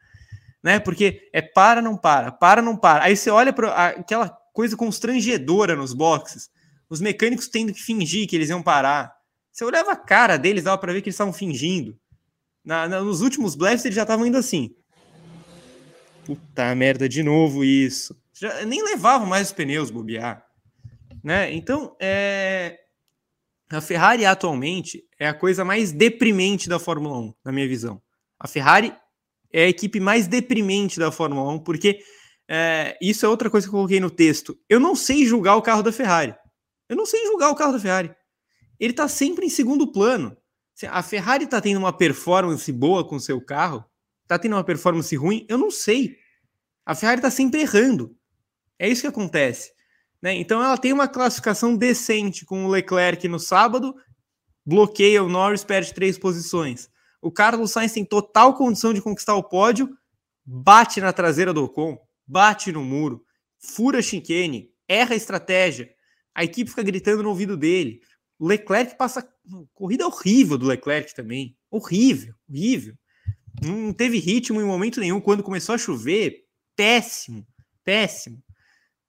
[0.64, 0.80] Né?
[0.80, 3.04] Porque é para, não para, para, não para.
[3.04, 6.50] Aí você olha para aquela coisa constrangedora nos boxes,
[6.90, 9.14] os mecânicos tendo que fingir que eles iam parar.
[9.52, 12.00] Você olhava a cara deles, dava para ver que eles estavam fingindo.
[12.64, 14.74] Na, na, nos últimos blasts eles já estavam indo assim.
[16.26, 18.18] Puta merda, de novo isso.
[18.34, 20.46] Já, nem levavam mais os pneus bobear.
[21.22, 21.54] Né?
[21.54, 22.80] Então, é...
[23.70, 28.02] a Ferrari atualmente é a coisa mais deprimente da Fórmula 1, na minha visão.
[28.40, 28.96] A Ferrari
[29.52, 32.00] é a equipe mais deprimente da Fórmula 1, porque
[32.48, 32.98] é...
[33.02, 34.58] isso é outra coisa que eu coloquei no texto.
[34.70, 36.36] Eu não sei julgar o carro da Ferrari.
[36.88, 38.14] Eu não sei julgar o carro da Ferrari.
[38.80, 40.36] Ele está sempre em segundo plano.
[40.90, 43.86] A Ferrari está tendo uma performance boa com seu carro?
[44.24, 45.46] Está tendo uma performance ruim?
[45.48, 46.18] Eu não sei.
[46.86, 48.16] A Ferrari está sempre errando.
[48.78, 49.72] É isso que acontece.
[50.22, 50.34] Né?
[50.36, 53.96] Então ela tem uma classificação decente com o Leclerc no sábado,
[54.66, 56.90] bloqueia o Norris, perde três posições.
[57.22, 59.90] O Carlos Sainz tem total condição de conquistar o pódio,
[60.46, 63.24] bate na traseira do Ocon, bate no muro,
[63.60, 65.90] fura chicane, erra a estratégia.
[66.34, 68.02] A equipe fica gritando no ouvido dele.
[68.38, 69.28] O Leclerc passa.
[69.74, 71.56] Corrida horrível do Leclerc também.
[71.70, 72.96] Horrível, horrível.
[73.64, 75.22] Não teve ritmo em momento nenhum.
[75.22, 76.46] Quando começou a chover,
[76.76, 77.46] péssimo,
[77.84, 78.44] péssimo.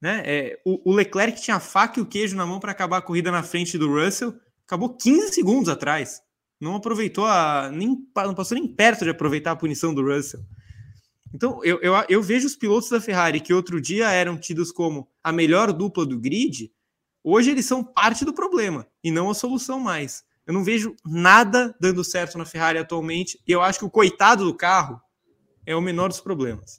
[0.01, 0.22] Né?
[0.24, 3.02] É, o, o, Leclerc tinha a faca e o queijo na mão para acabar a
[3.02, 4.34] corrida na frente do Russell.
[4.64, 6.20] Acabou 15 segundos atrás.
[6.60, 7.70] Não aproveitou a.
[7.72, 10.40] Nem, não passou nem perto de aproveitar a punição do Russell.
[11.35, 15.09] Então, eu, eu, eu vejo os pilotos da Ferrari que outro dia eram tidos como
[15.23, 16.70] a melhor dupla do grid
[17.28, 20.23] Hoje eles são parte do problema e não a solução mais.
[20.47, 24.44] Eu não vejo nada dando certo na Ferrari atualmente e eu acho que o coitado
[24.44, 25.01] do carro
[25.66, 26.78] é o menor dos problemas.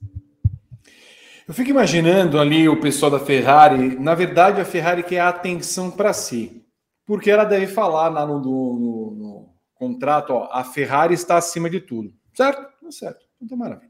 [1.46, 4.00] Eu fico imaginando ali o pessoal da Ferrari.
[4.00, 6.66] Na verdade, a Ferrari quer a atenção para si,
[7.06, 11.82] porque ela deve falar lá no, no, no, contrato: ó, a Ferrari está acima de
[11.82, 12.14] tudo.
[12.34, 12.62] Certo?
[12.62, 13.20] Tá certo.
[13.42, 13.87] Então, maravilha.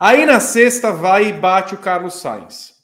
[0.00, 2.78] Aí na sexta vai e bate o Carlos Sainz.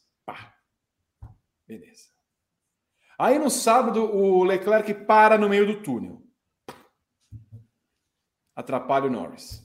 [3.16, 6.20] Aí no sábado, o Leclerc para no meio do túnel.
[8.57, 9.62] Atrapalha o Norris.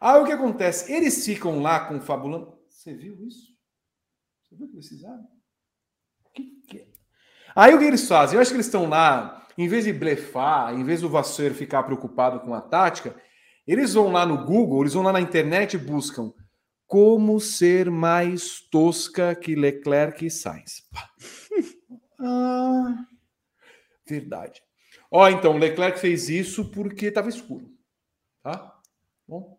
[0.00, 0.92] Aí o que acontece?
[0.92, 2.58] Eles ficam lá confabulando.
[2.68, 3.52] Você viu isso?
[4.42, 5.28] Você viu o que fizeram?
[6.34, 6.88] Que que é?
[7.54, 8.36] Aí o que eles fazem?
[8.36, 11.82] Eu acho que eles estão lá, em vez de blefar, em vez do Vassouro ficar
[11.82, 13.14] preocupado com a tática,
[13.66, 16.32] eles vão lá no Google, eles vão lá na internet e buscam
[16.92, 20.86] como ser mais tosca que Leclerc e Sainz.
[22.24, 23.04] Ah,
[24.06, 24.62] verdade.
[25.10, 27.68] Ó, então, Leclerc fez isso porque estava escuro.
[28.44, 28.80] Tá?
[29.26, 29.58] Bom.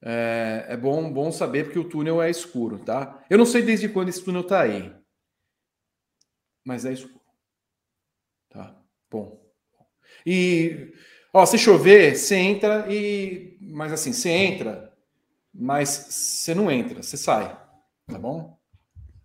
[0.00, 3.24] É, é, bom, bom saber porque o túnel é escuro, tá?
[3.28, 4.94] Eu não sei desde quando esse túnel tá aí.
[6.64, 7.20] Mas é escuro.
[8.48, 8.80] Tá?
[9.10, 9.44] Bom.
[10.24, 10.92] E,
[11.32, 13.58] ó, se chover, você entra e.
[13.60, 14.93] Mas assim, você entra,
[15.54, 17.56] mas você não entra, você sai.
[18.06, 18.58] Tá bom?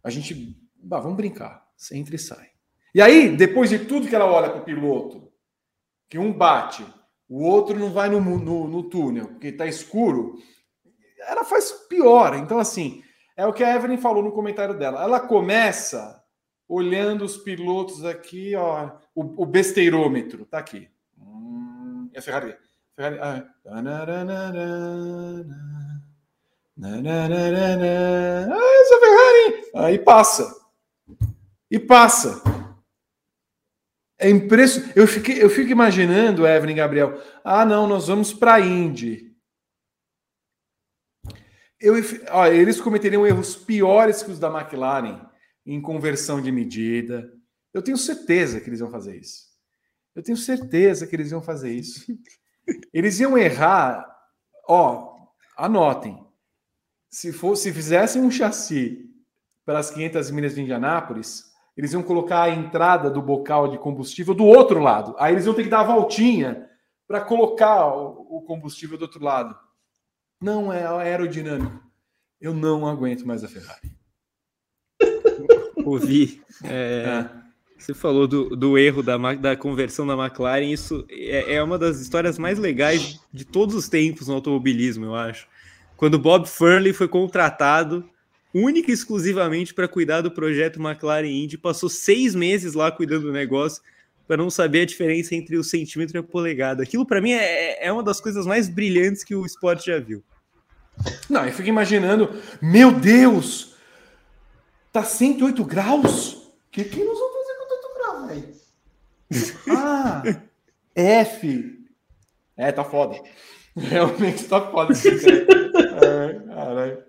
[0.04, 0.56] A gente.
[0.76, 1.66] Bah, vamos brincar.
[1.76, 2.50] Você entra e sai.
[2.94, 5.32] E aí, depois de tudo que ela olha para o piloto,
[6.10, 6.86] que um bate,
[7.28, 10.38] o outro não vai no, no, no túnel, porque está escuro,
[11.20, 12.36] ela faz pior.
[12.36, 13.04] Então, assim,
[13.38, 15.04] é o que a Evelyn falou no comentário dela.
[15.04, 16.24] Ela começa
[16.68, 20.90] olhando os pilotos aqui, ó, o, o besteirômetro, tá aqui.
[21.18, 22.56] Hum, é a Ferrari.
[22.96, 23.46] Ferrari ah,
[28.52, 29.72] ah, essa Ferrari!
[29.76, 30.60] Aí passa
[31.70, 32.42] e passa.
[34.18, 34.98] É impressionante.
[34.98, 39.30] Eu, fiquei, eu fico imaginando, Evelyn Gabriel, ah, não, nós vamos para a Indy.
[41.80, 41.96] Eu,
[42.32, 45.30] ó, eles cometeriam erros piores que os da McLaren
[45.66, 47.32] em conversão de medida.
[47.74, 49.48] Eu tenho certeza que eles iam fazer isso.
[50.16, 52.06] Eu tenho certeza que eles iam fazer isso.
[52.94, 54.06] Eles iam errar,
[54.68, 55.28] ó,
[55.58, 56.29] anotem.
[57.10, 59.10] Se fosse, se fizessem um chassi
[59.66, 61.46] para as 500 milhas de Indianápolis,
[61.76, 65.16] eles iam colocar a entrada do bocal de combustível do outro lado.
[65.18, 66.70] Aí eles iam ter que dar a voltinha
[67.08, 69.58] para colocar o combustível do outro lado.
[70.42, 71.84] Não é aerodinâmico.
[72.40, 73.92] Eu não aguento mais a Ferrari.
[75.84, 76.42] Ouvi.
[76.64, 77.28] É,
[77.78, 82.00] Você falou do, do erro da, da conversão da McLaren, isso é, é, uma das
[82.00, 85.48] histórias mais legais de todos os tempos no automobilismo, eu acho.
[86.00, 88.10] Quando Bob Furley foi contratado
[88.54, 93.34] única e exclusivamente para cuidar do projeto McLaren Indy, passou seis meses lá cuidando do
[93.34, 93.84] negócio
[94.26, 96.84] para não saber a diferença entre o centímetro e a polegada.
[96.84, 100.24] Aquilo para mim é, é uma das coisas mais brilhantes que o esporte já viu.
[101.30, 103.76] Não, eu fico imaginando, meu Deus,
[104.94, 106.32] tá 108 graus?
[106.32, 108.60] O que, que nós vamos fazer com 108 graus, velho?
[109.78, 110.24] Ah,
[110.96, 111.78] F.
[112.56, 113.22] É, tá foda.
[113.80, 116.44] Realmente tá foda esse cara.
[116.46, 117.04] caralho.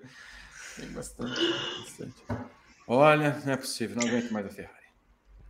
[0.77, 1.41] Tem bastante,
[1.81, 2.15] bastante.
[2.87, 4.81] Olha, não é possível, não aguento mais a Ferrari.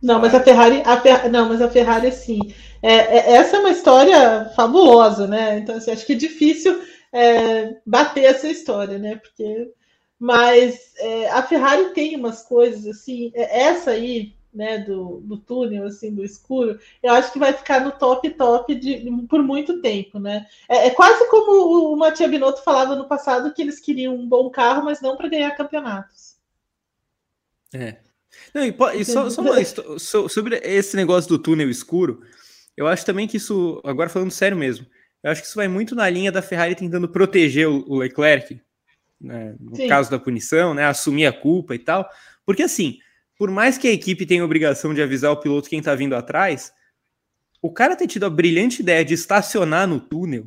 [0.01, 1.29] Não, mas a Ferrari, a Fer...
[1.29, 2.53] não, mas a Ferrari, sim.
[2.81, 5.59] É, é, essa é uma história fabulosa, né?
[5.59, 6.81] Então, assim, acho que é difícil
[7.13, 9.17] é, bater essa história, né?
[9.17, 9.71] Porque,
[10.19, 15.85] mas é, a Ferrari tem umas coisas assim, é, essa aí, né, do, do túnel,
[15.85, 20.19] assim, do escuro, eu acho que vai ficar no top top de, por muito tempo,
[20.19, 20.45] né?
[20.67, 24.49] É, é quase como o Matia Binotto falava no passado que eles queriam um bom
[24.49, 26.35] carro, mas não para ganhar campeonatos.
[27.73, 27.97] É.
[28.53, 29.53] Não, e, e só, só uma,
[30.29, 32.21] sobre esse negócio do túnel escuro,
[32.75, 34.85] eu acho também que isso, agora falando sério mesmo,
[35.23, 38.61] eu acho que isso vai muito na linha da Ferrari tentando proteger o, Leclerc,
[39.19, 39.87] né, no Sim.
[39.87, 42.09] caso da punição, né, assumir a culpa e tal.
[42.45, 42.97] Porque assim,
[43.41, 46.15] por mais que a equipe tenha a obrigação de avisar o piloto quem está vindo
[46.15, 46.71] atrás,
[47.59, 50.45] o cara ter tido a brilhante ideia de estacionar no túnel.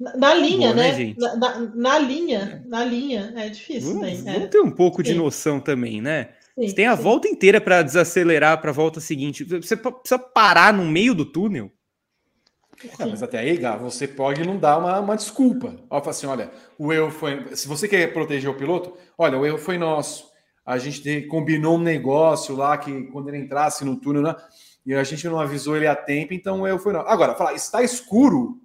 [0.00, 0.90] Na, na linha, né?
[0.90, 3.92] né na, na, na, linha, na linha, é difícil.
[3.92, 4.32] Vamos, né?
[4.32, 5.12] vamos ter um pouco Sim.
[5.12, 6.30] de noção também, né?
[6.54, 7.02] Sim, Você tem a sim.
[7.02, 9.44] volta inteira para desacelerar para a volta seguinte.
[9.44, 11.70] Você precisa parar no meio do túnel.
[12.98, 15.76] É, mas até aí, Gá, você pode não dar uma, uma desculpa.
[15.90, 17.54] Ó, assim, olha, o erro foi.
[17.54, 20.27] Se você quer proteger o piloto, olha, o erro foi nosso.
[20.68, 24.36] A gente combinou um negócio lá que quando ele entrasse no túnel, né,
[24.84, 27.08] e a gente não avisou ele a tempo, então o erro foi nosso.
[27.08, 28.60] Agora, falar, está escuro.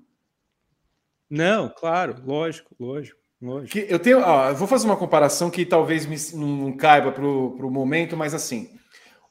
[1.29, 3.17] Não, claro, lógico, lógico.
[3.41, 3.71] lógico.
[3.71, 7.25] Que eu tenho, ó, eu vou fazer uma comparação que talvez me, não caiba para
[7.25, 8.77] o momento, mas assim,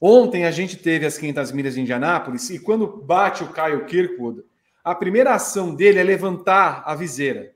[0.01, 4.41] ontem a gente teve as 500 milhas de Indianápolis e quando bate o Caio Kirkwood,
[4.83, 7.53] a primeira ação dele é levantar a viseira.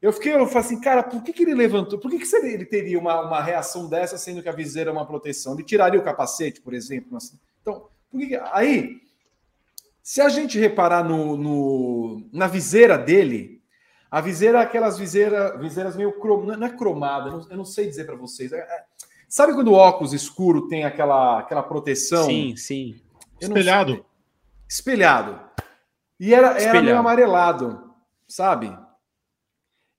[0.00, 1.98] Eu fiquei, eu falei assim, cara, por que, que ele levantou?
[1.98, 5.06] Por que, que ele teria uma, uma reação dessa, sendo que a viseira é uma
[5.06, 5.54] proteção?
[5.54, 7.16] Ele tiraria o capacete, por exemplo.
[7.16, 7.36] Assim.
[7.60, 9.00] Então, por que, aí,
[10.00, 13.60] se a gente reparar no, no, na viseira dele,
[14.10, 18.06] a viseira é aquelas viseira, viseiras meio crom, não é cromada, eu não sei dizer
[18.06, 18.52] para vocês.
[18.52, 18.84] É, é,
[19.28, 22.24] sabe quando o óculos escuro tem aquela, aquela proteção?
[22.24, 23.00] Sim, sim.
[23.40, 24.04] Espelhado.
[24.68, 25.40] Espelhado.
[26.20, 27.92] E era, era meio amarelado,
[28.26, 28.76] sabe?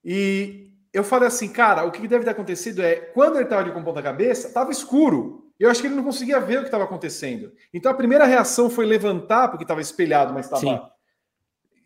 [0.04, 3.72] E eu falei assim, cara, o que deve ter acontecido é, quando ele estava de
[3.72, 5.52] com ponta cabeça, estava escuro.
[5.58, 7.52] Eu acho que ele não conseguia ver o que estava acontecendo.
[7.72, 10.90] Então a primeira reação foi levantar, porque estava espelhado, mas estava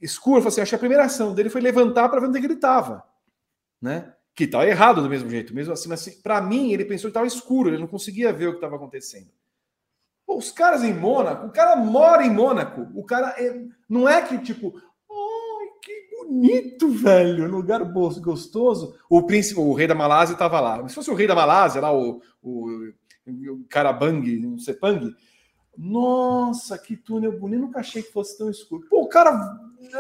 [0.00, 0.38] escuro.
[0.38, 2.42] Eu falei assim, acho que a primeira ação dele foi levantar para ver onde é
[2.42, 3.04] ele estava.
[3.82, 4.14] Né?
[4.34, 5.54] Que estava errado do mesmo jeito.
[5.54, 8.50] Mesmo assim, assim para mim, ele pensou que estava escuro, ele não conseguia ver o
[8.52, 9.30] que estava acontecendo.
[10.26, 12.88] Pô, os caras em Mônaco, o cara mora em Mônaco.
[12.94, 14.80] O cara é, não é que tipo,
[16.16, 18.96] bonito, velho, lugar gostoso.
[19.08, 20.86] O príncipe, o rei da Malásia estava lá.
[20.88, 22.92] Se fosse o rei da Malásia, lá o, o,
[23.26, 25.14] o Karabang, o Sepang,
[25.76, 28.86] nossa, que túnel bonito, nunca achei que fosse tão escuro.
[28.88, 29.32] Pô, o cara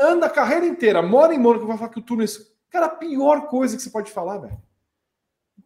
[0.02, 2.50] anda a carreira inteira, mora em Mônaco, vai falar que o túnel é escuro.
[2.70, 4.60] Cara, a pior coisa que você pode falar, velho.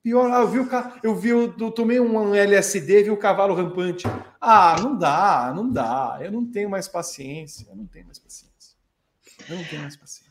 [0.03, 0.69] Pior, ah, eu vi o
[1.03, 4.07] eu vi eu tomei um LSD, vi o cavalo rampante.
[4.41, 6.19] Ah, não dá, não dá.
[6.21, 7.67] Eu não tenho mais paciência.
[7.69, 8.77] Eu não tenho mais paciência.
[9.49, 10.28] Eu não tenho mais paciência.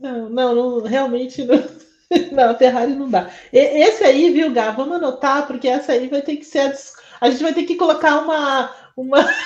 [0.00, 1.62] Não, não, não realmente não.
[2.30, 3.28] Não, Ferrari não dá.
[3.52, 4.70] Esse aí, viu, Gá?
[4.70, 6.60] Vamos anotar, porque essa aí vai ter que ser.
[6.60, 8.70] A, a gente vai ter que colocar uma.
[8.96, 9.18] uma...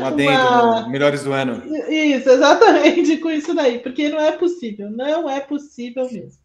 [0.00, 0.88] Um adendo, uma...
[0.88, 1.62] melhores do ano.
[1.88, 6.40] Isso, exatamente, com isso daí, porque não é possível, não é possível mesmo.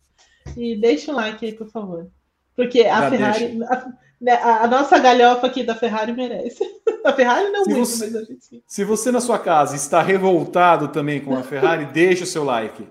[0.55, 2.07] E deixa um like aí, por favor.
[2.55, 3.87] Porque a Já Ferrari, a,
[4.21, 6.63] né, a, a, nossa galhofa aqui da Ferrari merece.
[7.03, 8.61] A Ferrari não se muito, você, mas a gente sim.
[8.67, 12.85] Se você na sua casa está revoltado também com a Ferrari, deixe o seu like.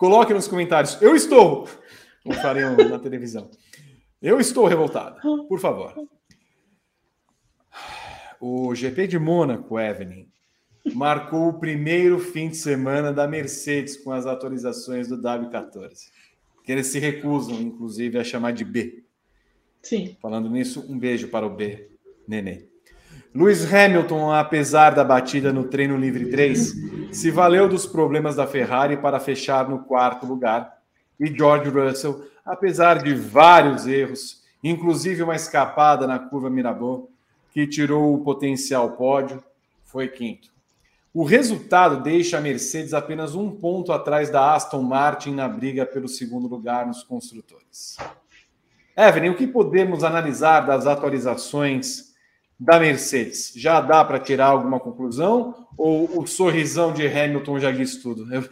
[0.00, 1.00] Coloque nos comentários.
[1.00, 1.68] Eu estou.
[2.24, 3.50] Como fariam na televisão.
[4.20, 5.20] Eu estou revoltado.
[5.46, 5.94] Por favor.
[8.40, 10.26] O GP de Mônaco, Evelyn,
[10.94, 16.10] marcou o primeiro fim de semana da Mercedes com as atualizações do W14
[16.64, 19.04] que eles se recusam, inclusive, a chamar de B.
[19.82, 20.16] Sim.
[20.22, 21.90] Falando nisso, um beijo para o B,
[22.28, 22.69] Nenê.
[23.32, 28.96] Lewis Hamilton, apesar da batida no treino livre 3, se valeu dos problemas da Ferrari
[28.96, 30.78] para fechar no quarto lugar.
[31.18, 37.08] E George Russell, apesar de vários erros, inclusive uma escapada na curva Mirabot,
[37.52, 39.42] que tirou o potencial pódio,
[39.84, 40.48] foi quinto.
[41.14, 46.08] O resultado deixa a Mercedes apenas um ponto atrás da Aston Martin na briga pelo
[46.08, 47.96] segundo lugar nos construtores.
[48.96, 52.09] Evelyn, o que podemos analisar das atualizações
[52.60, 53.52] da Mercedes?
[53.56, 55.66] Já dá para tirar alguma conclusão?
[55.78, 58.32] Ou o sorrisão de Hamilton já disse tudo?
[58.32, 58.44] Eu,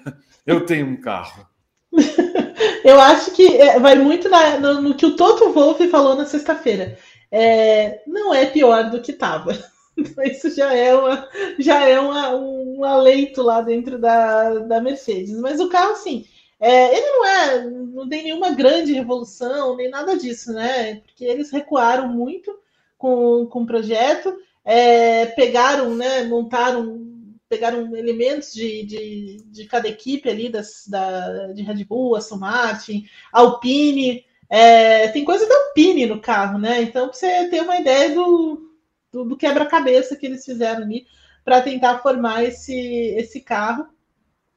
[0.47, 1.47] eu tenho um carro.
[2.83, 6.25] eu acho que é, vai muito na, no, no, que o Toto Wolff falou na
[6.25, 6.99] sexta-feira.
[7.31, 9.53] É, não é pior do que estava.
[10.25, 11.29] Isso já é, uma,
[11.59, 15.39] já é uma, um aleito lá dentro da, da Mercedes.
[15.39, 16.25] Mas o carro, sim,
[16.59, 20.97] é, ele não é, não tem nenhuma grande revolução, nem nada disso, né?
[20.97, 22.57] Porque eles recuaram muito
[22.99, 27.07] com, com o projeto, é, pegaram, né, montaram,
[27.49, 33.07] pegaram elementos de, de, de cada equipe ali, das, da, de Red Bull, Aston Martin,
[33.33, 36.83] Alpine, é, tem coisa da Alpine no carro, né?
[36.83, 38.73] Então, você ter uma ideia do,
[39.13, 41.07] do, do quebra-cabeça que eles fizeram ali
[41.45, 42.75] para tentar formar esse,
[43.17, 43.87] esse carro.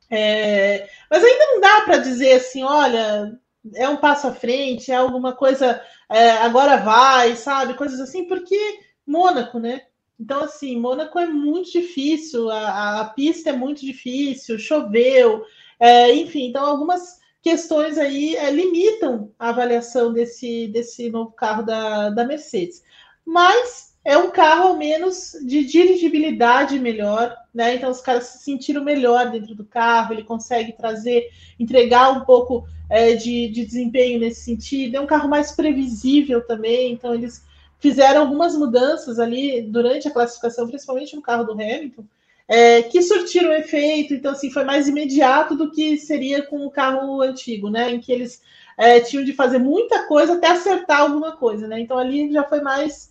[0.10, 3.40] É, mas ainda não dá para dizer assim, olha,
[3.76, 7.76] é um passo à frente, é alguma coisa, é, agora vai, sabe?
[7.76, 8.58] Coisas assim, porque
[9.06, 9.82] Mônaco, né?
[10.20, 15.44] Então, assim, Mônaco é muito difícil, a, a pista é muito difícil, choveu,
[15.80, 22.10] é, enfim, então algumas questões aí é, limitam a avaliação desse, desse novo carro da,
[22.12, 22.84] da Mercedes.
[23.26, 27.76] Mas é um carro ao menos de dirigibilidade melhor, né?
[27.76, 31.30] Então os caras se sentiram melhor dentro do carro, ele consegue trazer,
[31.60, 34.96] entregar um pouco é, de, de, desempenho nesse sentido.
[34.96, 37.46] É um carro mais previsível também, então eles
[37.80, 42.04] fizeram algumas mudanças ali durante a classificação, principalmente no carro do Hamilton,
[42.48, 47.22] é, que surtiram efeito, então assim foi mais imediato do que seria com o carro
[47.22, 47.92] antigo, né?
[47.92, 48.42] Em que eles
[48.78, 51.80] é, tinham de fazer muita coisa até acertar alguma coisa, né?
[51.80, 53.11] Então ali já foi mais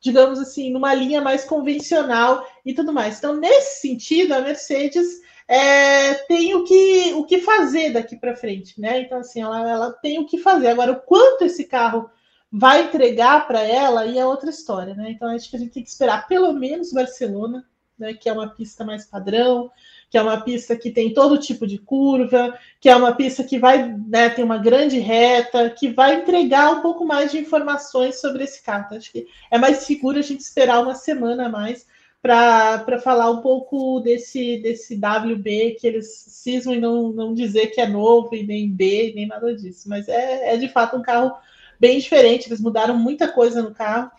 [0.00, 3.18] digamos assim, numa linha mais convencional e tudo mais.
[3.18, 8.80] Então, nesse sentido, a Mercedes é, tem o que, o que fazer daqui para frente,
[8.80, 9.00] né?
[9.00, 10.68] Então, assim, ela, ela tem o que fazer.
[10.68, 12.08] Agora, o quanto esse carro
[12.50, 15.10] vai entregar para ela e é outra história, né?
[15.10, 17.64] Então, acho que a gente tem que esperar pelo menos Barcelona,
[17.98, 18.14] né?
[18.14, 19.70] Que é uma pista mais padrão,
[20.10, 23.60] que é uma pista que tem todo tipo de curva, que é uma pista que
[23.60, 28.42] vai né, ter uma grande reta, que vai entregar um pouco mais de informações sobre
[28.42, 28.86] esse carro.
[28.86, 31.86] Então, acho que é mais seguro a gente esperar uma semana a mais
[32.20, 37.80] para falar um pouco desse, desse WB que eles cismam em não, não dizer que
[37.80, 39.88] é novo e nem B, nem nada disso.
[39.88, 41.32] Mas é, é de fato um carro
[41.78, 44.10] bem diferente, eles mudaram muita coisa no carro.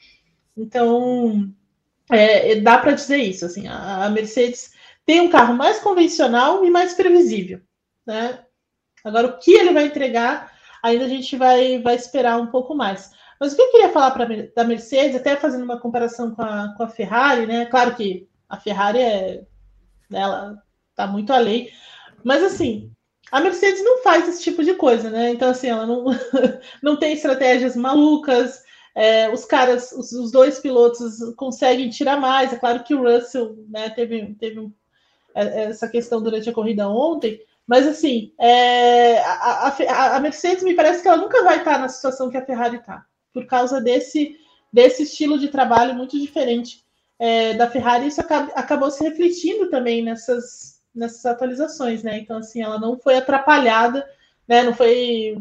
[0.57, 1.53] Então,
[2.09, 3.45] é, dá para dizer isso.
[3.45, 4.70] Assim, a, a Mercedes
[5.06, 7.61] tem um carro mais convencional e mais previsível,
[8.06, 8.45] né?
[9.03, 10.52] Agora, o que ele vai entregar,
[10.84, 13.11] ainda a gente vai, vai esperar um pouco mais.
[13.40, 16.76] Mas o que eu queria falar pra, da Mercedes, até fazendo uma comparação com a,
[16.78, 17.65] com a Ferrari, né?
[17.65, 19.44] Claro que a Ferrari é.
[20.11, 20.61] Ela
[20.95, 21.72] tá muito além.
[22.23, 22.91] Mas assim,
[23.32, 25.32] a Mercedes não faz esse tipo de coisa, né?
[25.32, 26.06] Então, assim, ela não,
[26.84, 28.61] não tem estratégias malucas.
[28.94, 32.52] É, os caras, os, os, dois pilotos conseguem tirar mais.
[32.53, 34.72] É claro que o Russell né, teve, teve um
[35.33, 41.01] essa questão durante a corrida ontem, mas assim, é, a, a, a, Mercedes me parece
[41.01, 44.37] que ela nunca vai estar na situação que a Ferrari está, por causa desse,
[44.73, 46.83] desse estilo de trabalho muito diferente
[47.17, 48.07] é, da Ferrari.
[48.07, 52.17] Isso acab, acabou se refletindo também nessas, nessas atualizações, né?
[52.17, 54.05] Então, assim, ela não foi atrapalhada,
[54.47, 54.63] né?
[54.63, 55.37] Não foi.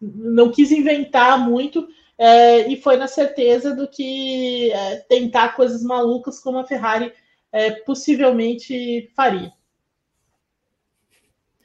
[0.00, 1.88] Não quis inventar muito.
[2.16, 7.12] É, e foi na certeza do que é, tentar coisas malucas como a Ferrari
[7.54, 9.52] é, possivelmente faria.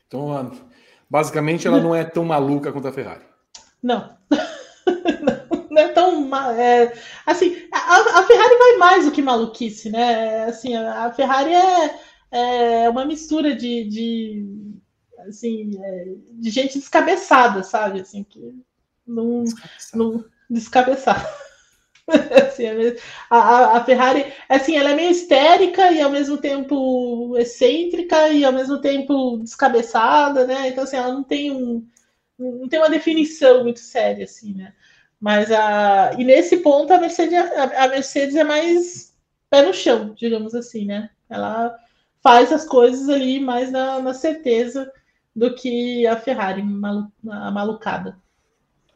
[0.06, 0.52] Então,
[1.10, 3.26] basicamente, ela não é tão maluca quanto a Ferrari.
[3.82, 4.16] Não.
[5.72, 6.30] não é tão.
[6.56, 6.94] É,
[7.26, 10.44] assim, a, a, Ferrari vai mais do que maluquice, né?
[10.44, 11.99] Assim, a, Ferrari é,
[12.84, 14.45] é uma mistura de, de
[15.28, 18.02] assim, é, de gente descabeçada, sabe?
[18.02, 18.53] Assim, que
[19.07, 19.44] não,
[19.95, 21.28] não descabeçada.
[22.48, 22.65] assim,
[23.30, 28.52] a, a, Ferrari, assim, ela é meio histérica e ao mesmo tempo excêntrica e ao
[28.52, 30.68] mesmo tempo descabeçada, né?
[30.69, 31.88] Então, assim, ela não tem um,
[32.38, 34.73] não tem uma definição muito séria, assim, né?
[35.19, 39.15] Mas a e nesse ponto a Mercedes, a, a Mercedes é mais
[39.49, 41.10] pé no chão, digamos assim, né?
[41.30, 41.77] Ela
[42.22, 44.91] faz as coisas ali mais na, na certeza
[45.36, 48.18] do que a Ferrari, a malucada.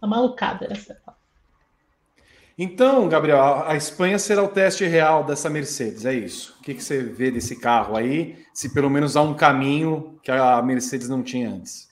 [0.02, 1.13] A malucada, essa é a
[2.58, 6.56] então, Gabriel, a Espanha será o teste real dessa Mercedes, é isso.
[6.60, 8.38] O que, que você vê desse carro aí?
[8.54, 11.90] Se pelo menos há um caminho que a Mercedes não tinha antes.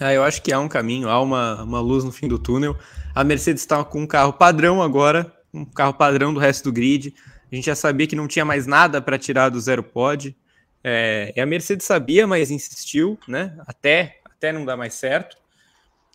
[0.00, 2.76] Ah, eu acho que há um caminho, há uma, uma luz no fim do túnel.
[3.14, 7.14] A Mercedes está com um carro padrão agora, um carro padrão do resto do grid.
[7.52, 10.34] A gente já sabia que não tinha mais nada para tirar do zero pod.
[10.82, 13.56] É, a Mercedes sabia, mas insistiu, né?
[13.66, 15.36] Até, até não dar mais certo,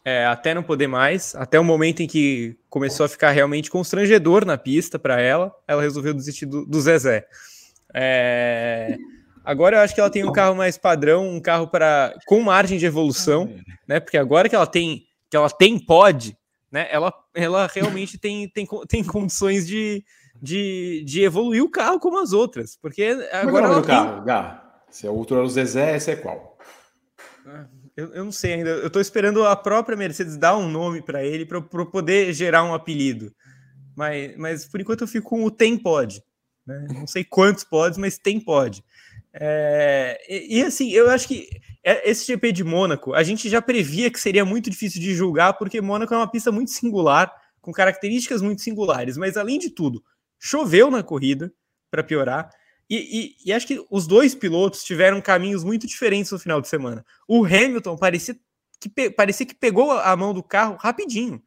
[0.05, 4.45] é, até não poder mais, até o momento em que começou a ficar realmente constrangedor
[4.45, 7.25] na pista para ela, ela resolveu desistir do, do Zezé.
[7.91, 8.97] É,
[9.43, 12.77] agora eu acho que ela tem um carro mais padrão, um carro para com margem
[12.77, 13.51] de evolução,
[13.87, 13.99] né?
[13.99, 16.37] Porque agora que ela tem que ela tem pod,
[16.71, 16.87] né?
[16.91, 20.03] Ela, ela realmente tem, tem, tem condições de,
[20.39, 22.77] de, de evoluir o carro como as outras.
[22.79, 23.67] Porque agora.
[23.67, 24.81] Qual é o carro, Gá?
[24.91, 26.57] Se é o outro era o Zezé, esse é qual?
[27.47, 27.65] Ah,
[27.95, 28.69] eu, eu não sei ainda.
[28.69, 32.73] Eu estou esperando a própria Mercedes dar um nome para ele para poder gerar um
[32.73, 33.33] apelido.
[33.95, 36.21] Mas, mas por enquanto eu fico com o Tem Pod.
[36.65, 36.87] Né?
[36.93, 38.83] Não sei quantos pods, mas tem pod.
[39.33, 41.47] É, e, e, assim, eu acho que
[41.83, 45.53] é, esse GP de Mônaco, a gente já previa que seria muito difícil de julgar,
[45.53, 47.31] porque Mônaco é uma pista muito singular,
[47.61, 49.17] com características muito singulares.
[49.17, 50.03] Mas além de tudo,
[50.39, 51.53] choveu na corrida,
[51.91, 52.49] para piorar.
[52.89, 56.67] E, e, e, acho que os dois pilotos tiveram caminhos muito diferentes no final de
[56.67, 57.03] semana.
[57.27, 58.37] O Hamilton parecia
[58.79, 61.41] que, parecia que pegou a mão do carro rapidinho.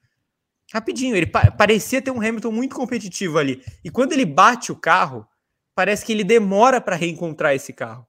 [0.73, 3.65] Rapidinho, ele pa parecia ter um Hamilton muito competitivo ali.
[3.85, 5.27] E quando ele bate o carro,
[5.75, 8.07] parece que ele demora para reencontrar esse carro.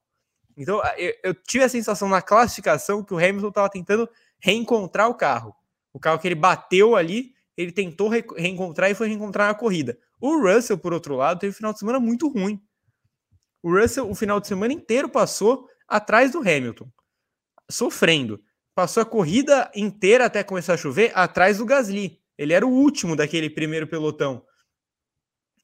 [0.58, 4.10] Então, eu, eu, tive a sensação na classificação que o Hamilton estava tentando
[4.42, 5.56] reencontrar o carro.
[5.94, 9.98] O carro que ele bateu ali, ele tentou re reencontrar e foi reencontrar na corrida.
[10.20, 12.62] O Russell, por outro lado, teve um final de semana muito ruim.
[13.62, 16.90] O Russell, o final de semana inteiro, passou atrás do Hamilton,
[17.70, 18.42] sofrendo.
[18.74, 22.22] Passou a corrida inteira até começar a chover atrás do Gasly.
[22.38, 24.44] Ele era o último daquele primeiro pelotão.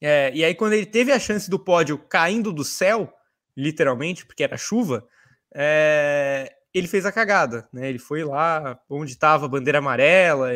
[0.01, 3.13] É, e aí, quando ele teve a chance do pódio caindo do céu,
[3.55, 5.07] literalmente, porque era chuva,
[5.53, 7.67] é, ele fez a cagada.
[7.71, 7.87] Né?
[7.87, 10.49] Ele foi lá onde estava a bandeira amarela,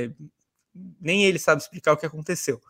[0.99, 2.61] nem ele sabe explicar o que aconteceu.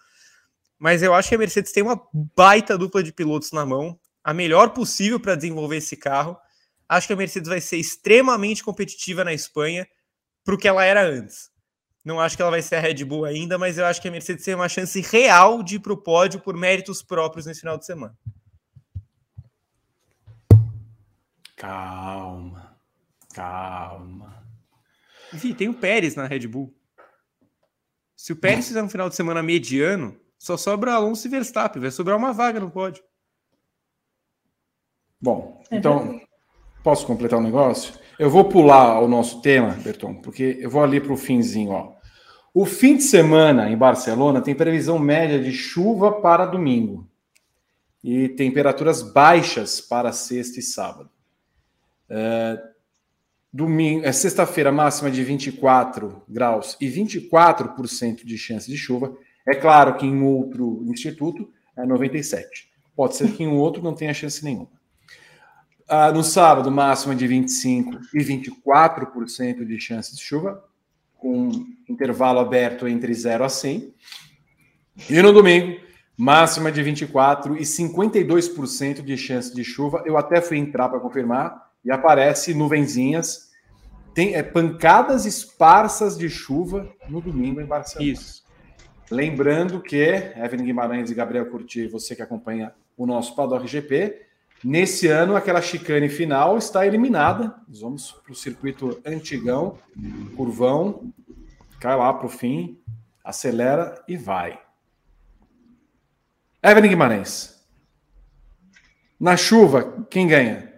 [0.78, 2.00] Mas eu acho que a Mercedes tem uma
[2.36, 6.38] baita dupla de pilotos na mão, a melhor possível para desenvolver esse carro.
[6.88, 9.88] Acho que a Mercedes vai ser extremamente competitiva na Espanha
[10.43, 11.49] para o que ela era antes.
[12.06, 14.11] Não acho que ela vai ser a Red Bull ainda, mas eu acho que a
[14.11, 17.76] Mercedes tem uma chance real de ir para o pódio por méritos próprios nesse final
[17.76, 18.15] de semana.
[21.56, 22.77] Calma,
[23.34, 24.45] calma.
[25.34, 26.72] Enfim, tem o Pérez na Red Bull.
[28.15, 31.81] Se o Pérez fizer um final de semana mediano, só sobra Alonso e Verstappen.
[31.81, 33.09] Vai sobrar uma vaga no pódio.
[35.22, 36.22] Bom, é então,
[36.84, 37.94] posso completar o um negócio?
[38.18, 41.72] Eu vou pular o nosso tema, Berton, porque eu vou ali para o finzinho.
[41.72, 41.94] Ó.
[42.54, 47.08] O fim de semana em Barcelona tem previsão média de chuva para domingo
[48.04, 51.10] e temperaturas baixas para sexta e sábado.
[52.10, 52.62] É,
[53.52, 59.16] domingo, é sexta-feira máxima de 24 graus e 24% de chance de chuva.
[59.48, 62.70] É claro que em outro instituto é 97.
[62.96, 64.78] Pode ser que em outro não tenha chance nenhuma.
[65.91, 70.64] Ah, no sábado, máxima de 25% e 24% de chance de chuva,
[71.18, 71.49] com
[71.90, 73.91] intervalo aberto entre 0 a 100.
[75.10, 75.80] E no domingo,
[76.16, 80.03] máxima de 24% e 52% de chance de chuva.
[80.06, 83.49] Eu até fui entrar para confirmar e aparece nuvenzinhas.
[84.14, 88.11] Tem é, pancadas esparsas de chuva no domingo em Barcelona.
[88.11, 88.44] Isso.
[89.10, 89.98] Lembrando que
[90.36, 94.28] Evelyn Guimarães e Gabriel Curti, você que acompanha o nosso Paddock GP,
[94.64, 97.56] Nesse ano, aquela chicane final está eliminada.
[97.68, 99.77] Nós vamos para o circuito antigão,
[100.36, 101.14] curvão,
[101.80, 102.77] cai lá para o fim,
[103.23, 104.60] acelera e vai.
[106.61, 107.57] Evelyn Guimarães.
[109.18, 110.73] Na chuva, quem ganha?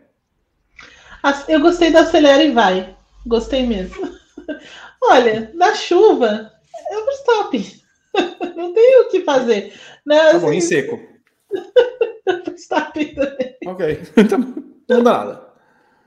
[1.48, 2.96] Eu gostei da acelera e vai.
[3.26, 3.96] Gostei mesmo.
[5.04, 6.52] Olha, na chuva,
[6.90, 7.82] é o Verstappen.
[8.56, 9.74] Não tem o que fazer.
[10.06, 11.00] Né, tá bom, em assim, seco.
[12.26, 13.58] Verstappen também.
[13.66, 15.52] Ok, então não dá nada.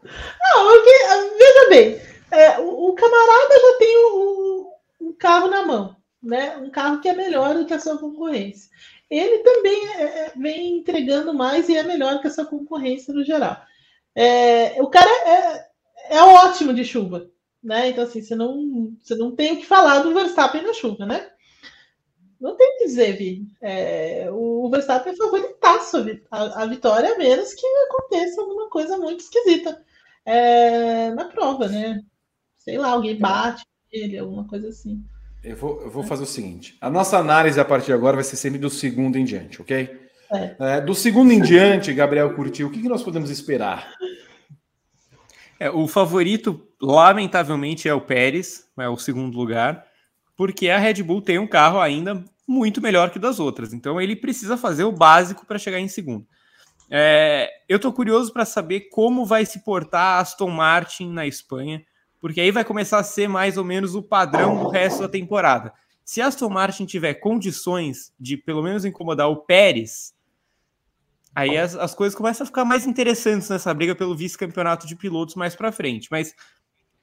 [0.04, 0.90] Não, porque,
[1.38, 2.00] veja bem,
[2.30, 4.70] é, o, o, camarada já tem um,
[5.00, 6.56] um, carro na mão, né?
[6.58, 8.68] Um carro que é melhor do que a sua concorrência.
[9.10, 13.24] Ele também é, é, vem entregando mais e é melhor que a sua concorrência no
[13.24, 13.56] geral.
[14.14, 17.30] É, o cara é, é ótimo de chuva,
[17.62, 17.88] né?
[17.88, 21.30] Então, assim, você não, você não tem o que falar do Verstappen na chuva, né?
[22.40, 23.46] Não tem o que dizer, Vi.
[23.60, 25.96] É, o Verstappen é favoritaço
[26.30, 29.82] a, a vitória, a menos que aconteça alguma coisa muito esquisita
[30.24, 32.00] é, na prova, né?
[32.58, 35.04] Sei lá, alguém bate ele, alguma coisa assim.
[35.42, 38.24] Eu vou, eu vou fazer o seguinte: a nossa análise a partir de agora vai
[38.24, 40.04] ser sempre do segundo em diante, ok?
[40.32, 40.56] É.
[40.58, 43.94] É, do segundo em diante, Gabriel curtiu, o que, que nós podemos esperar?
[45.60, 49.86] É, o favorito, lamentavelmente, é o Pérez, é o segundo lugar
[50.36, 53.72] porque a Red Bull tem um carro ainda muito melhor que das outras.
[53.72, 56.26] Então ele precisa fazer o básico para chegar em segundo.
[56.90, 61.82] É, eu estou curioso para saber como vai se portar Aston Martin na Espanha,
[62.20, 65.72] porque aí vai começar a ser mais ou menos o padrão do resto da temporada.
[66.04, 70.14] Se Aston Martin tiver condições de pelo menos incomodar o Pérez,
[71.34, 75.34] aí as, as coisas começam a ficar mais interessantes nessa briga pelo vice-campeonato de pilotos
[75.34, 76.08] mais para frente.
[76.10, 76.34] Mas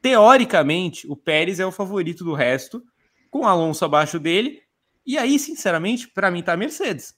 [0.02, 2.84] teoricamente, o Pérez é o favorito do resto,
[3.32, 4.62] com Alonso abaixo dele.
[5.04, 7.16] E aí, sinceramente, para mim tá a Mercedes.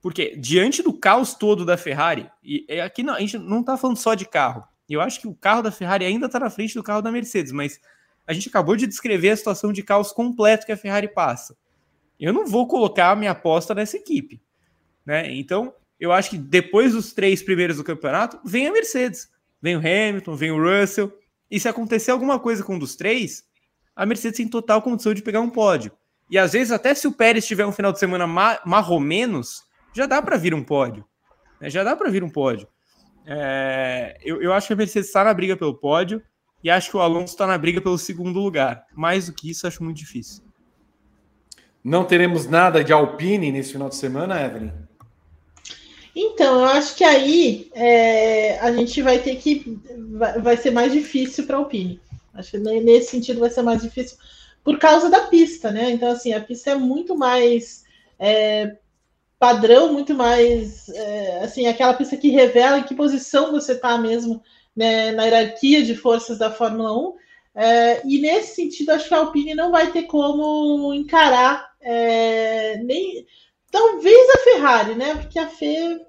[0.00, 3.98] Porque diante do caos todo da Ferrari, e aqui não, a gente não está falando
[3.98, 4.64] só de carro.
[4.88, 7.52] Eu acho que o carro da Ferrari ainda está na frente do carro da Mercedes,
[7.52, 7.78] mas
[8.26, 11.56] a gente acabou de descrever a situação de caos completo que a Ferrari passa.
[12.18, 14.40] Eu não vou colocar a minha aposta nessa equipe.
[15.04, 15.32] Né?
[15.34, 19.28] Então, eu acho que depois dos três primeiros do campeonato, vem a Mercedes.
[19.60, 21.12] Vem o Hamilton, vem o Russell.
[21.50, 23.44] E se acontecer alguma coisa com um dos três,
[23.94, 25.92] a Mercedes tem total condição de pegar um pódio.
[26.30, 28.26] E às vezes, até se o Pérez tiver um final de semana
[28.64, 29.62] marromenos,
[29.92, 31.04] já dá para vir um pódio.
[31.60, 31.68] Né?
[31.68, 32.68] Já dá para vir um pódio.
[33.26, 36.22] É, eu, eu acho que a Mercedes está na briga pelo pódio
[36.62, 38.86] e acho que o Alonso está na briga pelo segundo lugar.
[38.94, 40.44] Mais do que isso, acho muito difícil.
[41.82, 44.72] Não teremos nada de Alpine nesse final de semana, Evelyn?
[46.14, 49.80] Então, eu acho que aí é, a gente vai ter que.
[50.12, 52.00] Vai, vai ser mais difícil para a Alpine.
[52.34, 54.16] Acho que nesse sentido vai ser mais difícil
[54.62, 55.90] por causa da pista, né?
[55.90, 57.84] Então, assim, a pista é muito mais
[58.18, 58.76] é,
[59.38, 64.42] padrão, muito mais é, assim, aquela pista que revela em que posição você está mesmo
[64.76, 67.16] né, na hierarquia de forças da Fórmula 1.
[67.54, 73.26] É, e nesse sentido, acho que a Alpine não vai ter como encarar é, nem
[73.70, 75.14] talvez a Ferrari, né?
[75.14, 76.00] Porque a Fê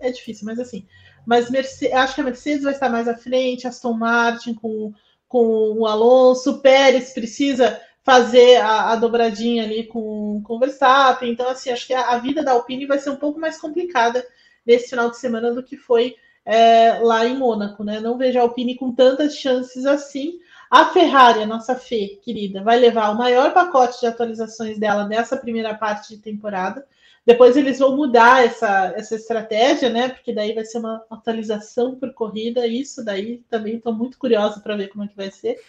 [0.00, 0.86] é difícil, mas assim.
[1.26, 4.94] Mas Mercedes, acho que a Mercedes vai estar mais à frente, Aston Martin com,
[5.28, 11.30] com o Alonso, Pérez precisa fazer a, a, dobradinha ali com, com o Verstappen.
[11.30, 14.26] Então, assim, acho que a, a, vida da Alpine vai ser um pouco mais complicada
[14.66, 18.00] nesse final de semana do que foi é, lá em Mônaco, né?
[18.00, 20.38] Não vejo a Alpine com tantas chances assim.
[20.70, 25.36] A Ferrari, a nossa Fê, querida, vai levar o maior pacote de atualizações dela nessa
[25.36, 26.86] primeira parte de temporada.
[27.28, 30.08] Depois eles vão mudar essa, essa estratégia, né?
[30.08, 32.66] Porque daí vai ser uma atualização por corrida.
[32.66, 35.60] Isso daí também estou muito curiosa para ver como é que vai ser.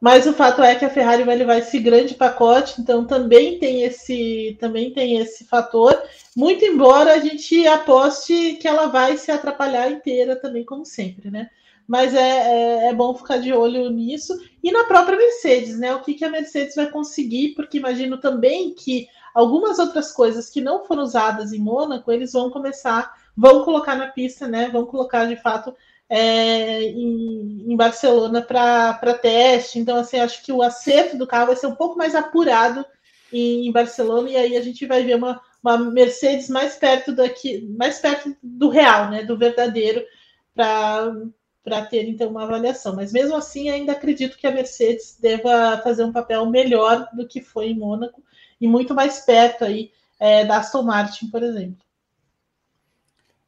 [0.00, 3.82] Mas o fato é que a Ferrari vai levar esse grande pacote, então também tem
[3.82, 6.02] esse também tem esse fator.
[6.34, 11.50] Muito embora a gente aposte que ela vai se atrapalhar inteira também, como sempre, né?
[11.86, 14.32] Mas é, é, é bom ficar de olho nisso
[14.64, 15.94] e na própria Mercedes, né?
[15.94, 17.50] O que, que a Mercedes vai conseguir?
[17.50, 22.50] Porque imagino também que algumas outras coisas que não foram usadas em Mônaco, eles vão
[22.50, 24.68] começar, vão colocar na pista, né?
[24.68, 25.74] Vão colocar de fato
[26.08, 29.78] é, em, em, Barcelona para teste.
[29.78, 32.84] Então, assim, acho que o acerto do carro vai ser um pouco mais apurado
[33.32, 37.66] em, em Barcelona, e aí a gente vai ver uma, uma Mercedes mais perto daqui,
[37.78, 39.22] mais perto do real, né?
[39.22, 40.04] Do verdadeiro,
[40.52, 42.96] para ter então uma avaliação.
[42.96, 47.40] Mas mesmo assim, ainda acredito que a Mercedes deva fazer um papel melhor do que
[47.40, 48.20] foi em Mônaco
[48.60, 51.78] e muito mais perto aí é, da Aston Martin, por exemplo.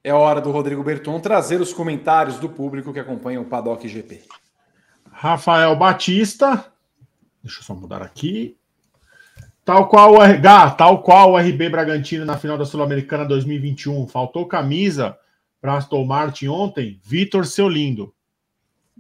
[0.05, 4.23] É hora do Rodrigo Berton trazer os comentários do público que acompanha o Paddock GP.
[5.11, 6.73] Rafael Batista,
[7.43, 8.57] deixa eu só mudar aqui.
[9.65, 14.09] Tal qual o RH, tal qual o RB Bragantino na final da Sul-Americana 2021.
[14.09, 15.17] Faltou camisa
[15.61, 16.99] para Aston Martin ontem.
[17.05, 18.13] Vitor seu lindo.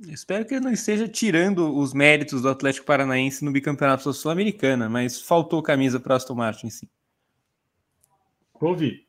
[0.09, 5.21] Espero que ele não esteja tirando os méritos do Atlético Paranaense no bicampeonato Sul-Americana, mas
[5.21, 6.89] faltou camisa para Aston Martin, sim.
[8.55, 9.07] Ouvi.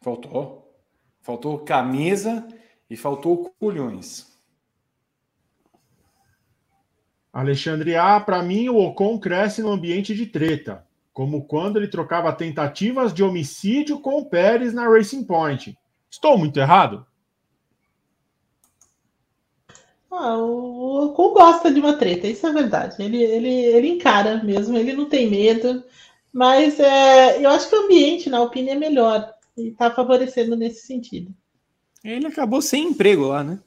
[0.00, 0.72] Faltou.
[1.20, 2.46] Faltou camisa
[2.88, 4.32] e faltou culhões.
[7.32, 12.32] Alexandre A, para mim o Ocon cresce no ambiente de treta, como quando ele trocava
[12.32, 15.76] tentativas de homicídio com o Pérez na Racing Point.
[16.08, 17.04] Estou muito errado?
[20.16, 23.02] Ah, o Ocon gosta de uma treta, isso é verdade.
[23.02, 25.82] Ele, ele, ele encara mesmo, ele não tem medo.
[26.32, 30.86] Mas é, eu acho que o ambiente na Alpine é melhor e está favorecendo nesse
[30.86, 31.34] sentido.
[32.02, 33.58] Ele acabou sem emprego lá, né?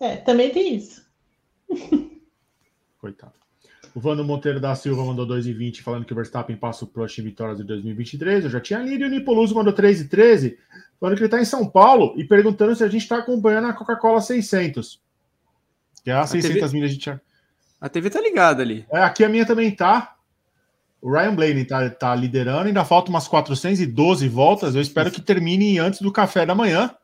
[0.00, 1.04] É, também tem isso.
[2.98, 3.32] Coitado.
[3.94, 7.24] O Vando Monteiro da Silva mandou 2,20 falando que o Verstappen passa o Prost em
[7.24, 8.44] vitórias de 2023.
[8.44, 10.56] Eu já tinha lido e o Nipoluso mandou 3,13
[10.98, 13.72] falando que ele está em São Paulo e perguntando se a gente está acompanhando a
[13.72, 15.02] Coca-Cola 600.
[16.02, 16.72] Que é a, a 600 TV...
[16.72, 17.20] milhas a gente...
[17.80, 18.86] A TV tá ligada ali.
[18.92, 20.16] É, aqui a minha também tá.
[21.00, 24.76] O Ryan Blaney tá, tá liderando, ainda falta umas 412 voltas.
[24.76, 26.94] Eu espero que termine antes do café da manhã.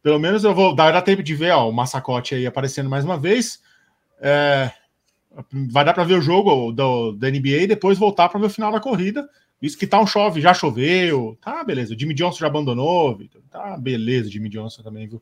[0.00, 3.18] Pelo menos eu vou dar tempo de ver ó, o massacote aí aparecendo mais uma
[3.18, 3.60] vez.
[4.20, 4.70] É,
[5.52, 8.50] vai dar para ver o jogo do, da NBA e depois voltar para ver o
[8.50, 9.28] final da corrida.
[9.60, 11.94] Isso que tá um chove, já choveu, tá beleza.
[11.94, 13.42] O Jimmy Johnson já abandonou, Victor.
[13.50, 15.20] Tá beleza, Jimmy Johnson também, viu?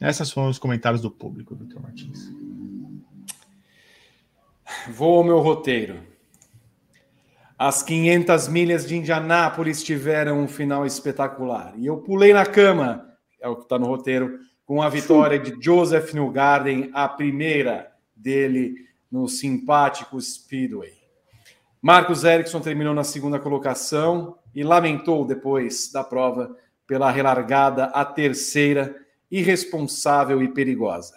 [0.00, 2.32] Esses foram os comentários do público, Victor Martins.
[4.88, 6.00] Vou ao meu roteiro.
[7.58, 11.74] As 500 milhas de Indianápolis tiveram um final espetacular.
[11.76, 13.06] E eu pulei na cama,
[13.38, 18.76] é o que está no roteiro, com a vitória de Joseph Newgarden, a primeira dele
[19.10, 20.94] no simpático Speedway.
[21.82, 26.56] Marcos Ericsson terminou na segunda colocação e lamentou depois da prova
[26.86, 28.94] pela relargada a terceira,
[29.30, 31.14] irresponsável e perigosa.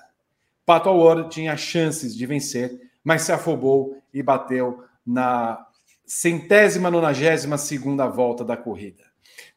[0.65, 5.65] Pato Award tinha chances de vencer, mas se afobou e bateu na
[6.05, 9.03] centésima nonagésima segunda volta da corrida.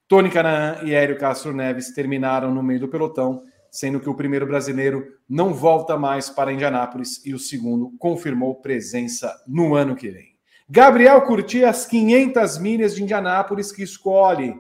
[0.09, 4.47] Tony Canaan e Hélio Castro Neves terminaram no meio do pelotão, sendo que o primeiro
[4.47, 10.37] brasileiro não volta mais para Indianápolis e o segundo confirmou presença no ano que vem.
[10.69, 14.59] Gabriel Curti as 500 milhas de Indianápolis que escolhe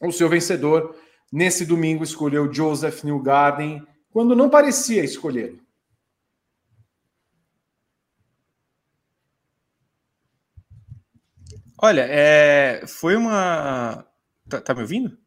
[0.00, 0.94] o seu vencedor.
[1.34, 5.60] Nesse domingo escolheu Joseph Newgarden, quando não parecia escolher.
[11.76, 14.06] Olha, é, foi uma.
[14.48, 15.18] Tá, tá, me ouvindo?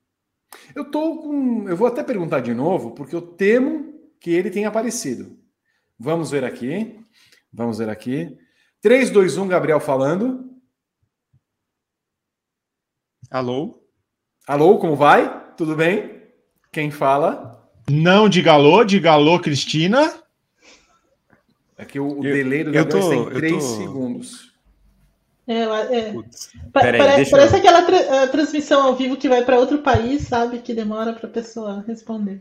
[0.73, 1.67] Eu tô com.
[1.67, 5.37] Eu vou até perguntar de novo, porque eu temo que ele tenha aparecido.
[5.99, 6.97] Vamos ver aqui.
[7.51, 8.33] Vamos ver aqui.
[8.81, 10.57] 3, 2, 1, Gabriel falando.
[13.29, 13.85] Alô?
[14.47, 15.36] Alô, como vai?
[15.57, 16.21] Tudo bem?
[16.71, 17.67] Quem fala?
[17.89, 20.13] Não diga alô, diga alô, Cristina.
[21.75, 23.59] É que o, o delay do Gabriel tô, está em 3 tô...
[23.59, 24.53] segundos.
[25.47, 26.15] É, é.
[26.73, 27.59] Peraí, parece, parece eu...
[27.59, 30.59] aquela tra transmissão ao vivo que vai para outro país, sabe?
[30.59, 32.39] Que demora para a pessoa responder.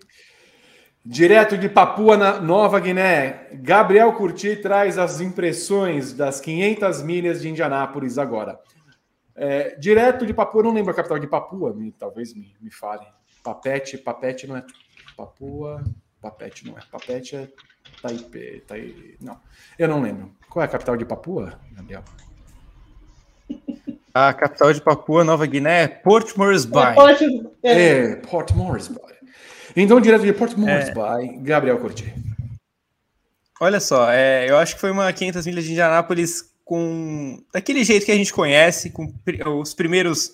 [1.05, 7.48] Direto de Papua na Nova Guiné, Gabriel Curti traz as impressões das 500 milhas de
[7.48, 8.59] Indianápolis agora.
[9.36, 13.06] É, direto de Papua, não lembro a capital de Papua, me, talvez me, me fale.
[13.44, 14.64] Papete, Papete não é
[15.16, 15.84] Papua,
[16.20, 16.80] Papete não é.
[16.90, 17.48] Papete é
[18.00, 19.38] Taipei, Taipei, não.
[19.78, 20.34] Eu não lembro.
[20.48, 22.02] Qual é a capital de Papua, Gabriel?
[24.18, 26.78] A capital de Papua Nova Guiné é Port Moresby.
[26.78, 27.20] É, Port,
[27.62, 27.72] é.
[27.72, 28.98] é Port Moresby.
[29.76, 31.36] Então, direto de Port Moresby, é.
[31.42, 32.14] Gabriel Curti.
[33.60, 38.05] Olha só, é, eu acho que foi uma 500 milhas de Indianápolis com daquele jeito
[38.05, 39.14] que a gente conhece, com
[39.60, 40.32] os primeiros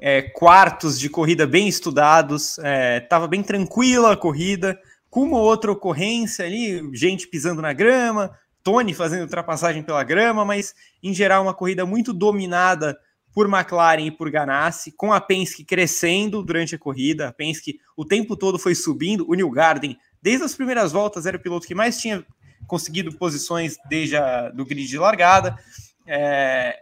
[0.00, 2.58] é, quartos de corrida bem estudados,
[3.00, 4.76] estava é, bem tranquila a corrida,
[5.08, 10.74] com uma outra ocorrência ali, gente pisando na grama, Tony fazendo ultrapassagem pela grama, mas
[11.00, 12.98] em geral uma corrida muito dominada
[13.32, 17.28] por McLaren e por Ganassi, com a Penske crescendo durante a corrida.
[17.28, 19.24] A Penske o tempo todo foi subindo.
[19.30, 22.26] O New Garden, desde as primeiras voltas, era o piloto que mais tinha
[22.70, 25.58] conseguido posições desde a, do grid de largada.
[26.06, 26.78] É,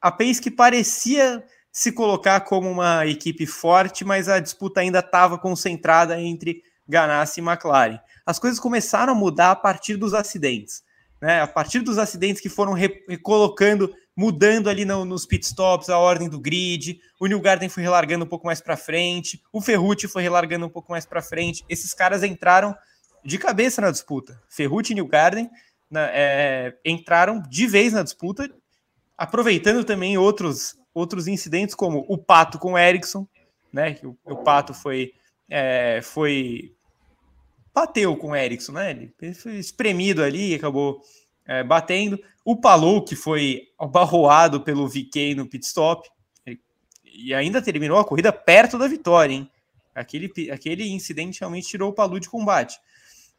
[0.00, 6.20] a Penske parecia se colocar como uma equipe forte, mas a disputa ainda estava concentrada
[6.20, 8.00] entre Ganassi e McLaren.
[8.26, 10.82] As coisas começaram a mudar a partir dos acidentes
[11.22, 11.40] né?
[11.40, 16.40] A partir dos acidentes que foram recolocando, mudando ali no, nos pitstops a ordem do
[16.40, 20.66] grid, o New Garden foi relargando um pouco mais para frente, o Ferrucci foi relargando
[20.66, 21.64] um pouco mais para frente.
[21.68, 22.74] Esses caras entraram
[23.24, 24.40] de cabeça na disputa.
[24.48, 25.50] Ferrucci e New Garden
[25.90, 28.50] na, é, entraram de vez na disputa,
[29.16, 33.26] aproveitando também outros outros incidentes como o Pato com o Ericsson,
[33.72, 33.96] né?
[34.02, 35.14] O, o Pato foi
[35.48, 36.74] é, foi
[37.74, 38.90] bateu com o Erickson, né?
[38.90, 41.00] Ele foi espremido ali, acabou
[41.46, 42.18] é, batendo.
[42.44, 46.08] O Palou, que foi abarroado pelo VK no pit stop,
[47.04, 49.50] e ainda terminou a corrida perto da vitória, hein?
[49.94, 52.78] Aquele, aquele incidente realmente tirou o Palou de combate.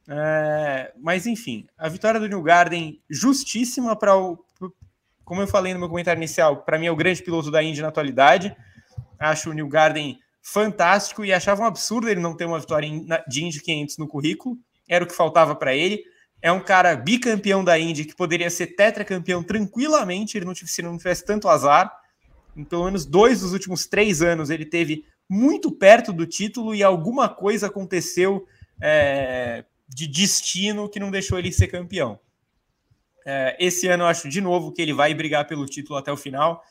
[0.07, 4.43] É, mas enfim, a vitória do New Garden justíssima para o.
[5.23, 7.81] Como eu falei no meu comentário inicial, para mim é o grande piloto da Indy
[7.81, 8.55] na atualidade.
[9.17, 12.89] Acho o New Garden fantástico e achava um absurdo ele não ter uma vitória
[13.27, 14.57] de Indy 500 no currículo.
[14.87, 16.03] Era o que faltava para ele.
[16.41, 20.97] É um cara bicampeão da Indy que poderia ser tetracampeão tranquilamente ele não, se não
[20.97, 21.89] tivesse tanto azar.
[22.55, 26.83] Em pelo menos dois dos últimos três anos ele teve muito perto do título e
[26.83, 28.45] alguma coisa aconteceu
[28.81, 32.19] é, de destino que não deixou ele ser campeão.
[33.25, 36.17] É, esse ano eu acho de novo que ele vai brigar pelo título até o
[36.17, 36.63] final.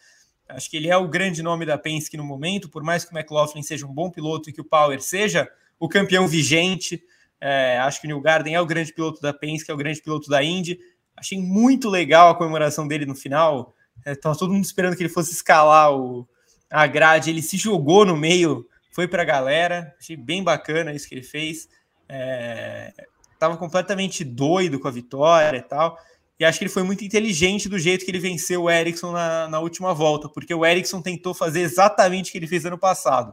[0.49, 3.19] Acho que ele é o grande nome da Penske no momento, por mais que o
[3.19, 5.49] McLaughlin seja um bom piloto e que o Power seja
[5.79, 7.03] o campeão vigente.
[7.41, 10.03] É, acho que o New Garden é o grande piloto da Penske, é o grande
[10.03, 10.79] piloto da Indy.
[11.17, 13.75] Achei muito legal a comemoração dele no final.
[14.07, 16.29] Estava é, todo mundo esperando que ele fosse escalar o,
[16.71, 17.31] a grade.
[17.31, 19.95] Ele se jogou no meio, foi para a galera.
[19.99, 21.69] Achei bem bacana isso que ele fez.
[22.09, 22.93] É,
[23.33, 25.99] estava completamente doido com a vitória e tal.
[26.39, 29.49] E acho que ele foi muito inteligente do jeito que ele venceu o Ericsson na,
[29.49, 33.33] na última volta, porque o Ericsson tentou fazer exatamente o que ele fez ano passado.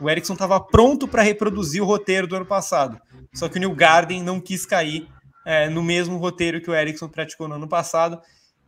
[0.00, 2.98] O Ericsson estava pronto para reproduzir o roteiro do ano passado,
[3.34, 5.06] só que o New Garden não quis cair
[5.44, 8.18] é, no mesmo roteiro que o Ericsson praticou no ano passado.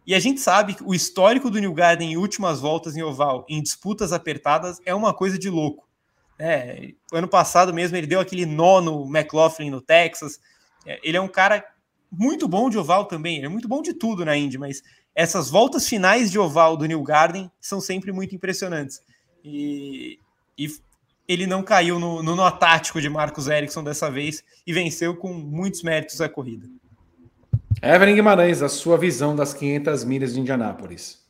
[0.06, 3.46] E a gente sabe que o histórico do New Garden em últimas voltas em oval,
[3.48, 5.88] em disputas apertadas, é uma coisa de louco.
[6.44, 10.40] É, ano passado mesmo ele deu aquele nó no McLaughlin no Texas.
[10.84, 11.64] É, ele é um cara
[12.10, 14.82] muito bom de oval também, ele é muito bom de tudo na Indy, mas
[15.14, 19.00] essas voltas finais de oval do New Garden são sempre muito impressionantes.
[19.44, 20.18] E,
[20.58, 20.68] e
[21.28, 25.32] ele não caiu no, no nó tático de Marcos Ericsson dessa vez e venceu com
[25.32, 26.68] muitos méritos a corrida.
[27.80, 31.21] Evelyn Guimarães, a sua visão das 500 milhas de Indianápolis.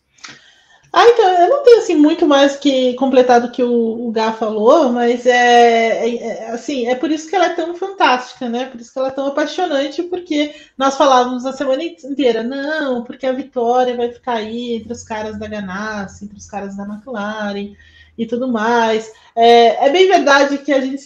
[0.94, 4.30] Ah, então, eu não tenho assim muito mais que completar do que o, o Gá
[4.32, 8.66] falou, mas é, é, é, assim, é por isso que ela é tão fantástica, né?
[8.66, 13.26] Por isso que ela é tão apaixonante, porque nós falávamos a semana inteira, não, porque
[13.26, 17.74] a vitória vai ficar aí entre os caras da Ganassi, entre os caras da McLaren
[18.16, 19.12] e tudo mais.
[19.34, 21.00] É, é bem verdade que a gente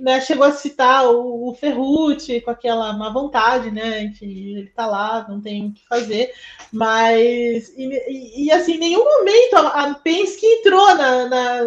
[0.00, 1.56] né, chegou a citar o, o
[2.44, 4.02] com aquela má vontade, né?
[4.04, 6.32] Enfim, ele tá lá, não tem o que fazer,
[6.70, 11.60] mas e, e, e assim, em nenhum momento a, a Penske entrou na, na,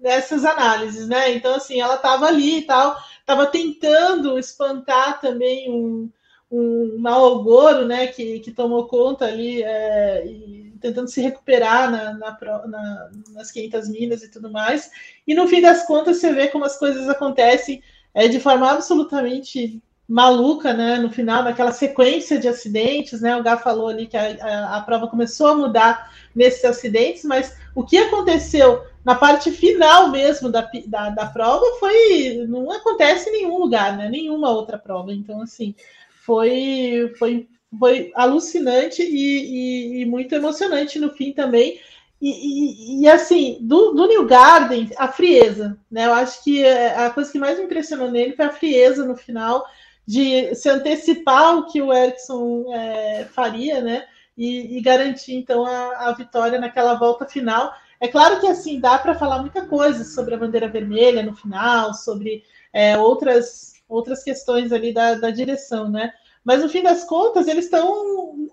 [0.00, 1.32] nessas análises, né?
[1.32, 6.10] Então, assim, ela estava ali e tal, estava tentando espantar também um,
[6.50, 8.08] um mau agouro, né?
[8.08, 13.88] Que, que tomou conta ali é, e, tentando se recuperar na, na, na, nas 500
[13.88, 14.90] milhas e tudo mais.
[15.26, 17.82] E no fim das contas, você vê como as coisas acontecem
[18.12, 20.98] é, de forma absolutamente maluca, né?
[20.98, 23.34] No final, daquela sequência de acidentes, né?
[23.34, 27.56] O Gá falou ali que a, a, a, prova começou a mudar nesses acidentes, mas
[27.74, 32.44] o que aconteceu na parte final mesmo da, da, da prova foi.
[32.46, 34.10] não acontece em nenhum lugar, né?
[34.10, 35.14] Nenhuma outra prova.
[35.14, 35.74] Então, assim,
[36.10, 37.48] foi, foi
[37.78, 41.80] foi alucinante e, e, e, muito emocionante no fim também.
[42.20, 46.06] E, e assim, do, do, New Garden, a frieza, né?
[46.06, 49.16] Eu acho que é, a coisa que mais me impressionou nele foi a frieza no
[49.16, 49.66] final,
[50.06, 54.06] de se antecipar o que o Erickson é, faria, né?
[54.36, 57.72] E, garantir então a, a vitória naquela volta final.
[58.00, 61.94] É claro que assim dá para falar muita coisa sobre a bandeira vermelha no final,
[61.94, 62.42] sobre
[62.72, 66.12] é, outras outras questões ali da, da direção, né?
[66.44, 68.50] Mas no fim das contas, eles estão.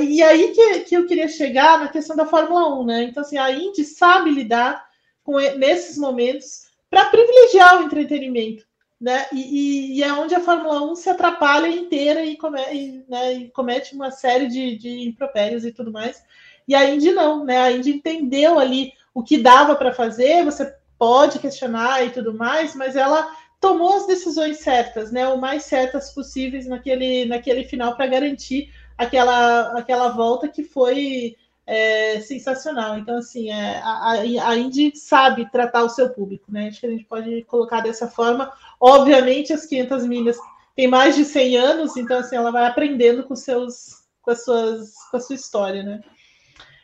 [0.00, 3.02] E aí que, que eu queria chegar na questão da Fórmula 1, né?
[3.04, 4.84] Então, assim, a Indy sabe lidar
[5.22, 8.64] com nesses momentos para privilegiar o entretenimento.
[9.00, 9.26] Né?
[9.32, 13.32] E, e, e, é onde a Fórmula 1 se atrapalha inteira e, come, e, né,
[13.34, 16.24] e comete uma série de, de impropérios e tudo mais.
[16.66, 17.58] E a Indy não, né?
[17.58, 22.74] A Indy entendeu ali o que dava para fazer, você pode questionar e tudo mais,
[22.74, 23.30] mas ela
[23.60, 29.78] tomou as decisões certas, né, o mais certas possíveis naquele, naquele final para garantir aquela,
[29.78, 31.36] aquela volta que foi
[31.66, 32.98] é, sensacional.
[32.98, 36.68] Então, assim, é, a, a Indy sabe tratar o seu público, né?
[36.68, 38.52] Acho que a gente pode colocar dessa forma.
[38.80, 40.36] Obviamente, as 500 milhas
[40.76, 44.94] têm mais de 100 anos, então, assim, ela vai aprendendo com, seus, com, as suas,
[45.10, 46.00] com a sua história, né?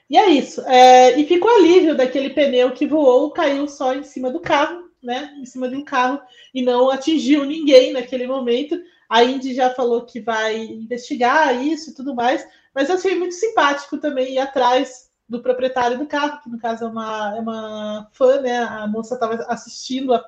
[0.09, 0.63] E é isso.
[0.63, 5.35] É, e ficou alívio daquele pneu que voou, caiu só em cima do carro né,
[5.39, 6.21] em cima de um carro
[6.55, 8.81] e não atingiu ninguém naquele momento.
[9.09, 13.35] A Indy já falou que vai investigar isso e tudo mais, mas eu achei muito
[13.35, 18.09] simpático também ir atrás do proprietário do carro, que no caso é uma, é uma
[18.13, 18.59] fã, né?
[18.59, 20.25] A moça estava assistindo a,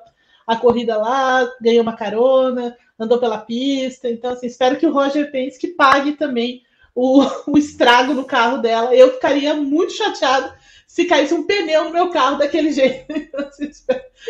[0.47, 4.09] a corrida lá, ganhou uma carona, andou pela pista.
[4.09, 6.63] Então, assim, espero que o Roger Penske pague também
[6.95, 8.95] o, o estrago no carro dela.
[8.95, 10.53] Eu ficaria muito chateado
[10.93, 13.07] se caísse um pneu no meu carro daquele jeito.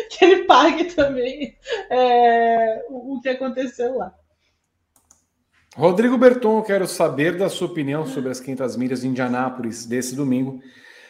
[0.08, 1.54] que ele pague também
[1.90, 4.14] é, o, o que aconteceu lá.
[5.76, 10.58] Rodrigo Berton, quero saber da sua opinião sobre as 500 milhas de Indianápolis desse domingo,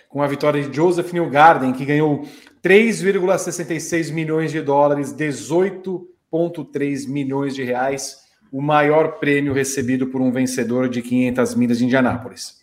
[0.09, 2.27] com a vitória de Joseph Newgarden, que ganhou
[2.61, 8.24] 3,66 milhões de dólares, 18,3 milhões de reais,
[8.55, 12.63] o maior prêmio recebido por um vencedor de 500 milhas de Indianápolis.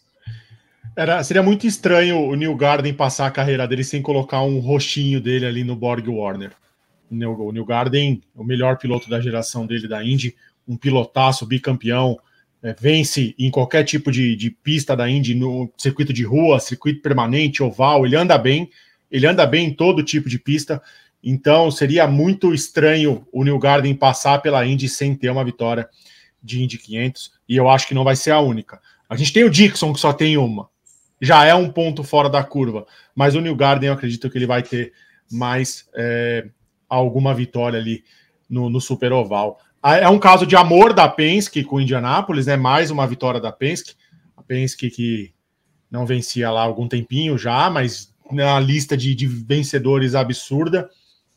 [0.96, 5.20] Era, seria muito estranho o Neil Garden passar a carreira dele sem colocar um roxinho
[5.20, 6.54] dele ali no Borg Warner.
[7.12, 10.34] O Neil, o Neil Garden, o melhor piloto da geração dele da Indy,
[10.66, 12.18] um pilotaço, bicampeão,
[12.64, 17.02] é, vence em qualquer tipo de, de, pista da Indy, no circuito de rua, circuito
[17.02, 18.70] permanente, oval, ele anda bem,
[19.12, 20.82] ele anda bem em todo tipo de pista,
[21.24, 25.90] então seria muito estranho o Neil Garden passar pela Indy sem ter uma vitória
[26.42, 28.82] de Indy 500, e eu acho que não vai ser a única.
[29.08, 30.70] A gente tem o Dixon, que só tem uma,
[31.22, 32.86] já é um ponto fora da curva.
[33.14, 34.92] Mas o New Garden, eu acredito que ele vai ter
[35.32, 36.48] mais é,
[36.90, 38.04] alguma vitória ali
[38.50, 39.60] no, no Super Oval.
[39.84, 42.58] é um caso de amor da Penske com o Indianápolis, né?
[42.58, 43.96] Mais uma vitória da Penske.
[44.36, 45.34] A Penske que
[45.90, 50.90] não vencia lá algum tempinho já, mas na lista de, de vencedores absurda.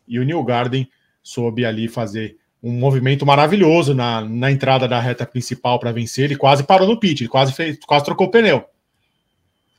[0.06, 0.88] E o New Garden
[1.22, 6.24] soube ali fazer um movimento maravilhoso na, na entrada da reta principal para vencer.
[6.24, 8.64] Ele quase parou no pit, ele quase, fez, quase trocou o pneu.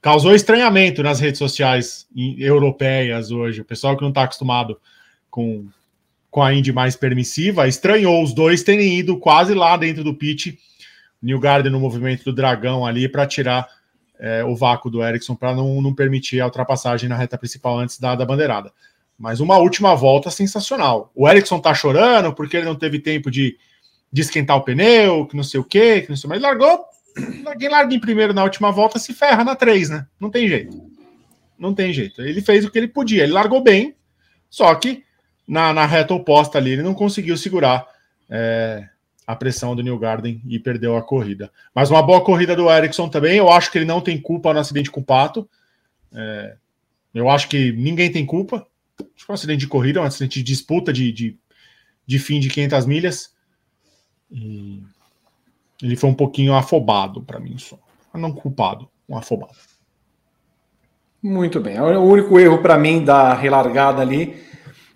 [0.01, 2.07] Causou estranhamento nas redes sociais
[2.37, 3.61] europeias hoje.
[3.61, 4.79] O pessoal que não está acostumado
[5.31, 5.67] com,
[6.29, 10.59] com a Indy mais permissiva estranhou os dois terem ido quase lá dentro do pit.
[11.19, 13.67] New Garden no movimento do dragão ali para tirar
[14.19, 17.99] é, o vácuo do Ericsson para não, não permitir a ultrapassagem na reta principal antes
[17.99, 18.71] da, da bandeirada.
[19.17, 21.11] Mas uma última volta sensacional.
[21.15, 23.57] O Ericsson tá chorando porque ele não teve tempo de,
[24.11, 26.41] de esquentar o pneu, que não sei o quê, que não sei mais.
[26.41, 26.85] Largou.
[27.57, 30.07] Quem larga em primeiro na última volta se ferra na 3, né?
[30.19, 30.91] Não tem jeito.
[31.57, 32.21] Não tem jeito.
[32.21, 33.23] Ele fez o que ele podia.
[33.23, 33.95] Ele largou bem,
[34.49, 35.03] só que
[35.47, 37.87] na, na reta oposta ali ele não conseguiu segurar
[38.29, 38.85] é,
[39.25, 41.49] a pressão do New Garden e perdeu a corrida.
[41.73, 43.37] Mas uma boa corrida do Ericsson também.
[43.37, 45.49] Eu acho que ele não tem culpa no acidente com o Pato.
[46.13, 46.57] É,
[47.13, 48.67] eu acho que ninguém tem culpa
[48.99, 51.37] acho que é um acidente de corrida, um acidente de disputa de, de,
[52.05, 53.33] de fim de 500 milhas.
[54.31, 54.81] E
[55.81, 57.77] ele foi um pouquinho afobado para mim só.
[58.13, 59.53] Não culpado, um afobado.
[61.21, 61.79] Muito bem.
[61.79, 64.41] O único erro para mim da relargada ali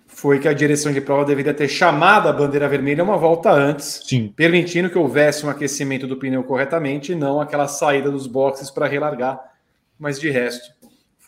[0.08, 4.02] foi que a direção de prova deveria ter chamado a bandeira vermelha uma volta antes,
[4.06, 4.34] Sim.
[4.36, 8.88] permitindo que houvesse um aquecimento do pneu corretamente e não aquela saída dos boxes para
[8.88, 9.40] relargar.
[9.98, 10.72] Mas de resto,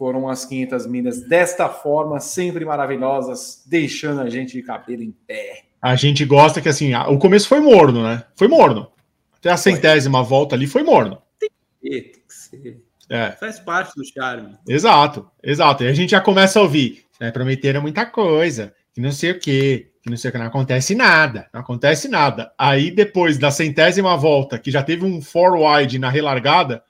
[0.01, 5.65] foram as 500 milhas desta forma, sempre maravilhosas, deixando a gente de cabelo em pé.
[5.79, 8.23] A gente gosta que assim, o começo foi morno, né?
[8.35, 8.91] Foi morno.
[9.37, 11.21] Até a centésima volta ali foi morno.
[11.39, 11.51] Tem
[11.83, 12.81] que ser.
[13.07, 13.29] É.
[13.33, 14.57] Faz parte do charme.
[14.67, 15.83] Exato, exato.
[15.83, 17.05] E a gente já começa a ouvir.
[17.19, 20.47] Né, prometeram muita coisa, que não sei o quê, que não sei o que, não
[20.47, 22.51] acontece nada, não acontece nada.
[22.57, 26.83] Aí depois da centésima volta, que já teve um forward na relargada,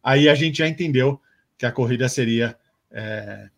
[0.00, 1.20] aí a gente já entendeu
[1.58, 2.56] que a corrida seria
[2.90, 3.48] é,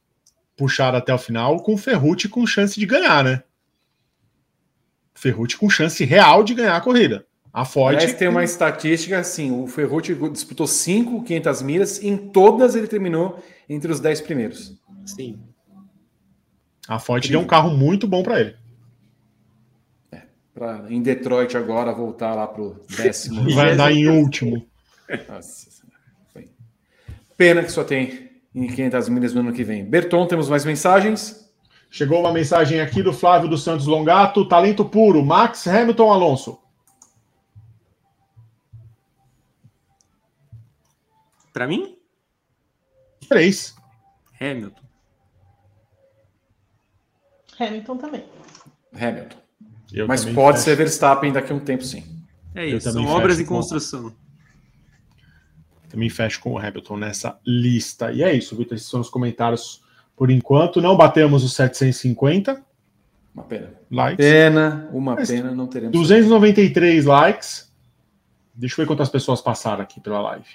[0.56, 3.42] puxada até o final, com o Ferrucci com chance de ganhar, né?
[5.14, 7.26] Ferrucci com chance real de ganhar a corrida.
[7.52, 7.96] A Ford.
[7.96, 13.42] Aliás, tem uma estatística assim: o Ferrucci disputou 5 500 milhas, em todas ele terminou
[13.68, 14.78] entre os 10 primeiros.
[15.06, 15.40] Sim.
[16.86, 18.56] A Ford deu um carro muito bom para ele.
[20.12, 20.22] É,
[20.54, 23.54] pra, em Detroit agora voltar lá pro décimo.
[23.54, 24.66] Vai andar em último.
[25.28, 25.77] Nossa.
[27.38, 29.84] Pena que só tem em 500 milhas no ano que vem.
[29.84, 31.48] Berton, temos mais mensagens?
[31.88, 36.58] Chegou uma mensagem aqui do Flávio dos Santos Longato, talento puro, Max Hamilton Alonso.
[41.52, 41.96] Para mim?
[43.28, 43.76] Três.
[44.40, 44.82] Hamilton.
[47.58, 48.24] Hamilton também.
[48.92, 49.36] Hamilton.
[49.92, 50.64] Eu Mas pode fecho.
[50.64, 52.04] ser Verstappen daqui a um tempo, sim.
[52.54, 54.12] É isso, são obras em construção.
[55.88, 58.12] Também fecho com o Hamilton nessa lista.
[58.12, 58.76] E é isso, Vitor.
[58.76, 59.82] Esses são os comentários
[60.16, 60.80] por enquanto.
[60.80, 62.62] Não batemos os 750.
[63.34, 63.72] Uma pena.
[63.90, 64.26] Likes.
[64.26, 65.92] Pena, uma Mas pena, não teremos.
[65.92, 67.72] 293 likes.
[68.54, 70.48] Deixa eu ver quantas pessoas passaram aqui pela live.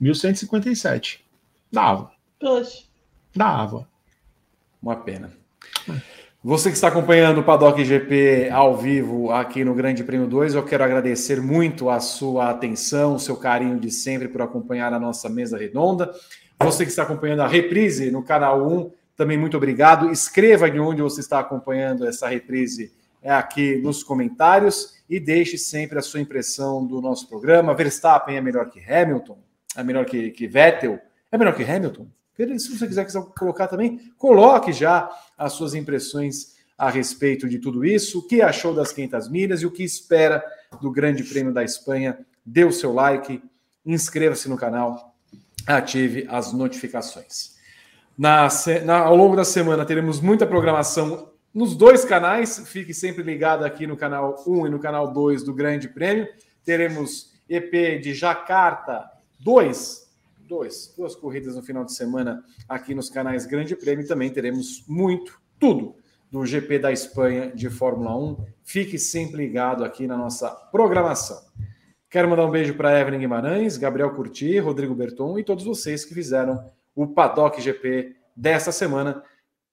[0.00, 1.24] 1157.
[1.70, 2.12] Dava.
[2.38, 2.84] Poxa.
[3.34, 3.88] Dava.
[4.80, 5.32] Uma pena.
[5.88, 6.19] É.
[6.42, 10.64] Você que está acompanhando o Paddock GP ao vivo aqui no Grande Prêmio 2, eu
[10.64, 15.28] quero agradecer muito a sua atenção, o seu carinho de sempre por acompanhar a nossa
[15.28, 16.10] mesa redonda.
[16.58, 20.10] Você que está acompanhando a reprise no canal 1, também muito obrigado.
[20.10, 22.90] Escreva de onde você está acompanhando essa reprise
[23.22, 27.74] aqui nos comentários e deixe sempre a sua impressão do nosso programa.
[27.74, 29.36] Verstappen é melhor que Hamilton?
[29.76, 30.98] É melhor que, que Vettel?
[31.30, 32.06] É melhor que Hamilton?
[32.58, 33.06] Se você quiser,
[33.38, 38.74] colocar também, coloque já as suas impressões a respeito de tudo isso, o que achou
[38.74, 40.42] das 500 milhas e o que espera
[40.80, 42.18] do Grande Prêmio da Espanha.
[42.44, 43.42] Dê o seu like,
[43.84, 45.14] inscreva-se no canal,
[45.66, 47.56] ative as notificações.
[48.16, 48.48] Na,
[48.84, 52.66] na, ao longo da semana teremos muita programação nos dois canais.
[52.66, 56.28] Fique sempre ligado aqui no canal 1 e no canal 2 do Grande Prêmio.
[56.64, 59.04] Teremos EP de Jacarta
[59.40, 60.09] 2
[60.50, 64.06] dois, duas corridas no final de semana aqui nos canais Grande Prêmio.
[64.06, 65.94] Também teremos muito, tudo
[66.28, 68.44] do GP da Espanha de Fórmula 1.
[68.64, 71.40] Fique sempre ligado aqui na nossa programação.
[72.10, 76.12] Quero mandar um beijo para Evelyn Guimarães, Gabriel Curti, Rodrigo Berton e todos vocês que
[76.12, 79.22] fizeram o Paddock GP desta semana.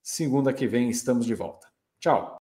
[0.03, 1.67] Segunda que vem estamos de volta.
[1.99, 2.37] Tchau.